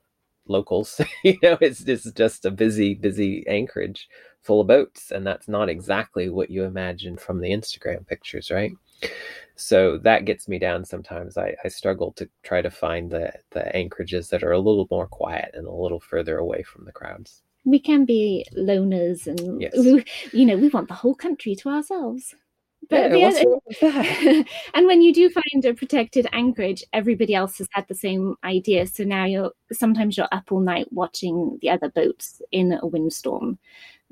locals 0.48 1.00
you 1.24 1.36
know 1.42 1.56
it's, 1.60 1.82
it's 1.82 2.10
just 2.12 2.44
a 2.44 2.50
busy 2.50 2.94
busy 2.94 3.46
anchorage 3.48 4.08
full 4.42 4.60
of 4.60 4.66
boats 4.66 5.10
and 5.10 5.26
that's 5.26 5.48
not 5.48 5.68
exactly 5.68 6.28
what 6.30 6.50
you 6.50 6.64
imagine 6.64 7.16
from 7.16 7.40
the 7.40 7.50
instagram 7.50 8.06
pictures 8.06 8.50
right 8.50 8.72
so 9.56 9.98
that 9.98 10.24
gets 10.24 10.48
me 10.48 10.58
down 10.58 10.84
sometimes 10.84 11.36
i, 11.36 11.54
I 11.64 11.68
struggle 11.68 12.12
to 12.12 12.28
try 12.42 12.62
to 12.62 12.70
find 12.70 13.10
the, 13.10 13.32
the 13.50 13.74
anchorages 13.76 14.28
that 14.30 14.42
are 14.42 14.52
a 14.52 14.58
little 14.58 14.86
more 14.90 15.06
quiet 15.06 15.50
and 15.54 15.66
a 15.66 15.72
little 15.72 16.00
further 16.00 16.38
away 16.38 16.62
from 16.62 16.84
the 16.84 16.92
crowds 16.92 17.42
We 17.64 17.80
can 17.80 18.04
be 18.04 18.46
loners 18.56 19.26
and, 19.26 19.60
Yes. 19.60 19.74
we- 19.76 20.04
you 20.32 20.46
know, 20.46 20.56
we 20.56 20.68
want 20.68 20.88
the 20.88 20.94
whole 20.94 21.14
country 21.14 21.54
to 21.56 21.68
ourselves. 21.68 22.34
Yeah, 22.90 23.08
the 23.08 23.20
what's 23.20 23.36
other- 23.38 23.48
wrong 23.50 23.60
with 23.66 23.80
that? 23.80 24.44
and 24.74 24.86
when 24.86 25.02
you 25.02 25.12
do 25.12 25.28
find 25.30 25.64
a 25.64 25.74
protected 25.74 26.26
anchorage, 26.32 26.82
everybody 26.92 27.34
else 27.34 27.58
has 27.58 27.68
had 27.72 27.86
the 27.88 27.94
same 27.94 28.36
idea. 28.44 28.86
So 28.86 29.04
now 29.04 29.24
you're 29.24 29.52
sometimes 29.72 30.16
you're 30.16 30.28
up 30.32 30.50
all 30.50 30.60
night 30.60 30.86
watching 30.90 31.58
the 31.60 31.70
other 31.70 31.90
boats 31.90 32.40
in 32.50 32.72
a 32.72 32.86
windstorm. 32.86 33.58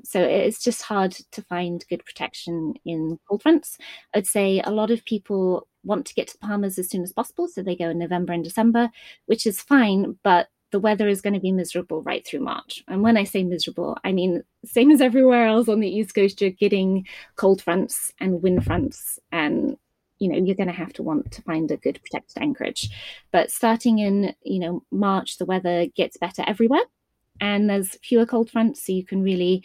So 0.03 0.21
it's 0.21 0.63
just 0.63 0.83
hard 0.83 1.11
to 1.31 1.41
find 1.41 1.83
good 1.89 2.05
protection 2.05 2.75
in 2.85 3.17
cold 3.27 3.41
fronts. 3.41 3.79
I'd 4.13 4.27
say 4.27 4.61
a 4.63 4.69
lot 4.71 4.91
of 4.91 5.03
people 5.05 5.67
want 5.83 6.05
to 6.05 6.13
get 6.13 6.27
to 6.27 6.33
the 6.33 6.39
Bahamas 6.41 6.77
as 6.77 6.89
soon 6.89 7.01
as 7.01 7.13
possible, 7.13 7.47
so 7.47 7.63
they 7.63 7.75
go 7.75 7.89
in 7.89 7.97
November 7.97 8.33
and 8.33 8.43
December, 8.43 8.91
which 9.25 9.47
is 9.47 9.59
fine, 9.59 10.17
but 10.23 10.49
the 10.71 10.79
weather 10.79 11.07
is 11.07 11.21
going 11.21 11.33
to 11.33 11.39
be 11.39 11.51
miserable 11.51 12.01
right 12.03 12.25
through 12.25 12.41
March. 12.41 12.83
And 12.87 13.01
when 13.01 13.17
I 13.17 13.23
say 13.23 13.43
miserable, 13.43 13.97
I 14.03 14.11
mean 14.11 14.43
same 14.65 14.91
as 14.91 15.01
everywhere 15.01 15.47
else 15.47 15.69
on 15.69 15.79
the 15.79 15.89
East 15.89 16.13
Coast, 16.13 16.41
you're 16.41 16.49
getting 16.51 17.07
cold 17.35 17.61
fronts 17.61 18.11
and 18.19 18.41
wind 18.41 18.65
fronts 18.65 19.19
and 19.31 19.77
you 20.19 20.27
know 20.27 20.35
you're 20.35 20.55
going 20.55 20.67
to 20.67 20.73
have 20.73 20.93
to 20.93 21.03
want 21.03 21.31
to 21.31 21.41
find 21.43 21.69
a 21.71 21.77
good 21.77 21.99
protected 22.01 22.41
anchorage 22.41 22.89
but 23.31 23.51
starting 23.51 23.99
in 23.99 24.33
you 24.43 24.59
know 24.59 24.83
march 24.91 25.37
the 25.37 25.45
weather 25.45 25.85
gets 25.95 26.17
better 26.17 26.43
everywhere 26.47 26.81
and 27.39 27.69
there's 27.69 27.97
fewer 28.03 28.25
cold 28.25 28.49
fronts 28.49 28.85
so 28.85 28.91
you 28.91 29.05
can 29.05 29.21
really 29.21 29.63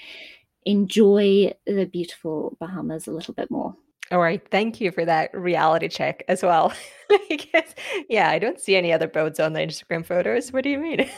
enjoy 0.65 1.53
the 1.67 1.87
beautiful 1.87 2.57
bahamas 2.61 3.07
a 3.07 3.11
little 3.11 3.35
bit 3.35 3.51
more 3.51 3.75
All 4.13 4.21
right, 4.21 4.47
thank 4.51 4.81
you 4.81 4.93
for 4.93 5.05
that 5.07 5.35
reality 5.35 5.89
check 5.89 6.23
as 6.29 6.43
well. 6.43 6.73
because 7.29 7.75
yeah, 8.11 8.29
I 8.29 8.39
don't 8.39 8.61
see 8.61 8.77
any 8.77 8.93
other 8.93 9.09
boats 9.09 9.41
on 9.41 9.55
the 9.55 9.61
Instagram 9.61 10.05
photos. 10.05 10.53
What 10.53 10.65
do 10.65 10.71
you 10.71 10.79
mean? 10.79 11.09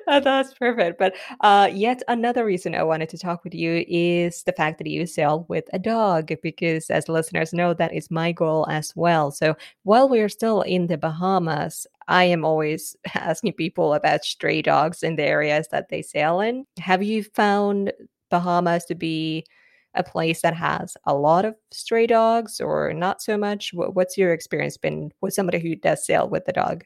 Oh, 0.08 0.18
that's 0.18 0.52
perfect. 0.54 0.98
But 0.98 1.14
uh, 1.40 1.70
yet 1.72 2.02
another 2.08 2.44
reason 2.44 2.74
I 2.74 2.82
wanted 2.82 3.08
to 3.10 3.18
talk 3.18 3.44
with 3.44 3.54
you 3.54 3.84
is 3.86 4.42
the 4.42 4.52
fact 4.52 4.78
that 4.78 4.88
you 4.88 5.06
sail 5.06 5.46
with 5.48 5.64
a 5.72 5.78
dog, 5.78 6.32
because 6.42 6.90
as 6.90 7.08
listeners 7.08 7.52
know, 7.52 7.72
that 7.74 7.94
is 7.94 8.10
my 8.10 8.32
goal 8.32 8.66
as 8.68 8.92
well. 8.96 9.30
So 9.30 9.54
while 9.84 10.08
we're 10.08 10.28
still 10.28 10.62
in 10.62 10.88
the 10.88 10.98
Bahamas, 10.98 11.86
I 12.08 12.24
am 12.24 12.44
always 12.44 12.96
asking 13.14 13.52
people 13.52 13.94
about 13.94 14.24
stray 14.24 14.62
dogs 14.62 15.04
in 15.04 15.14
the 15.14 15.24
areas 15.24 15.68
that 15.70 15.88
they 15.88 16.02
sail 16.02 16.40
in. 16.40 16.66
Have 16.78 17.02
you 17.04 17.22
found 17.22 17.92
Bahamas 18.30 18.84
to 18.86 18.96
be 18.96 19.44
a 19.94 20.02
place 20.02 20.42
that 20.42 20.54
has 20.54 20.96
a 21.04 21.14
lot 21.14 21.44
of 21.44 21.54
stray 21.70 22.06
dogs 22.06 22.60
or 22.60 22.92
not 22.92 23.22
so 23.22 23.36
much? 23.36 23.70
Wh- 23.72 23.94
What's 23.94 24.16
your 24.18 24.32
experience 24.32 24.76
been 24.76 25.12
with 25.20 25.34
somebody 25.34 25.58
who 25.58 25.76
does 25.76 26.04
sail 26.06 26.28
with 26.28 26.44
the 26.44 26.52
dog? 26.52 26.84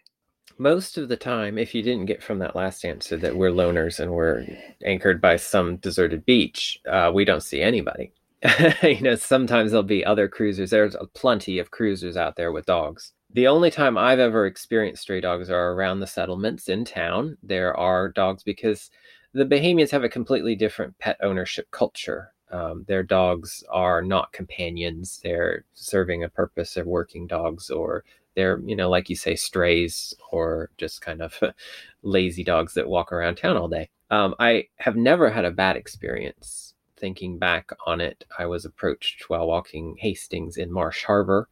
most 0.59 0.96
of 0.96 1.09
the 1.09 1.16
time, 1.16 1.59
if 1.59 1.74
you 1.74 1.82
didn't 1.82 2.07
get 2.07 2.22
from 2.22 2.38
that 2.38 2.57
last 2.57 2.84
answer 2.84 3.16
that 3.16 3.36
we're 3.36 3.50
loners 3.50 4.00
and 4.00 4.12
we're 4.12 4.46
anchored 4.84 5.20
by 5.20 5.36
some 5.36 5.76
deserted 5.76 6.24
beach, 6.24 6.80
uh, 6.90 7.11
we 7.14 7.24
don't 7.24 7.42
see 7.42 7.61
anybody. 7.61 8.12
you 8.82 9.00
know, 9.00 9.14
sometimes 9.14 9.70
there'll 9.70 9.82
be 9.82 10.04
other 10.04 10.28
cruisers. 10.28 10.70
There's 10.70 10.96
plenty 11.14 11.59
of 11.59 11.70
cruisers 11.70 12.16
out 12.16 12.36
there 12.36 12.52
with 12.52 12.66
dogs. 12.66 13.12
The 13.32 13.48
only 13.48 13.70
time 13.70 13.98
I've 13.98 14.18
ever 14.18 14.46
experienced 14.46 15.02
stray 15.02 15.20
dogs 15.20 15.50
are 15.50 15.72
around 15.72 16.00
the 16.00 16.07
settlements 16.07 16.68
in 16.68 16.84
town. 16.84 17.36
There 17.42 17.76
are 17.76 18.09
dogs 18.09 18.42
because 18.42 18.90
the 19.34 19.44
Bahamians 19.44 19.90
have 19.90 20.04
a 20.04 20.09
completely 20.09 20.54
different 20.54 20.98
pet 20.98 21.18
ownership 21.22 21.70
culture. 21.70 22.32
Um, 22.51 22.84
their 22.86 23.03
dogs 23.03 23.64
are 23.70 24.03
not 24.03 24.32
companions. 24.32 25.20
They're 25.22 25.64
serving 25.74 26.22
a 26.22 26.28
purpose. 26.28 26.74
They're 26.74 26.84
working 26.84 27.26
dogs 27.26 27.70
or 27.70 28.05
they're 28.36 28.61
you 28.64 28.76
know 28.76 28.88
like 28.88 29.11
you 29.11 29.16
say 29.16 29.34
strays 29.34 30.14
or 30.30 30.70
just 30.78 31.01
kind 31.01 31.20
of 31.20 31.40
lazy 32.03 32.44
dogs 32.44 32.74
that 32.74 32.88
walk 32.88 33.11
around 33.11 33.34
town 33.34 33.57
all 33.57 33.66
day 33.66 33.88
um, 34.11 34.34
i 34.38 34.68
have 34.76 34.94
never 34.94 35.30
had 35.30 35.44
a 35.44 35.51
bad 35.51 35.76
experience 35.76 36.74
thinking 36.97 37.38
back 37.38 37.70
on 37.86 38.01
it 38.01 38.24
i 38.38 38.47
was 38.47 38.64
approached 38.64 39.28
while 39.28 39.49
walking 39.49 39.97
hastings 39.99 40.57
in 40.57 40.70
marsh 40.70 41.03
harbor 41.05 41.49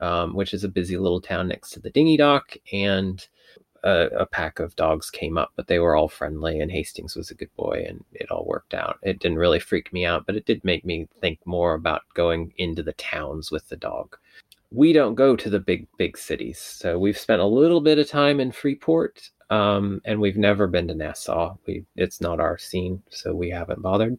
um, 0.00 0.34
which 0.34 0.52
is 0.52 0.62
a 0.62 0.68
busy 0.68 0.98
little 0.98 1.20
town 1.20 1.48
next 1.48 1.70
to 1.70 1.80
the 1.80 1.90
dinghy 1.90 2.16
dock 2.16 2.56
and 2.72 3.26
a, 3.86 4.08
a 4.18 4.26
pack 4.26 4.58
of 4.58 4.76
dogs 4.76 5.10
came 5.10 5.38
up 5.38 5.52
but 5.56 5.66
they 5.66 5.78
were 5.78 5.96
all 5.96 6.08
friendly 6.08 6.60
and 6.60 6.70
hastings 6.70 7.16
was 7.16 7.30
a 7.30 7.34
good 7.34 7.54
boy 7.56 7.84
and 7.88 8.04
it 8.12 8.30
all 8.30 8.44
worked 8.44 8.74
out 8.74 8.98
it 9.02 9.18
didn't 9.18 9.38
really 9.38 9.60
freak 9.60 9.92
me 9.92 10.04
out 10.04 10.26
but 10.26 10.36
it 10.36 10.44
did 10.46 10.62
make 10.64 10.84
me 10.84 11.08
think 11.20 11.38
more 11.44 11.74
about 11.74 12.02
going 12.14 12.52
into 12.58 12.82
the 12.82 12.94
towns 12.94 13.50
with 13.50 13.68
the 13.68 13.76
dog 13.76 14.16
we 14.70 14.92
don't 14.92 15.14
go 15.14 15.36
to 15.36 15.50
the 15.50 15.60
big 15.60 15.86
big 15.96 16.18
cities. 16.18 16.58
So 16.58 16.98
we've 16.98 17.18
spent 17.18 17.40
a 17.40 17.46
little 17.46 17.80
bit 17.80 17.98
of 17.98 18.08
time 18.08 18.40
in 18.40 18.52
Freeport, 18.52 19.30
um, 19.50 20.00
and 20.04 20.20
we've 20.20 20.36
never 20.36 20.66
been 20.66 20.88
to 20.88 20.94
Nassau. 20.94 21.56
We 21.66 21.84
it's 21.96 22.20
not 22.20 22.40
our 22.40 22.58
scene, 22.58 23.02
so 23.10 23.34
we 23.34 23.50
haven't 23.50 23.82
bothered. 23.82 24.18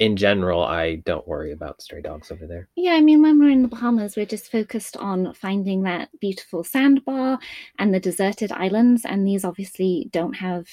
In 0.00 0.16
general, 0.16 0.62
I 0.64 0.96
don't 0.96 1.28
worry 1.28 1.52
about 1.52 1.82
stray 1.82 2.00
dogs 2.00 2.30
over 2.32 2.46
there. 2.46 2.68
Yeah, 2.74 2.92
I 2.92 3.02
mean, 3.02 3.20
when 3.20 3.38
we're 3.38 3.50
in 3.50 3.60
the 3.60 3.68
Bahamas, 3.68 4.16
we're 4.16 4.24
just 4.24 4.50
focused 4.50 4.96
on 4.96 5.34
finding 5.34 5.82
that 5.82 6.08
beautiful 6.22 6.64
sandbar 6.64 7.38
and 7.78 7.92
the 7.92 8.00
deserted 8.00 8.50
islands. 8.50 9.04
And 9.04 9.26
these 9.26 9.44
obviously 9.44 10.08
don't 10.10 10.32
have 10.32 10.68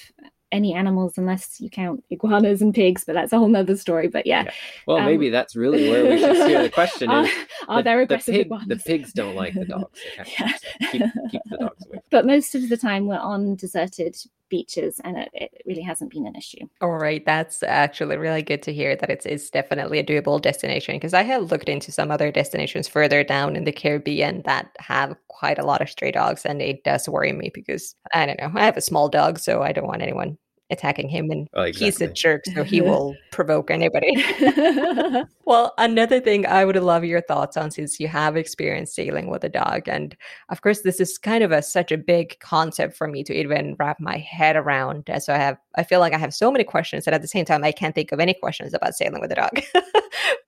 any 0.50 0.72
animals 0.72 1.18
unless 1.18 1.60
you 1.60 1.68
count 1.68 2.02
iguanas 2.08 2.62
and 2.62 2.74
pigs, 2.74 3.04
but 3.04 3.12
that's 3.12 3.34
a 3.34 3.38
whole 3.38 3.48
nother 3.48 3.76
story. 3.76 4.08
But 4.08 4.26
yeah. 4.26 4.44
yeah. 4.44 4.52
Well, 4.86 4.96
um, 4.96 5.04
maybe 5.04 5.28
that's 5.28 5.54
really 5.54 5.90
where 5.90 6.04
we 6.04 6.18
should 6.18 6.36
steer 6.36 6.62
the 6.62 6.70
question. 6.70 7.10
are, 7.10 7.26
are 7.68 7.80
the, 7.80 7.82
there 7.82 8.00
aggressive 8.00 8.32
the 8.32 8.38
pig, 8.38 8.46
iguanas? 8.46 8.68
The 8.68 8.76
pigs 8.76 9.12
don't 9.12 9.34
like 9.34 9.52
the 9.52 9.64
dogs. 9.66 10.00
yeah. 10.16 10.52
Keep, 10.90 11.02
keep, 11.30 11.42
the 11.50 11.58
dogs 11.58 11.86
away. 11.86 12.00
But 12.10 12.24
most 12.24 12.54
of 12.54 12.66
the 12.70 12.78
time 12.78 13.06
we're 13.06 13.18
on 13.18 13.56
deserted 13.56 14.16
beaches 14.48 15.00
and 15.04 15.16
it, 15.18 15.30
it, 15.32 15.50
really 15.66 15.82
hasn't 15.82 16.10
been 16.10 16.26
an 16.26 16.34
issue. 16.34 16.66
All 16.80 16.96
right. 16.96 17.24
That's 17.26 17.62
actually 17.62 18.16
really 18.16 18.42
good 18.42 18.62
to 18.62 18.72
hear 18.72 18.96
that 18.96 19.10
it's, 19.10 19.26
it's 19.26 19.50
definitely 19.50 19.98
a 19.98 20.04
doable 20.04 20.40
destination 20.40 20.96
because 20.96 21.14
I 21.14 21.22
have 21.22 21.50
looked 21.50 21.68
into 21.68 21.92
some 21.92 22.10
other 22.10 22.32
destinations 22.32 22.88
further 22.88 23.22
down 23.22 23.54
in 23.54 23.64
the 23.64 23.72
Caribbean 23.72 24.42
that 24.46 24.74
have 24.78 25.14
quite 25.28 25.58
a 25.58 25.66
lot 25.66 25.82
of 25.82 25.90
stray 25.90 26.10
dogs 26.10 26.46
and 26.46 26.62
it 26.62 26.84
does 26.84 27.08
worry 27.08 27.32
me 27.32 27.50
because 27.52 27.94
I 28.14 28.26
don't 28.26 28.40
know. 28.40 28.50
I 28.54 28.64
have 28.64 28.76
a 28.76 28.82
small 28.82 29.08
dog, 29.08 29.38
so 29.38 29.62
I 29.62 29.72
don't 29.72 29.86
want 29.86 30.02
anyone 30.02 30.38
attacking 30.70 31.08
him 31.08 31.30
and 31.30 31.48
oh, 31.54 31.62
exactly. 31.62 31.86
he's 31.86 32.00
a 32.00 32.12
jerk 32.12 32.44
so 32.54 32.62
he 32.62 32.80
will 32.88 33.16
provoke 33.30 33.70
anybody 33.70 34.12
well 35.44 35.72
another 35.78 36.20
thing 36.20 36.44
i 36.46 36.64
would 36.64 36.76
love 36.76 37.04
your 37.04 37.22
thoughts 37.22 37.56
on 37.56 37.70
since 37.70 37.98
you 37.98 38.06
have 38.06 38.36
experience 38.36 38.94
sailing 38.94 39.28
with 39.28 39.42
a 39.44 39.48
dog 39.48 39.88
and 39.88 40.16
of 40.50 40.60
course 40.60 40.82
this 40.82 41.00
is 41.00 41.16
kind 41.16 41.42
of 41.42 41.52
a 41.52 41.62
such 41.62 41.90
a 41.90 41.96
big 41.96 42.38
concept 42.40 42.96
for 42.96 43.08
me 43.08 43.24
to 43.24 43.32
even 43.32 43.76
wrap 43.78 43.98
my 43.98 44.18
head 44.18 44.56
around 44.56 45.08
so 45.20 45.32
i 45.32 45.38
have 45.38 45.56
i 45.76 45.82
feel 45.82 46.00
like 46.00 46.12
i 46.12 46.18
have 46.18 46.34
so 46.34 46.50
many 46.50 46.64
questions 46.64 47.04
that 47.04 47.14
at 47.14 47.22
the 47.22 47.28
same 47.28 47.44
time 47.44 47.64
i 47.64 47.72
can't 47.72 47.94
think 47.94 48.12
of 48.12 48.20
any 48.20 48.34
questions 48.34 48.74
about 48.74 48.94
sailing 48.94 49.20
with 49.20 49.32
a 49.32 49.34
dog 49.34 49.60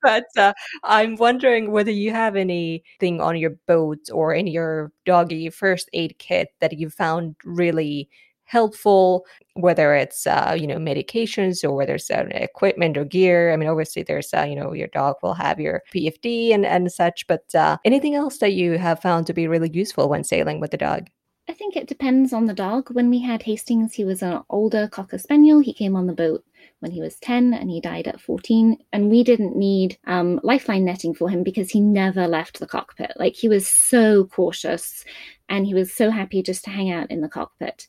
but 0.03 0.27
uh, 0.37 0.53
i'm 0.85 1.17
wondering 1.17 1.71
whether 1.71 1.91
you 1.91 2.11
have 2.11 2.37
anything 2.37 3.21
on 3.21 3.37
your 3.37 3.51
boat 3.67 3.99
or 4.13 4.35
in 4.35 4.47
your 4.47 4.93
doggy 5.07 5.49
first 5.49 5.89
aid 5.95 6.15
kit 6.19 6.49
that 6.61 6.79
you 6.79 6.91
found 6.91 7.35
really 7.45 8.09
helpful 8.51 9.25
whether 9.55 9.95
it's 9.95 10.27
uh, 10.27 10.57
you 10.59 10.67
know 10.67 10.77
medications 10.77 11.63
or 11.63 11.73
whether 11.73 11.95
it's 11.95 12.11
uh, 12.11 12.25
equipment 12.31 12.97
or 12.97 13.05
gear 13.05 13.53
i 13.53 13.57
mean 13.57 13.69
obviously 13.69 14.03
there's 14.03 14.35
uh, 14.35 14.43
you 14.43 14.57
know 14.57 14.73
your 14.73 14.89
dog 14.89 15.15
will 15.23 15.35
have 15.35 15.61
your 15.61 15.83
pfd 15.95 16.53
and 16.53 16.67
and 16.67 16.91
such 16.91 17.27
but 17.29 17.55
uh, 17.55 17.77
anything 17.85 18.15
else 18.15 18.39
that 18.39 18.53
you 18.53 18.77
have 18.77 19.01
found 19.01 19.27
to 19.27 19.33
be 19.33 19.47
really 19.47 19.71
useful 19.73 20.09
when 20.09 20.25
sailing 20.25 20.59
with 20.61 20.73
the 20.73 20.77
dog 20.77 21.09
I 21.49 21.53
think 21.53 21.75
it 21.75 21.89
depends 21.89 22.33
on 22.33 22.47
the 22.47 22.55
dog. 22.55 22.91
When 22.93 23.11
we 23.11 23.19
had 23.19 23.43
Hastings, 23.43 23.93
he 23.93 24.05
was 24.05 24.23
an 24.23 24.41
older 24.51 24.87
Cocker 24.87 25.19
Spaniel. 25.19 25.59
He 25.59 25.73
came 25.73 25.97
on 25.97 26.07
the 26.07 26.13
boat 26.13 26.45
when 26.79 26.93
he 26.93 27.01
was 27.01 27.19
10 27.19 27.55
and 27.55 27.69
he 27.69 27.81
died 27.81 28.07
at 28.07 28.21
14. 28.21 28.79
And 28.93 29.11
we 29.11 29.25
didn't 29.25 29.57
need 29.57 29.99
um, 30.07 30.39
lifeline 30.45 30.85
netting 30.85 31.13
for 31.13 31.29
him 31.29 31.43
because 31.43 31.69
he 31.69 31.81
never 31.81 32.29
left 32.29 32.61
the 32.61 32.69
cockpit. 32.69 33.11
Like 33.17 33.35
he 33.35 33.49
was 33.49 33.69
so 33.69 34.27
cautious 34.27 35.05
and 35.49 35.67
he 35.67 35.75
was 35.75 35.93
so 35.93 36.09
happy 36.11 36.41
just 36.41 36.63
to 36.65 36.71
hang 36.71 36.93
out 36.93 37.11
in 37.11 37.21
the 37.21 37.29
cockpit 37.29 37.89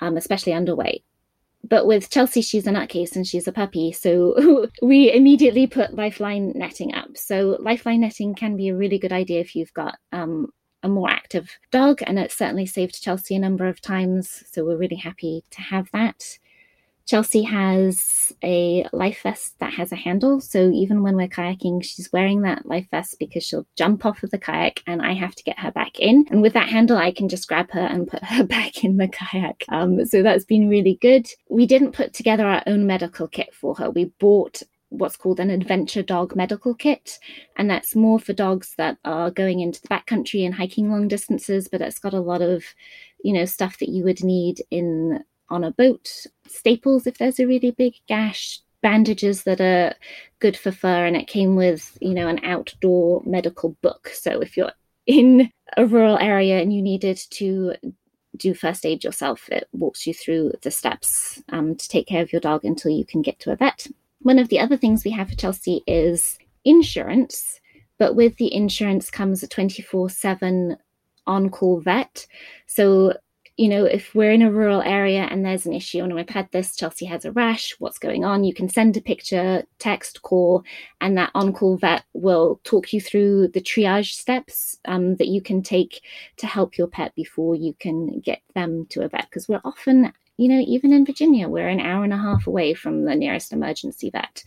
um, 0.00 0.16
especially 0.16 0.52
underweight. 0.52 1.02
But 1.62 1.86
with 1.86 2.10
Chelsea, 2.10 2.40
she's 2.40 2.66
a 2.66 2.70
nutcase 2.70 3.14
and 3.16 3.26
she's 3.26 3.46
a 3.46 3.52
puppy. 3.52 3.92
So 3.92 4.68
we 4.82 5.12
immediately 5.12 5.66
put 5.66 5.94
lifeline 5.94 6.52
netting 6.54 6.94
up. 6.94 7.16
So 7.16 7.58
lifeline 7.60 8.00
netting 8.00 8.34
can 8.34 8.56
be 8.56 8.68
a 8.68 8.76
really 8.76 8.98
good 8.98 9.12
idea 9.12 9.40
if 9.40 9.54
you've 9.54 9.74
got 9.74 9.96
um, 10.12 10.48
a 10.82 10.88
more 10.88 11.10
active 11.10 11.50
dog. 11.70 12.02
And 12.06 12.18
it 12.18 12.32
certainly 12.32 12.66
saved 12.66 13.02
Chelsea 13.02 13.36
a 13.36 13.38
number 13.38 13.68
of 13.68 13.80
times. 13.80 14.42
So 14.50 14.64
we're 14.64 14.78
really 14.78 14.96
happy 14.96 15.44
to 15.50 15.60
have 15.60 15.90
that. 15.92 16.38
Chelsea 17.10 17.42
has 17.42 18.32
a 18.44 18.86
life 18.92 19.22
vest 19.24 19.58
that 19.58 19.72
has 19.74 19.90
a 19.90 19.96
handle. 19.96 20.40
So 20.40 20.70
even 20.70 21.02
when 21.02 21.16
we're 21.16 21.26
kayaking, 21.26 21.82
she's 21.82 22.12
wearing 22.12 22.42
that 22.42 22.66
life 22.66 22.86
vest 22.92 23.16
because 23.18 23.42
she'll 23.42 23.66
jump 23.74 24.06
off 24.06 24.22
of 24.22 24.30
the 24.30 24.38
kayak 24.38 24.84
and 24.86 25.02
I 25.02 25.14
have 25.14 25.34
to 25.34 25.42
get 25.42 25.58
her 25.58 25.72
back 25.72 25.98
in. 25.98 26.24
And 26.30 26.40
with 26.40 26.52
that 26.52 26.68
handle, 26.68 26.96
I 26.96 27.10
can 27.10 27.28
just 27.28 27.48
grab 27.48 27.68
her 27.72 27.80
and 27.80 28.06
put 28.06 28.22
her 28.26 28.44
back 28.44 28.84
in 28.84 28.96
the 28.96 29.08
kayak. 29.08 29.64
Um, 29.70 30.04
so 30.06 30.22
that's 30.22 30.44
been 30.44 30.68
really 30.68 30.98
good. 31.00 31.26
We 31.48 31.66
didn't 31.66 31.96
put 31.96 32.14
together 32.14 32.46
our 32.46 32.62
own 32.68 32.86
medical 32.86 33.26
kit 33.26 33.52
for 33.52 33.74
her. 33.74 33.90
We 33.90 34.12
bought 34.20 34.62
what's 34.90 35.16
called 35.16 35.40
an 35.40 35.50
adventure 35.50 36.04
dog 36.04 36.36
medical 36.36 36.76
kit. 36.76 37.18
And 37.56 37.68
that's 37.68 37.96
more 37.96 38.20
for 38.20 38.34
dogs 38.34 38.74
that 38.78 38.98
are 39.04 39.32
going 39.32 39.58
into 39.58 39.82
the 39.82 39.88
backcountry 39.88 40.46
and 40.46 40.54
hiking 40.54 40.92
long 40.92 41.08
distances, 41.08 41.66
but 41.66 41.80
it's 41.80 41.98
got 41.98 42.14
a 42.14 42.20
lot 42.20 42.40
of, 42.40 42.62
you 43.24 43.32
know, 43.32 43.46
stuff 43.46 43.78
that 43.78 43.88
you 43.88 44.04
would 44.04 44.22
need 44.22 44.62
in 44.70 45.24
on 45.50 45.64
a 45.64 45.70
boat, 45.72 46.26
staples 46.46 47.06
if 47.06 47.18
there's 47.18 47.40
a 47.40 47.46
really 47.46 47.70
big 47.70 47.94
gash, 48.06 48.60
bandages 48.82 49.44
that 49.44 49.60
are 49.60 49.94
good 50.38 50.56
for 50.56 50.72
fur, 50.72 51.06
and 51.06 51.16
it 51.16 51.26
came 51.26 51.56
with, 51.56 51.98
you 52.00 52.14
know, 52.14 52.28
an 52.28 52.40
outdoor 52.44 53.22
medical 53.26 53.76
book. 53.82 54.08
So 54.08 54.40
if 54.40 54.56
you're 54.56 54.72
in 55.06 55.50
a 55.76 55.86
rural 55.86 56.18
area 56.18 56.60
and 56.60 56.72
you 56.72 56.82
needed 56.82 57.20
to 57.30 57.74
do 58.36 58.54
first 58.54 58.86
aid 58.86 59.04
yourself, 59.04 59.48
it 59.50 59.68
walks 59.72 60.06
you 60.06 60.14
through 60.14 60.52
the 60.62 60.70
steps 60.70 61.42
um, 61.50 61.74
to 61.74 61.88
take 61.88 62.06
care 62.06 62.22
of 62.22 62.32
your 62.32 62.40
dog 62.40 62.64
until 62.64 62.90
you 62.90 63.04
can 63.04 63.22
get 63.22 63.38
to 63.40 63.52
a 63.52 63.56
vet. 63.56 63.86
One 64.22 64.38
of 64.38 64.48
the 64.48 64.60
other 64.60 64.76
things 64.76 65.04
we 65.04 65.10
have 65.12 65.28
for 65.28 65.36
Chelsea 65.36 65.82
is 65.86 66.38
insurance, 66.64 67.60
but 67.98 68.14
with 68.14 68.36
the 68.36 68.52
insurance 68.52 69.10
comes 69.10 69.42
a 69.42 69.48
24 69.48 70.10
7 70.10 70.76
on 71.26 71.50
call 71.50 71.80
vet. 71.80 72.26
So 72.66 73.14
you 73.60 73.68
know, 73.68 73.84
if 73.84 74.14
we're 74.14 74.32
in 74.32 74.40
a 74.40 74.50
rural 74.50 74.80
area 74.80 75.28
and 75.30 75.44
there's 75.44 75.66
an 75.66 75.74
issue, 75.74 76.02
and 76.02 76.14
we've 76.14 76.26
had 76.30 76.50
this, 76.50 76.74
Chelsea 76.74 77.04
has 77.04 77.26
a 77.26 77.32
rash, 77.32 77.74
what's 77.78 77.98
going 77.98 78.24
on? 78.24 78.42
You 78.42 78.54
can 78.54 78.70
send 78.70 78.96
a 78.96 79.02
picture, 79.02 79.64
text, 79.78 80.22
call, 80.22 80.64
and 81.02 81.14
that 81.18 81.30
on 81.34 81.52
call 81.52 81.76
vet 81.76 82.04
will 82.14 82.58
talk 82.64 82.90
you 82.94 83.02
through 83.02 83.48
the 83.48 83.60
triage 83.60 84.12
steps 84.12 84.78
um, 84.86 85.16
that 85.16 85.28
you 85.28 85.42
can 85.42 85.62
take 85.62 86.00
to 86.38 86.46
help 86.46 86.78
your 86.78 86.86
pet 86.86 87.14
before 87.14 87.54
you 87.54 87.74
can 87.78 88.20
get 88.20 88.40
them 88.54 88.86
to 88.88 89.02
a 89.02 89.08
vet. 89.08 89.26
Because 89.28 89.46
we're 89.46 89.60
often, 89.62 90.10
you 90.40 90.48
know, 90.48 90.64
even 90.66 90.90
in 90.90 91.04
Virginia, 91.04 91.50
we're 91.50 91.68
an 91.68 91.80
hour 91.80 92.02
and 92.02 92.14
a 92.14 92.16
half 92.16 92.46
away 92.46 92.72
from 92.72 93.04
the 93.04 93.14
nearest 93.14 93.52
emergency 93.52 94.08
vet. 94.08 94.42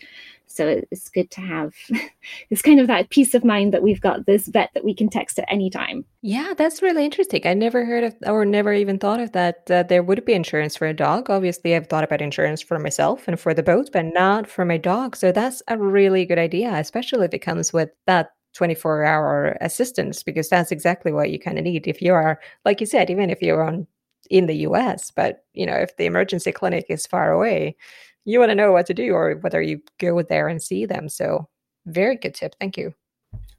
So 0.48 0.82
it's 0.90 1.08
good 1.08 1.30
to 1.32 1.42
have, 1.42 1.76
it's 2.50 2.64
kind 2.64 2.80
of 2.80 2.88
that 2.88 3.12
peace 3.12 3.36
of 3.36 3.46
mind 3.46 3.76
that 3.76 3.84
we've 3.84 4.02
got 4.02 4.26
this 4.26 4.48
vet 4.48 4.72
that 4.74 4.84
we 4.84 4.96
can 4.96 5.08
text 5.08 5.38
at 5.38 5.46
any 5.52 5.70
time. 5.70 6.04
Yeah, 6.24 6.56
that's 6.58 6.82
really 6.82 7.06
interesting. 7.06 7.46
I 7.46 7.54
never 7.54 7.86
heard 7.86 8.06
of, 8.06 8.16
or 8.26 8.44
never 8.44 8.74
even 8.74 8.98
thought 8.98 9.20
of 9.20 9.34
that. 9.34 9.70
Uh, 9.70 9.84
there 9.84 10.02
would 10.02 10.26
be 10.26 10.34
insurance 10.34 10.76
for 10.76 10.88
a 10.88 10.96
dog. 10.96 11.30
Obviously, 11.30 11.76
I've 11.76 11.88
thought 11.88 12.04
about 12.04 12.24
insurance 12.24 12.64
for 12.64 12.80
myself 12.80 13.28
and 13.28 13.40
for 13.40 13.54
the 13.54 13.62
boat, 13.62 13.92
but 13.94 14.06
not 14.06 14.48
for 14.48 14.66
my 14.66 14.78
dog. 14.78 15.16
So 15.16 15.32
that's 15.32 15.62
a 15.68 15.78
really 15.78 16.26
good 16.26 16.40
idea, 16.40 16.74
especially 16.74 17.26
if 17.26 17.36
it 17.36 17.40
comes 17.40 17.72
with 17.72 17.92
that 18.08 18.32
24 18.54 19.04
hour 19.04 19.58
assistance, 19.62 20.24
because 20.24 20.50
that's 20.50 20.72
exactly 20.72 21.12
what 21.12 21.30
you 21.30 21.38
kind 21.38 21.60
of 21.60 21.64
need. 21.64 21.88
If 21.88 22.02
you 22.02 22.14
are, 22.14 22.40
like 22.66 22.82
you 22.82 22.88
said, 22.88 23.12
even 23.12 23.30
if 23.30 23.44
you're 23.44 23.64
on 23.64 23.86
in 24.34 24.48
the 24.48 24.66
US, 24.68 25.12
but 25.12 25.46
you 25.54 25.64
know, 25.64 25.76
if 25.76 25.96
the 25.96 26.08
emergency 26.08 26.52
clinic 26.52 26.88
is 26.90 27.06
far 27.06 27.32
away, 27.32 27.78
you 28.26 28.40
want 28.40 28.50
to 28.50 28.56
know 28.56 28.72
what 28.72 28.88
to 28.88 28.94
do 28.94 29.14
or 29.14 29.36
whether 29.36 29.62
you 29.62 29.80
go 30.00 30.24
there 30.24 30.48
and 30.48 30.62
see 30.62 30.88
them. 30.88 31.08
So, 31.08 31.48
very 31.86 32.18
good 32.18 32.34
tip. 32.34 32.56
Thank 32.60 32.76
you. 32.76 32.96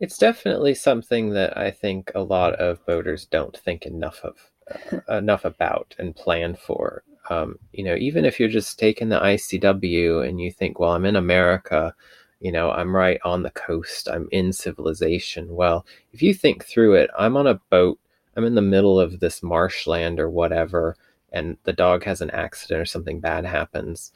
It's 0.00 0.18
definitely 0.18 0.74
something 0.74 1.30
that 1.30 1.56
I 1.56 1.70
think 1.70 2.10
a 2.16 2.22
lot 2.22 2.54
of 2.54 2.84
boaters 2.86 3.26
don't 3.26 3.56
think 3.56 3.86
enough 3.86 4.20
of, 4.24 4.36
uh, 5.08 5.18
enough 5.18 5.44
about 5.44 5.94
and 5.98 6.16
plan 6.16 6.56
for. 6.56 7.04
Um, 7.30 7.56
you 7.72 7.84
know, 7.84 7.94
even 7.94 8.24
if 8.24 8.40
you're 8.40 8.48
just 8.48 8.76
taking 8.76 9.10
the 9.10 9.20
ICW 9.20 10.28
and 10.28 10.40
you 10.40 10.50
think, 10.50 10.80
well, 10.80 10.90
I'm 10.90 11.04
in 11.04 11.14
America, 11.14 11.94
you 12.40 12.50
know, 12.50 12.72
I'm 12.72 12.94
right 12.94 13.20
on 13.24 13.44
the 13.44 13.50
coast, 13.50 14.08
I'm 14.08 14.28
in 14.32 14.52
civilization. 14.52 15.54
Well, 15.54 15.86
if 16.12 16.20
you 16.20 16.34
think 16.34 16.64
through 16.64 16.94
it, 16.94 17.10
I'm 17.16 17.36
on 17.36 17.46
a 17.46 17.60
boat, 17.70 18.00
I'm 18.36 18.44
in 18.44 18.54
the 18.54 18.62
middle 18.62 18.98
of 18.98 19.20
this 19.20 19.42
marshland 19.42 20.20
or 20.20 20.30
whatever, 20.30 20.96
and 21.32 21.56
the 21.64 21.72
dog 21.72 22.04
has 22.04 22.20
an 22.20 22.30
accident 22.30 22.80
or 22.80 22.86
something 22.86 23.20
bad 23.20 23.44
happens 23.44 24.12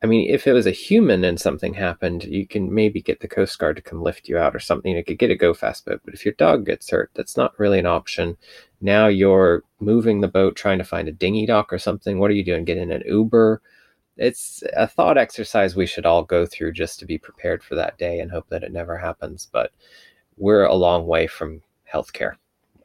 I 0.00 0.06
mean, 0.06 0.30
if 0.30 0.46
it 0.46 0.52
was 0.52 0.66
a 0.66 0.70
human 0.70 1.24
and 1.24 1.40
something 1.40 1.74
happened, 1.74 2.22
you 2.22 2.46
can 2.46 2.72
maybe 2.72 3.02
get 3.02 3.18
the 3.18 3.26
Coast 3.26 3.58
Guard 3.58 3.74
to 3.76 3.82
come 3.82 4.00
lift 4.00 4.28
you 4.28 4.38
out 4.38 4.54
or 4.54 4.60
something. 4.60 4.94
You 4.94 5.02
could 5.02 5.18
get 5.18 5.32
a 5.32 5.36
go 5.36 5.52
fast 5.52 5.84
boat. 5.84 6.00
But 6.04 6.14
if 6.14 6.24
your 6.24 6.34
dog 6.34 6.66
gets 6.66 6.88
hurt, 6.88 7.10
that's 7.14 7.36
not 7.36 7.58
really 7.58 7.80
an 7.80 7.86
option. 7.86 8.36
Now 8.80 9.08
you're 9.08 9.64
moving 9.80 10.20
the 10.20 10.28
boat, 10.28 10.54
trying 10.54 10.78
to 10.78 10.84
find 10.84 11.08
a 11.08 11.12
dinghy 11.12 11.46
dock 11.46 11.72
or 11.72 11.78
something. 11.78 12.20
What 12.20 12.30
are 12.30 12.34
you 12.34 12.44
doing? 12.44 12.64
Getting 12.64 12.92
an 12.92 13.02
Uber? 13.06 13.60
It's 14.16 14.62
a 14.76 14.86
thought 14.86 15.18
exercise 15.18 15.74
we 15.74 15.86
should 15.86 16.06
all 16.06 16.22
go 16.22 16.46
through 16.46 16.72
just 16.74 17.00
to 17.00 17.06
be 17.06 17.18
prepared 17.18 17.64
for 17.64 17.74
that 17.74 17.98
day 17.98 18.20
and 18.20 18.30
hope 18.30 18.48
that 18.50 18.62
it 18.62 18.72
never 18.72 18.98
happens. 18.98 19.48
But 19.50 19.72
we're 20.36 20.64
a 20.64 20.74
long 20.74 21.08
way 21.08 21.26
from 21.26 21.62
healthcare 21.92 22.34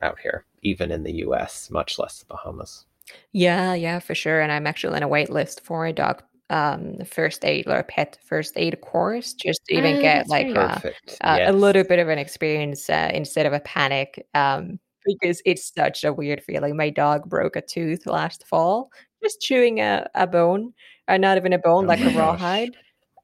out 0.03 0.19
here, 0.19 0.45
even 0.61 0.91
in 0.91 1.03
the 1.03 1.13
US, 1.25 1.69
much 1.71 1.97
less 1.99 2.19
the 2.19 2.25
Bahamas. 2.25 2.85
Yeah, 3.31 3.73
yeah, 3.73 3.99
for 3.99 4.15
sure. 4.15 4.41
And 4.41 4.51
I'm 4.51 4.67
actually 4.67 4.95
on 4.95 5.03
a 5.03 5.07
wait 5.07 5.29
list 5.29 5.61
for 5.61 5.85
a 5.85 5.93
dog 5.93 6.23
um, 6.49 6.97
first 7.05 7.43
aid 7.45 7.67
or 7.67 7.83
pet 7.83 8.17
first 8.25 8.53
aid 8.57 8.79
course 8.81 9.33
just 9.33 9.65
to 9.65 9.75
even 9.75 9.95
Oh, 9.97 10.01
get 10.01 10.27
like 10.29 10.51
great. 10.51 10.57
a, 10.57 10.69
Perfect. 10.81 11.17
a, 11.21 11.49
a 11.49 11.53
little 11.53 11.83
bit 11.83 11.99
of 11.99 12.09
an 12.09 12.19
experience 12.19 12.89
uh, 12.89 13.11
instead 13.13 13.45
of 13.45 13.53
a 13.53 13.59
panic 13.61 14.25
um, 14.33 14.79
because 15.05 15.41
it's 15.45 15.73
such 15.73 16.03
a 16.03 16.13
weird 16.13 16.43
feeling. 16.43 16.77
My 16.77 16.89
dog 16.89 17.27
broke 17.29 17.55
a 17.55 17.61
tooth 17.61 18.05
last 18.05 18.45
fall, 18.47 18.89
just 19.23 19.41
chewing 19.41 19.79
a, 19.79 20.07
a 20.15 20.27
bone, 20.27 20.73
or 21.07 21.17
not 21.17 21.37
even 21.37 21.53
a 21.53 21.59
bone, 21.59 21.85
Oh 21.85 21.87
like 21.87 21.99
a 22.01 22.09
rawhide. 22.09 22.75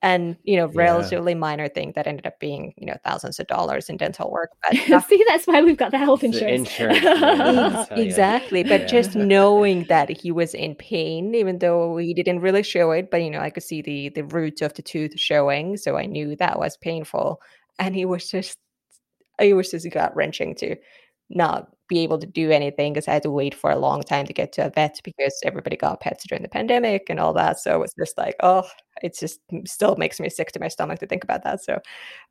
And 0.02 0.38
you 0.44 0.56
know, 0.56 0.68
Yeah. 0.68 0.80
relatively 0.88 1.36
minor 1.36 1.68
thing 1.68 1.92
that 1.96 2.08
ended 2.08 2.26
up 2.26 2.40
being 2.40 2.74
you 2.78 2.86
know 2.86 2.96
thousands 3.04 3.38
of 3.40 3.48
dollars 3.48 3.90
in 3.90 3.98
dental 3.98 4.32
work. 4.32 4.50
But 4.64 4.78
not- 4.90 5.08
See, 5.10 5.24
that's 5.28 5.46
why 5.46 5.62
we've 5.62 5.76
got 5.78 5.92
the 5.92 5.98
health 5.98 6.22
The 6.22 6.28
insurance. 6.28 6.70
insurance, 6.70 7.02
yeah. 7.04 7.80
Ex- 7.80 7.88
tell 7.90 7.98
ya. 7.98 8.04
exactly 8.06 8.64
but 8.64 8.82
Yeah. 8.82 8.88
just 8.88 9.16
knowing 9.16 9.84
that 9.90 10.10
he 10.10 10.32
was 10.32 10.54
in 10.54 10.76
pain 10.76 11.36
even 11.36 11.60
though 11.60 11.98
he 11.98 12.14
didn't 12.14 12.40
really 12.40 12.64
show 12.64 12.92
it 12.92 13.12
but 13.12 13.22
you 13.24 13.30
know 13.30 13.40
i 13.42 13.50
could 13.50 13.64
see 13.64 13.82
the 13.82 14.10
the 14.10 14.24
root 14.24 14.62
of 14.62 14.74
the 14.76 14.82
tooth 14.82 15.20
showing 15.20 15.76
so 15.78 15.98
i 15.98 16.06
knew 16.06 16.36
that 16.38 16.58
was 16.60 16.78
painful 16.78 17.42
and 17.78 17.94
he 17.96 18.06
was 18.06 18.30
just 18.30 18.58
it 19.40 19.54
was 19.54 19.70
just 19.72 19.90
gut 19.92 20.16
wrenching 20.16 20.56
to 20.56 20.76
not 21.30 21.68
be 21.90 22.00
able 22.00 22.18
to 22.20 22.28
do 22.28 22.52
anything 22.52 22.94
because 22.94 23.08
i 23.08 23.14
had 23.14 23.24
to 23.24 23.32
wait 23.32 23.54
for 23.54 23.72
a 23.72 23.78
long 23.80 24.02
time 24.02 24.26
to 24.26 24.34
get 24.34 24.54
to 24.54 24.66
a 24.66 24.70
vet 24.70 25.00
because 25.04 25.38
everybody 25.44 25.76
got 25.76 26.00
pets 26.00 26.26
during 26.28 26.44
the 26.44 26.50
pandemic 26.50 27.10
and 27.10 27.20
all 27.20 27.34
that 27.34 27.60
so 27.60 27.84
it's 27.84 27.94
just 27.96 28.18
like 28.18 28.36
oh 28.42 28.64
it 29.02 29.18
just 29.18 29.40
still 29.66 29.96
makes 29.98 30.20
me 30.20 30.30
sick 30.30 30.52
to 30.52 30.60
my 30.60 30.68
stomach 30.68 31.00
to 31.00 31.08
think 31.08 31.24
about 31.24 31.44
that 31.44 31.62
so 31.62 31.80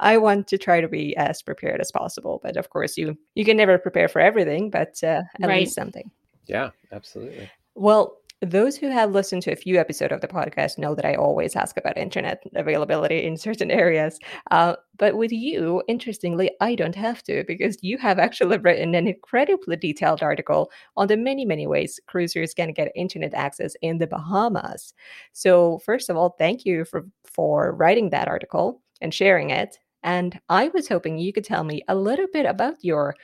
i 0.01 0.17
want 0.17 0.47
to 0.47 0.57
try 0.57 0.81
to 0.81 0.89
be 0.89 1.17
as 1.17 1.43
prepared 1.43 1.81
as 1.81 1.91
possible 1.91 2.41
but 2.43 2.57
of 2.57 2.71
course 2.71 2.97
you 2.97 3.17
you 3.35 3.45
can 3.45 3.57
never 3.57 3.79
prepare 3.79 4.09
for 4.09 4.21
everything 4.21 4.71
but 4.71 5.03
uh, 5.03 5.23
at 5.43 5.49
Right. 5.49 5.61
least 5.61 5.75
something 5.75 6.11
Yeah, 6.47 6.71
absolutely. 6.93 7.51
well, 7.75 8.18
those 8.41 8.76
who 8.76 8.89
have 8.89 9.11
listened 9.11 9.43
to 9.43 9.53
a 9.53 9.57
few 9.57 9.78
episodes 9.78 10.12
of 10.12 10.20
the 10.20 10.28
podcast 10.28 10.78
know 10.78 10.95
that 10.95 11.05
I 11.05 11.14
always 11.14 11.57
ask 11.57 11.76
about 11.76 11.99
internet 11.99 12.43
availability 12.55 13.24
in 13.24 13.36
certain 13.49 13.70
areas. 13.70 14.18
Uh, 14.51 14.76
but 14.97 15.16
with 15.16 15.32
you, 15.32 15.82
interestingly, 15.89 16.51
I 16.61 16.76
don't 16.76 16.95
have 16.95 17.22
to 17.24 17.45
because 17.49 17.78
you 17.82 17.99
have 17.99 18.18
actually 18.18 18.59
written 18.59 18.95
an 18.95 19.09
incredibly 19.09 19.76
detailed 19.76 20.22
article 20.22 20.70
on 20.97 21.09
the 21.09 21.16
many, 21.16 21.45
many 21.45 21.66
ways 21.66 21.99
cruisers 22.07 22.55
can 22.55 22.72
get 22.72 22.93
internet 22.95 23.34
access 23.34 23.74
in 23.82 23.99
the 23.99 24.07
Bahamas. 24.07 24.95
So, 25.32 25.78
first 25.78 26.09
of 26.09 26.16
all, 26.16 26.36
thank 26.39 26.64
you 26.64 26.84
for, 26.84 27.07
for 27.24 27.72
writing 27.74 28.11
that 28.11 28.28
article 28.28 28.82
and 29.01 29.12
sharing 29.12 29.51
it. 29.51 29.78
And 30.05 30.41
I 30.49 30.68
was 30.68 30.89
hoping 30.89 31.18
you 31.18 31.32
could 31.32 31.45
tell 31.45 31.64
me 31.64 31.82
a 31.89 31.95
little 31.97 32.28
bit 32.32 32.47
about 32.47 32.76
your 32.82 33.16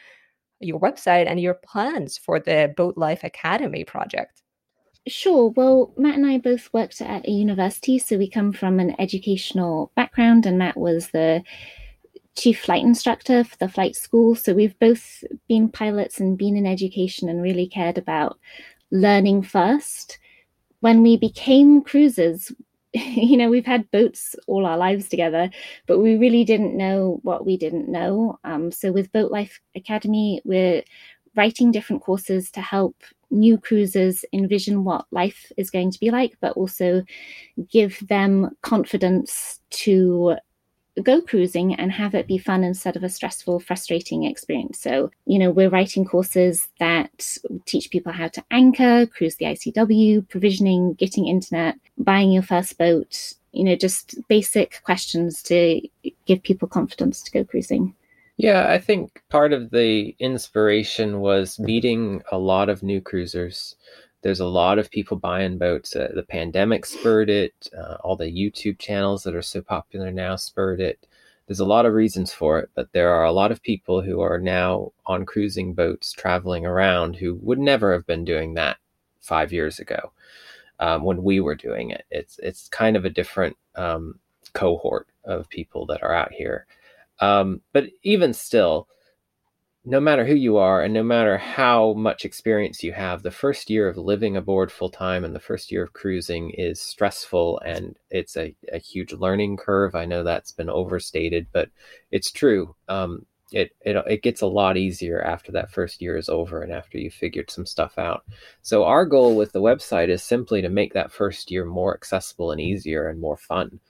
your 0.61 0.81
website 0.81 1.27
and 1.29 1.41
your 1.41 1.55
plans 1.55 2.19
for 2.19 2.41
the 2.41 2.73
Boat 2.77 2.97
Life 2.97 3.25
Academy 3.25 3.85
project. 3.85 4.44
Sure. 5.07 5.51
Well, 5.51 5.93
Matt 5.99 6.17
and 6.17 6.27
I 6.27 6.39
both 6.39 6.73
worked 6.73 7.01
at 7.03 7.29
a 7.29 7.31
university, 7.31 7.99
so 7.99 8.17
we 8.17 8.29
come 8.29 8.53
from 8.53 8.81
an 8.81 8.99
educational 8.99 9.93
background, 9.95 10.47
and 10.47 10.57
Matt 10.59 10.79
was 10.79 11.09
the 11.09 11.43
chief 12.37 12.61
flight 12.63 12.83
instructor 12.83 13.45
for 13.45 13.57
the 13.59 13.69
flight 13.69 13.97
school. 13.97 14.35
So 14.35 14.55
we've 14.55 14.79
both 14.79 15.23
been 15.49 15.69
pilots 15.71 16.21
and 16.21 16.39
been 16.39 16.57
in 16.57 16.67
education 16.67 17.29
and 17.29 17.43
really 17.43 17.67
cared 17.67 17.99
about 17.99 18.39
learning 18.91 19.43
first. 19.43 20.19
When 20.81 21.03
we 21.03 21.17
became 21.17 21.83
cruisers, 21.83 22.53
you 22.95 23.37
know, 23.37 23.51
we've 23.51 23.67
had 23.67 23.91
boats 23.91 24.37
all 24.47 24.67
our 24.67 24.79
lives 24.79 25.09
together, 25.09 25.51
but 25.87 25.99
we 25.99 26.17
really 26.17 26.45
didn't 26.45 26.77
know 26.77 27.21
what 27.23 27.47
we 27.47 27.57
didn't 27.59 27.89
know. 27.89 28.39
Um, 28.45 28.73
so 28.73 28.93
with 28.93 29.13
Boat 29.13 29.31
Life 29.31 29.61
Academy, 29.77 30.41
we're 30.45 30.83
writing 31.37 31.73
different 31.73 32.03
courses 32.03 32.51
to 32.53 32.61
help 32.61 32.97
new 33.31 33.59
cruisers 33.59 34.25
envision 34.33 34.85
what 34.85 35.07
life 35.11 35.51
is 35.57 35.71
going 35.71 35.91
to 35.91 36.01
be 36.01 36.11
like, 36.11 36.37
but 36.41 36.57
also 36.57 37.05
give 37.71 38.07
them 38.09 38.51
confidence 38.63 39.61
to 39.71 40.37
go 41.03 41.21
cruising 41.21 41.75
and 41.75 41.91
have 41.91 42.15
it 42.15 42.27
be 42.27 42.39
fun 42.39 42.63
instead 42.63 42.97
of 42.97 43.03
a 43.03 43.09
stressful, 43.09 43.59
frustrating 43.61 44.25
experience. 44.25 44.79
So, 44.79 45.11
you 45.27 45.39
know, 45.39 45.51
we're 45.51 45.71
writing 45.71 46.05
courses 46.05 46.69
that 46.79 47.37
teach 47.67 47.91
people 47.91 48.13
how 48.13 48.29
to 48.29 48.45
anchor, 48.51 49.07
cruise 49.07 49.37
the 49.37 49.47
ICW, 49.47 50.29
provisioning, 50.29 50.95
getting 50.95 51.27
internet, 51.27 51.77
buying 51.99 52.31
your 52.31 52.45
first 52.45 52.79
boat, 52.79 53.35
you 53.53 53.65
know, 53.65 53.77
just 53.77 54.17
basic 54.29 54.81
questions 54.85 55.43
to 55.45 55.81
give 56.27 56.43
people 56.43 56.69
confidence 56.69 57.23
to 57.23 57.31
go 57.33 57.45
cruising. 57.45 57.95
Yeah, 58.37 58.69
I 58.69 58.79
think 58.79 59.23
part 59.29 59.53
of 59.53 59.71
the 59.71 60.15
inspiration 60.19 61.21
was 61.21 61.59
meeting 61.59 62.23
a 62.33 62.39
lot 62.39 62.69
of 62.69 62.83
new 62.83 63.01
cruisers. 63.01 63.77
There's 64.23 64.41
a 64.41 64.47
lot 64.47 64.79
of 64.79 64.91
people 64.91 65.17
buying 65.19 65.59
boats. 65.59 65.95
Uh, 65.95 66.11
the 66.15 66.23
pandemic 66.25 66.85
spurred 66.87 67.31
it. 67.31 67.69
Uh, 67.77 67.97
all 68.03 68.17
the 68.17 68.27
YouTube 68.27 68.79
channels 68.79 69.23
that 69.25 69.35
are 69.37 69.43
so 69.43 69.61
popular 69.63 70.11
now 70.11 70.35
spurred 70.37 70.81
it. 70.81 71.07
There's 71.47 71.61
a 71.61 71.65
lot 71.67 71.87
of 71.87 71.93
reasons 71.93 72.33
for 72.33 72.59
it, 72.59 72.71
but 72.75 72.91
there 72.93 73.11
are 73.13 73.25
a 73.25 73.33
lot 73.33 73.53
of 73.53 73.63
people 73.63 74.01
who 74.03 74.21
are 74.21 74.41
now 74.41 74.93
on 75.07 75.27
cruising 75.27 75.75
boats 75.75 76.11
traveling 76.13 76.65
around 76.67 77.17
who 77.17 77.35
would 77.43 77.59
never 77.59 77.93
have 77.93 78.07
been 78.07 78.25
doing 78.25 78.55
that 78.55 78.79
five 79.21 79.53
years 79.53 79.79
ago 79.79 80.11
um, 80.81 81.05
when 81.05 81.23
we 81.23 81.41
were 81.41 81.55
doing 81.55 81.91
it. 81.91 82.05
It's 82.11 82.39
it's 82.41 82.69
kind 82.69 82.97
of 82.97 83.05
a 83.05 83.11
different 83.11 83.57
um, 83.77 84.19
cohort 84.55 85.09
of 85.25 85.49
people 85.51 85.87
that 85.87 86.03
are 86.03 86.15
out 86.15 86.33
here. 86.33 86.67
Um, 87.21 87.61
but 87.73 87.87
even 88.03 88.33
still, 88.33 88.89
no 89.87 90.01
matter 90.01 90.25
who 90.25 90.35
you 90.35 90.57
are 90.57 90.83
and 90.83 90.95
no 90.95 91.03
matter 91.03 91.37
how 91.37 91.93
much 91.93 92.25
experience 92.25 92.83
you 92.83 92.93
have, 92.93 93.23
the 93.23 93.31
first 93.31 93.69
year 93.69 93.87
of 93.87 93.99
living 93.99 94.37
aboard 94.37 94.73
full 94.73 94.89
time 94.89 95.25
and 95.25 95.35
the 95.35 95.41
first 95.41 95.71
year 95.71 95.83
of 95.83 95.93
cruising 95.93 96.51
is 96.51 96.81
stressful 96.81 97.61
and 97.61 97.97
it's 98.11 98.37
a, 98.37 98.55
a 98.73 98.79
huge 98.79 99.13
learning 99.13 99.59
curve. 99.59 99.95
I 99.95 100.07
know 100.07 100.25
that's 100.25 100.53
been 100.53 100.71
overstated, 100.71 101.49
but 101.53 101.69
it's 102.11 102.31
true. 102.31 102.75
Um, 102.89 103.27
it, 103.53 103.73
it 103.83 103.97
it 104.09 104.23
gets 104.23 104.41
a 104.41 104.47
lot 104.47 104.77
easier 104.77 105.21
after 105.21 105.53
that 105.53 105.71
first 105.71 106.01
year 106.01 106.17
is 106.17 106.31
over 106.31 106.63
and 106.63 106.73
after 106.73 106.99
you 106.99 107.11
figured 107.11 107.51
some 107.51 107.67
stuff 107.67 107.99
out. 107.99 108.25
So 108.63 108.85
our 108.85 109.05
goal 109.05 109.37
with 109.37 109.53
the 109.53 109.61
website 109.61 110.09
is 110.09 110.23
simply 110.23 110.63
to 110.63 110.71
make 110.71 110.95
that 110.95 111.13
first 111.13 111.51
year 111.51 111.65
more 111.67 111.95
accessible 111.95 112.51
and 112.51 112.61
easier 112.61 113.07
and 113.09 113.21
more 113.21 113.37
fun. 113.37 113.81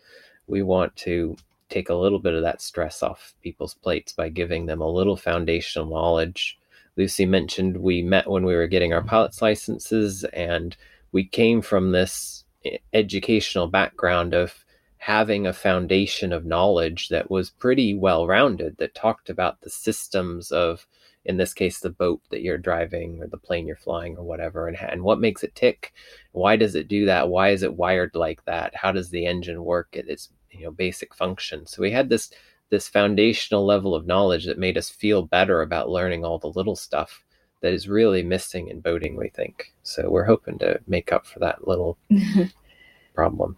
We 0.49 0.63
want 0.63 0.95
to 0.97 1.37
take 1.75 1.89
a 1.89 1.95
little 1.95 2.21
bit 2.21 2.35
of 2.35 2.43
that 2.43 2.63
stress 2.63 3.03
off 3.03 3.35
people's 3.43 3.75
plates 3.75 4.13
by 4.13 4.29
giving 4.29 4.67
them 4.67 4.81
a 4.81 4.89
little 4.89 5.17
foundational 5.17 5.89
knowledge. 5.89 6.57
Lucy 6.97 7.27
mentioned 7.27 7.77
we 7.77 8.01
met 8.01 8.31
when 8.31 8.45
we 8.45 8.55
were 8.55 8.69
getting 8.69 8.93
our 8.93 9.03
pilot's 9.03 9.43
licenses, 9.43 10.23
and 10.33 10.77
we 11.11 11.25
came 11.25 11.61
from 11.61 11.91
this 11.91 12.45
e- 12.65 12.79
educational 12.93 13.67
background 13.67 14.35
of 14.35 14.65
having 14.99 15.47
a 15.49 15.53
foundation 15.53 16.33
of 16.33 16.47
knowledge 16.47 17.09
that 17.09 17.29
was 17.29 17.51
pretty 17.51 17.93
well 17.93 18.27
rounded, 18.29 18.77
that 18.79 18.95
talked 18.95 19.29
about 19.29 19.61
the 19.61 19.69
systems 19.69 20.53
of, 20.53 20.87
in 21.25 21.37
this 21.37 21.53
case, 21.53 21.81
the 21.81 21.91
boat 21.91 22.23
that 22.31 22.43
you're 22.43 22.57
driving 22.57 23.21
or 23.21 23.27
the 23.27 23.37
plane 23.37 23.67
you're 23.67 23.75
flying 23.75 24.17
or 24.17 24.23
whatever, 24.23 24.69
and, 24.69 24.79
and 24.81 25.03
what 25.03 25.21
makes 25.21 25.43
it 25.43 25.57
tick. 25.57 25.93
Why 26.31 26.55
does 26.55 26.77
it 26.77 26.87
do 26.87 27.05
that? 27.07 27.29
Why 27.29 27.49
is 27.49 27.65
it 27.65 27.75
wired 27.75 28.15
like 28.15 28.45
that? 28.45 28.77
How 28.77 28.93
does 28.93 29.11
the 29.11 29.27
engine 29.27 29.65
work 29.65 29.89
its 29.93 30.31
you 30.55 30.65
know 30.65 30.71
basic 30.71 31.15
function 31.15 31.67
so 31.67 31.83
we 31.83 31.91
had 31.91 32.09
this 32.09 32.31
this 32.71 32.89
foundational 32.89 33.65
level 33.65 33.95
of 33.95 34.07
knowledge 34.07 34.47
that 34.47 34.59
made 34.59 34.79
us 34.79 34.91
feel 34.91 35.23
better 35.23 35.63
about 35.63 35.91
learning 35.91 36.25
all 36.25 36.39
the 36.39 36.49
little 36.49 36.77
stuff 36.77 37.23
that 37.61 37.73
is 37.73 37.89
really 37.89 38.23
missing 38.23 38.69
in 38.69 38.81
boating 38.81 39.17
we 39.17 39.29
think 39.29 39.73
so 39.83 40.09
we're 40.11 40.25
hoping 40.25 40.59
to 40.59 40.79
make 40.87 41.13
up 41.13 41.27
for 41.27 41.39
that 41.39 41.67
little 41.69 41.99
problem 43.15 43.57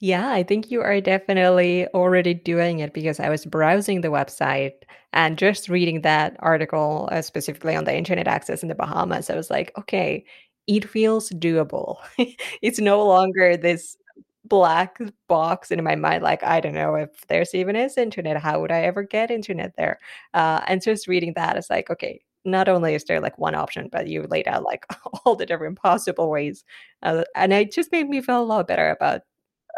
Yeah, 0.00 0.32
I 0.32 0.42
think 0.42 0.72
you 0.72 0.82
are 0.82 1.00
definitely 1.00 1.86
already 1.94 2.34
doing 2.34 2.80
it 2.80 2.92
because 2.92 3.20
I 3.20 3.28
was 3.28 3.46
browsing 3.46 4.00
the 4.00 4.08
website 4.08 4.72
and 5.12 5.38
just 5.38 5.68
reading 5.68 6.00
that 6.02 6.36
article 6.40 7.08
uh, 7.12 7.22
specifically 7.22 7.76
on 7.76 7.84
the 7.84 7.96
internet 7.96 8.26
access 8.26 8.64
in 8.64 8.68
the 8.68 8.74
Bahamas. 8.74 9.30
I 9.30 9.36
was 9.36 9.48
like, 9.48 9.70
okay, 9.78 10.24
it 10.66 10.88
feels 10.88 11.30
doable. 11.30 11.98
it's 12.62 12.80
no 12.80 13.06
longer 13.06 13.56
this 13.56 13.96
black 14.44 14.98
box 15.28 15.70
in 15.70 15.82
my 15.84 15.94
mind 15.94 16.22
like 16.22 16.42
i 16.42 16.60
don't 16.60 16.74
know 16.74 16.94
if 16.96 17.26
there's 17.28 17.54
even 17.54 17.76
is 17.76 17.96
internet 17.96 18.36
how 18.36 18.60
would 18.60 18.72
i 18.72 18.80
ever 18.82 19.02
get 19.02 19.30
internet 19.30 19.72
there? 19.76 19.98
Uh, 20.34 20.60
and 20.66 20.82
just 20.82 21.06
reading 21.06 21.32
that 21.36 21.56
it's 21.56 21.70
like 21.70 21.90
okay 21.90 22.20
not 22.44 22.68
only 22.68 22.94
is 22.94 23.04
there 23.04 23.20
like 23.20 23.38
one 23.38 23.54
option 23.54 23.88
but 23.92 24.08
you 24.08 24.22
laid 24.24 24.48
out 24.48 24.64
like 24.64 24.84
all 25.24 25.36
the 25.36 25.46
different 25.46 25.78
possible 25.78 26.28
ways 26.28 26.64
uh, 27.02 27.22
and 27.36 27.52
it 27.52 27.72
just 27.72 27.92
made 27.92 28.08
me 28.08 28.20
feel 28.20 28.42
a 28.42 28.44
lot 28.44 28.66
better 28.66 28.90
about 28.90 29.22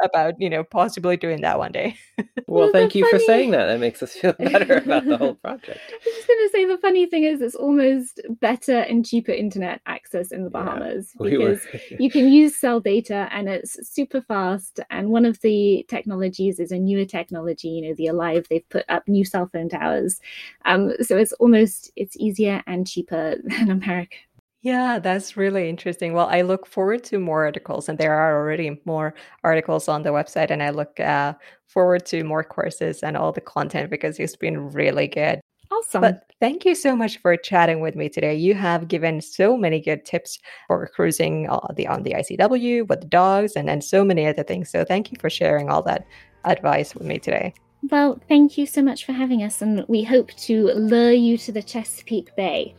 about 0.02 0.34
you 0.40 0.50
know 0.50 0.64
possibly 0.64 1.16
doing 1.16 1.40
that 1.42 1.58
one 1.58 1.72
day 1.72 1.96
well 2.46 2.70
Well, 2.72 2.72
thank 2.72 2.92
the 2.92 2.98
you 3.00 3.06
for 3.06 3.18
saying 3.18 3.50
that 3.52 3.66
that 3.66 3.78
makes 3.80 4.02
us 4.02 4.14
feel 4.14 4.32
better 4.38 4.78
about 4.78 5.06
the 5.06 5.16
whole 5.16 5.34
project 5.34 5.80
I 5.88 5.96
was 6.04 6.14
just 6.14 6.28
going 6.28 6.38
to 6.46 6.50
say 6.52 6.64
the 6.66 6.78
funny 6.78 7.06
thing 7.06 7.24
is 7.24 7.40
it's 7.40 7.54
almost 7.54 8.20
better 8.40 8.78
and 8.80 9.04
cheaper 9.04 9.32
internet 9.32 9.80
access 9.86 10.32
in 10.32 10.44
the 10.44 10.50
Yeah, 10.52 10.64
Bahamas 10.64 11.12
we 11.18 11.36
were 11.38 11.54
because 11.56 11.66
you 11.98 12.10
can 12.10 12.28
use 12.28 12.56
cell 12.56 12.80
data 12.80 13.28
and 13.30 13.48
it's 13.48 13.86
super 13.88 14.20
fast. 14.20 14.80
And 14.90 15.10
one 15.10 15.24
of 15.24 15.40
the 15.40 15.84
technologies 15.88 16.58
is 16.60 16.72
a 16.72 16.78
newer 16.78 17.04
technology, 17.04 17.68
you 17.68 17.88
know, 17.88 17.94
the 17.94 18.06
Aliv. 18.06 18.48
They've 18.48 18.68
put 18.68 18.84
up 18.88 19.06
new 19.08 19.24
cell 19.24 19.48
phone 19.52 19.68
towers, 19.68 20.20
um, 20.64 20.92
so 21.02 21.16
it's 21.16 21.32
almost 21.34 21.90
it's 21.96 22.16
easier 22.16 22.62
and 22.66 22.86
cheaper 22.86 23.36
than 23.44 23.70
America. 23.70 24.16
Yeah, 24.64 24.98
that's 24.98 25.36
really 25.36 25.68
interesting. 25.68 26.14
Well, 26.14 26.26
I 26.26 26.40
look 26.40 26.66
forward 26.66 27.04
to 27.04 27.18
more 27.18 27.44
articles, 27.44 27.86
and 27.86 27.98
there 27.98 28.14
are 28.14 28.34
already 28.34 28.80
more 28.86 29.14
articles 29.42 29.88
on 29.88 30.04
the 30.04 30.08
website, 30.08 30.50
and 30.50 30.62
I 30.62 30.70
look 30.70 30.98
uh, 30.98 31.34
forward 31.66 32.06
to 32.06 32.24
more 32.24 32.42
courses 32.42 33.02
and 33.02 33.14
all 33.14 33.30
the 33.30 33.42
content 33.42 33.90
because 33.90 34.18
it's 34.18 34.36
been 34.36 34.72
really 34.72 35.06
good. 35.06 35.42
Awesome. 35.70 36.00
But 36.00 36.32
thank 36.40 36.64
you 36.64 36.74
so 36.74 36.96
much 36.96 37.18
for 37.18 37.36
chatting 37.36 37.80
with 37.80 37.94
me 37.94 38.08
today. 38.08 38.34
You 38.34 38.54
have 38.54 38.88
given 38.88 39.20
so 39.20 39.54
many 39.54 39.82
good 39.82 40.06
tips 40.06 40.38
for 40.66 40.86
cruising 40.86 41.46
on 41.50 41.74
the 41.74 41.86
on 41.86 42.02
the 42.02 42.12
ICW 42.12 42.88
with 42.88 43.02
the 43.02 43.06
dogs 43.06 43.56
and, 43.56 43.68
and 43.68 43.84
so 43.84 44.02
many 44.02 44.26
other 44.26 44.44
things. 44.44 44.70
So 44.70 44.82
thank 44.82 45.12
you 45.12 45.18
for 45.20 45.28
sharing 45.28 45.68
all 45.68 45.82
that 45.82 46.06
advice 46.46 46.94
with 46.94 47.06
me 47.06 47.18
today. 47.18 47.52
Well, 47.90 48.18
thank 48.28 48.56
you 48.56 48.64
so 48.64 48.80
much 48.80 49.04
for 49.04 49.12
having 49.12 49.42
us, 49.42 49.60
and 49.60 49.84
we 49.88 50.04
hope 50.04 50.32
to 50.32 50.68
lure 50.68 51.12
you 51.12 51.36
to 51.36 51.52
the 51.52 51.62
Chesapeake 51.62 52.34
Bay. 52.34 52.74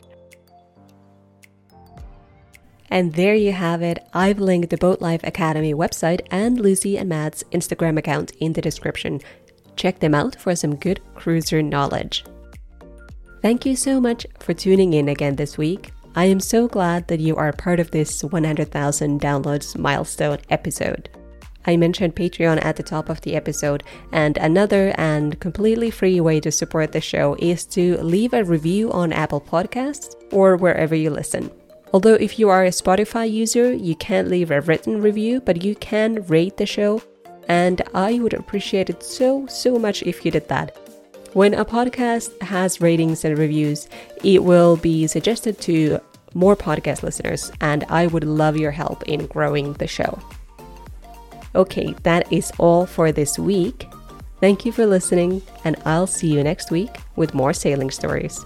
And 2.89 3.13
there 3.13 3.35
you 3.35 3.51
have 3.51 3.81
it. 3.81 4.07
I've 4.13 4.39
linked 4.39 4.69
the 4.69 4.77
Boat 4.77 5.01
Life 5.01 5.21
Academy 5.23 5.73
website 5.73 6.21
and 6.31 6.59
Lucy 6.59 6.97
and 6.97 7.09
Matt's 7.09 7.43
Instagram 7.51 7.97
account 7.97 8.31
in 8.39 8.53
the 8.53 8.61
description. 8.61 9.21
Check 9.75 9.99
them 9.99 10.15
out 10.15 10.35
for 10.35 10.55
some 10.55 10.75
good 10.75 11.01
cruiser 11.15 11.61
knowledge. 11.61 12.23
Thank 13.41 13.65
you 13.65 13.75
so 13.75 13.99
much 13.99 14.25
for 14.39 14.53
tuning 14.53 14.93
in 14.93 15.09
again 15.09 15.35
this 15.35 15.57
week. 15.57 15.91
I 16.15 16.25
am 16.25 16.39
so 16.39 16.67
glad 16.67 17.07
that 17.09 17.19
you 17.19 17.35
are 17.35 17.51
part 17.51 17.79
of 17.79 17.91
this 17.91 18.23
100,000 18.23 19.19
downloads 19.19 19.77
milestone 19.77 20.39
episode. 20.49 21.09
I 21.67 21.77
mentioned 21.77 22.15
Patreon 22.15 22.63
at 22.63 22.75
the 22.75 22.83
top 22.83 23.09
of 23.09 23.21
the 23.21 23.35
episode, 23.35 23.83
and 24.11 24.37
another 24.37 24.93
and 24.97 25.39
completely 25.39 25.91
free 25.91 26.21
way 26.21 26.39
to 26.39 26.51
support 26.51 26.91
the 26.91 27.01
show 27.01 27.35
is 27.39 27.65
to 27.67 27.97
leave 27.97 28.33
a 28.33 28.43
review 28.43 28.91
on 28.91 29.11
Apple 29.11 29.41
Podcasts 29.41 30.15
or 30.31 30.55
wherever 30.55 30.95
you 30.95 31.09
listen. 31.09 31.51
Although, 31.93 32.15
if 32.15 32.39
you 32.39 32.49
are 32.49 32.65
a 32.65 32.69
Spotify 32.69 33.31
user, 33.31 33.73
you 33.73 33.95
can't 33.95 34.27
leave 34.27 34.51
a 34.51 34.61
written 34.61 35.01
review, 35.01 35.41
but 35.41 35.63
you 35.63 35.75
can 35.75 36.25
rate 36.27 36.57
the 36.57 36.65
show, 36.65 37.01
and 37.47 37.81
I 37.93 38.19
would 38.19 38.33
appreciate 38.33 38.89
it 38.89 39.03
so, 39.03 39.45
so 39.47 39.79
much 39.79 40.03
if 40.03 40.25
you 40.25 40.31
did 40.31 40.47
that. 40.49 40.77
When 41.33 41.53
a 41.53 41.65
podcast 41.65 42.41
has 42.41 42.81
ratings 42.81 43.25
and 43.25 43.37
reviews, 43.37 43.87
it 44.23 44.43
will 44.43 44.77
be 44.77 45.05
suggested 45.07 45.59
to 45.61 45.99
more 46.33 46.55
podcast 46.55 47.03
listeners, 47.03 47.51
and 47.61 47.85
I 47.89 48.07
would 48.07 48.23
love 48.23 48.57
your 48.57 48.71
help 48.71 49.03
in 49.03 49.25
growing 49.27 49.73
the 49.73 49.87
show. 49.87 50.19
Okay, 51.55 51.95
that 52.03 52.31
is 52.31 52.51
all 52.57 52.85
for 52.85 53.11
this 53.11 53.39
week. 53.39 53.87
Thank 54.41 54.65
you 54.65 54.71
for 54.71 54.85
listening, 54.85 55.41
and 55.63 55.77
I'll 55.85 56.07
see 56.07 56.27
you 56.27 56.43
next 56.43 56.71
week 56.71 56.89
with 57.15 57.33
more 57.33 57.53
sailing 57.53 57.89
stories. 57.89 58.45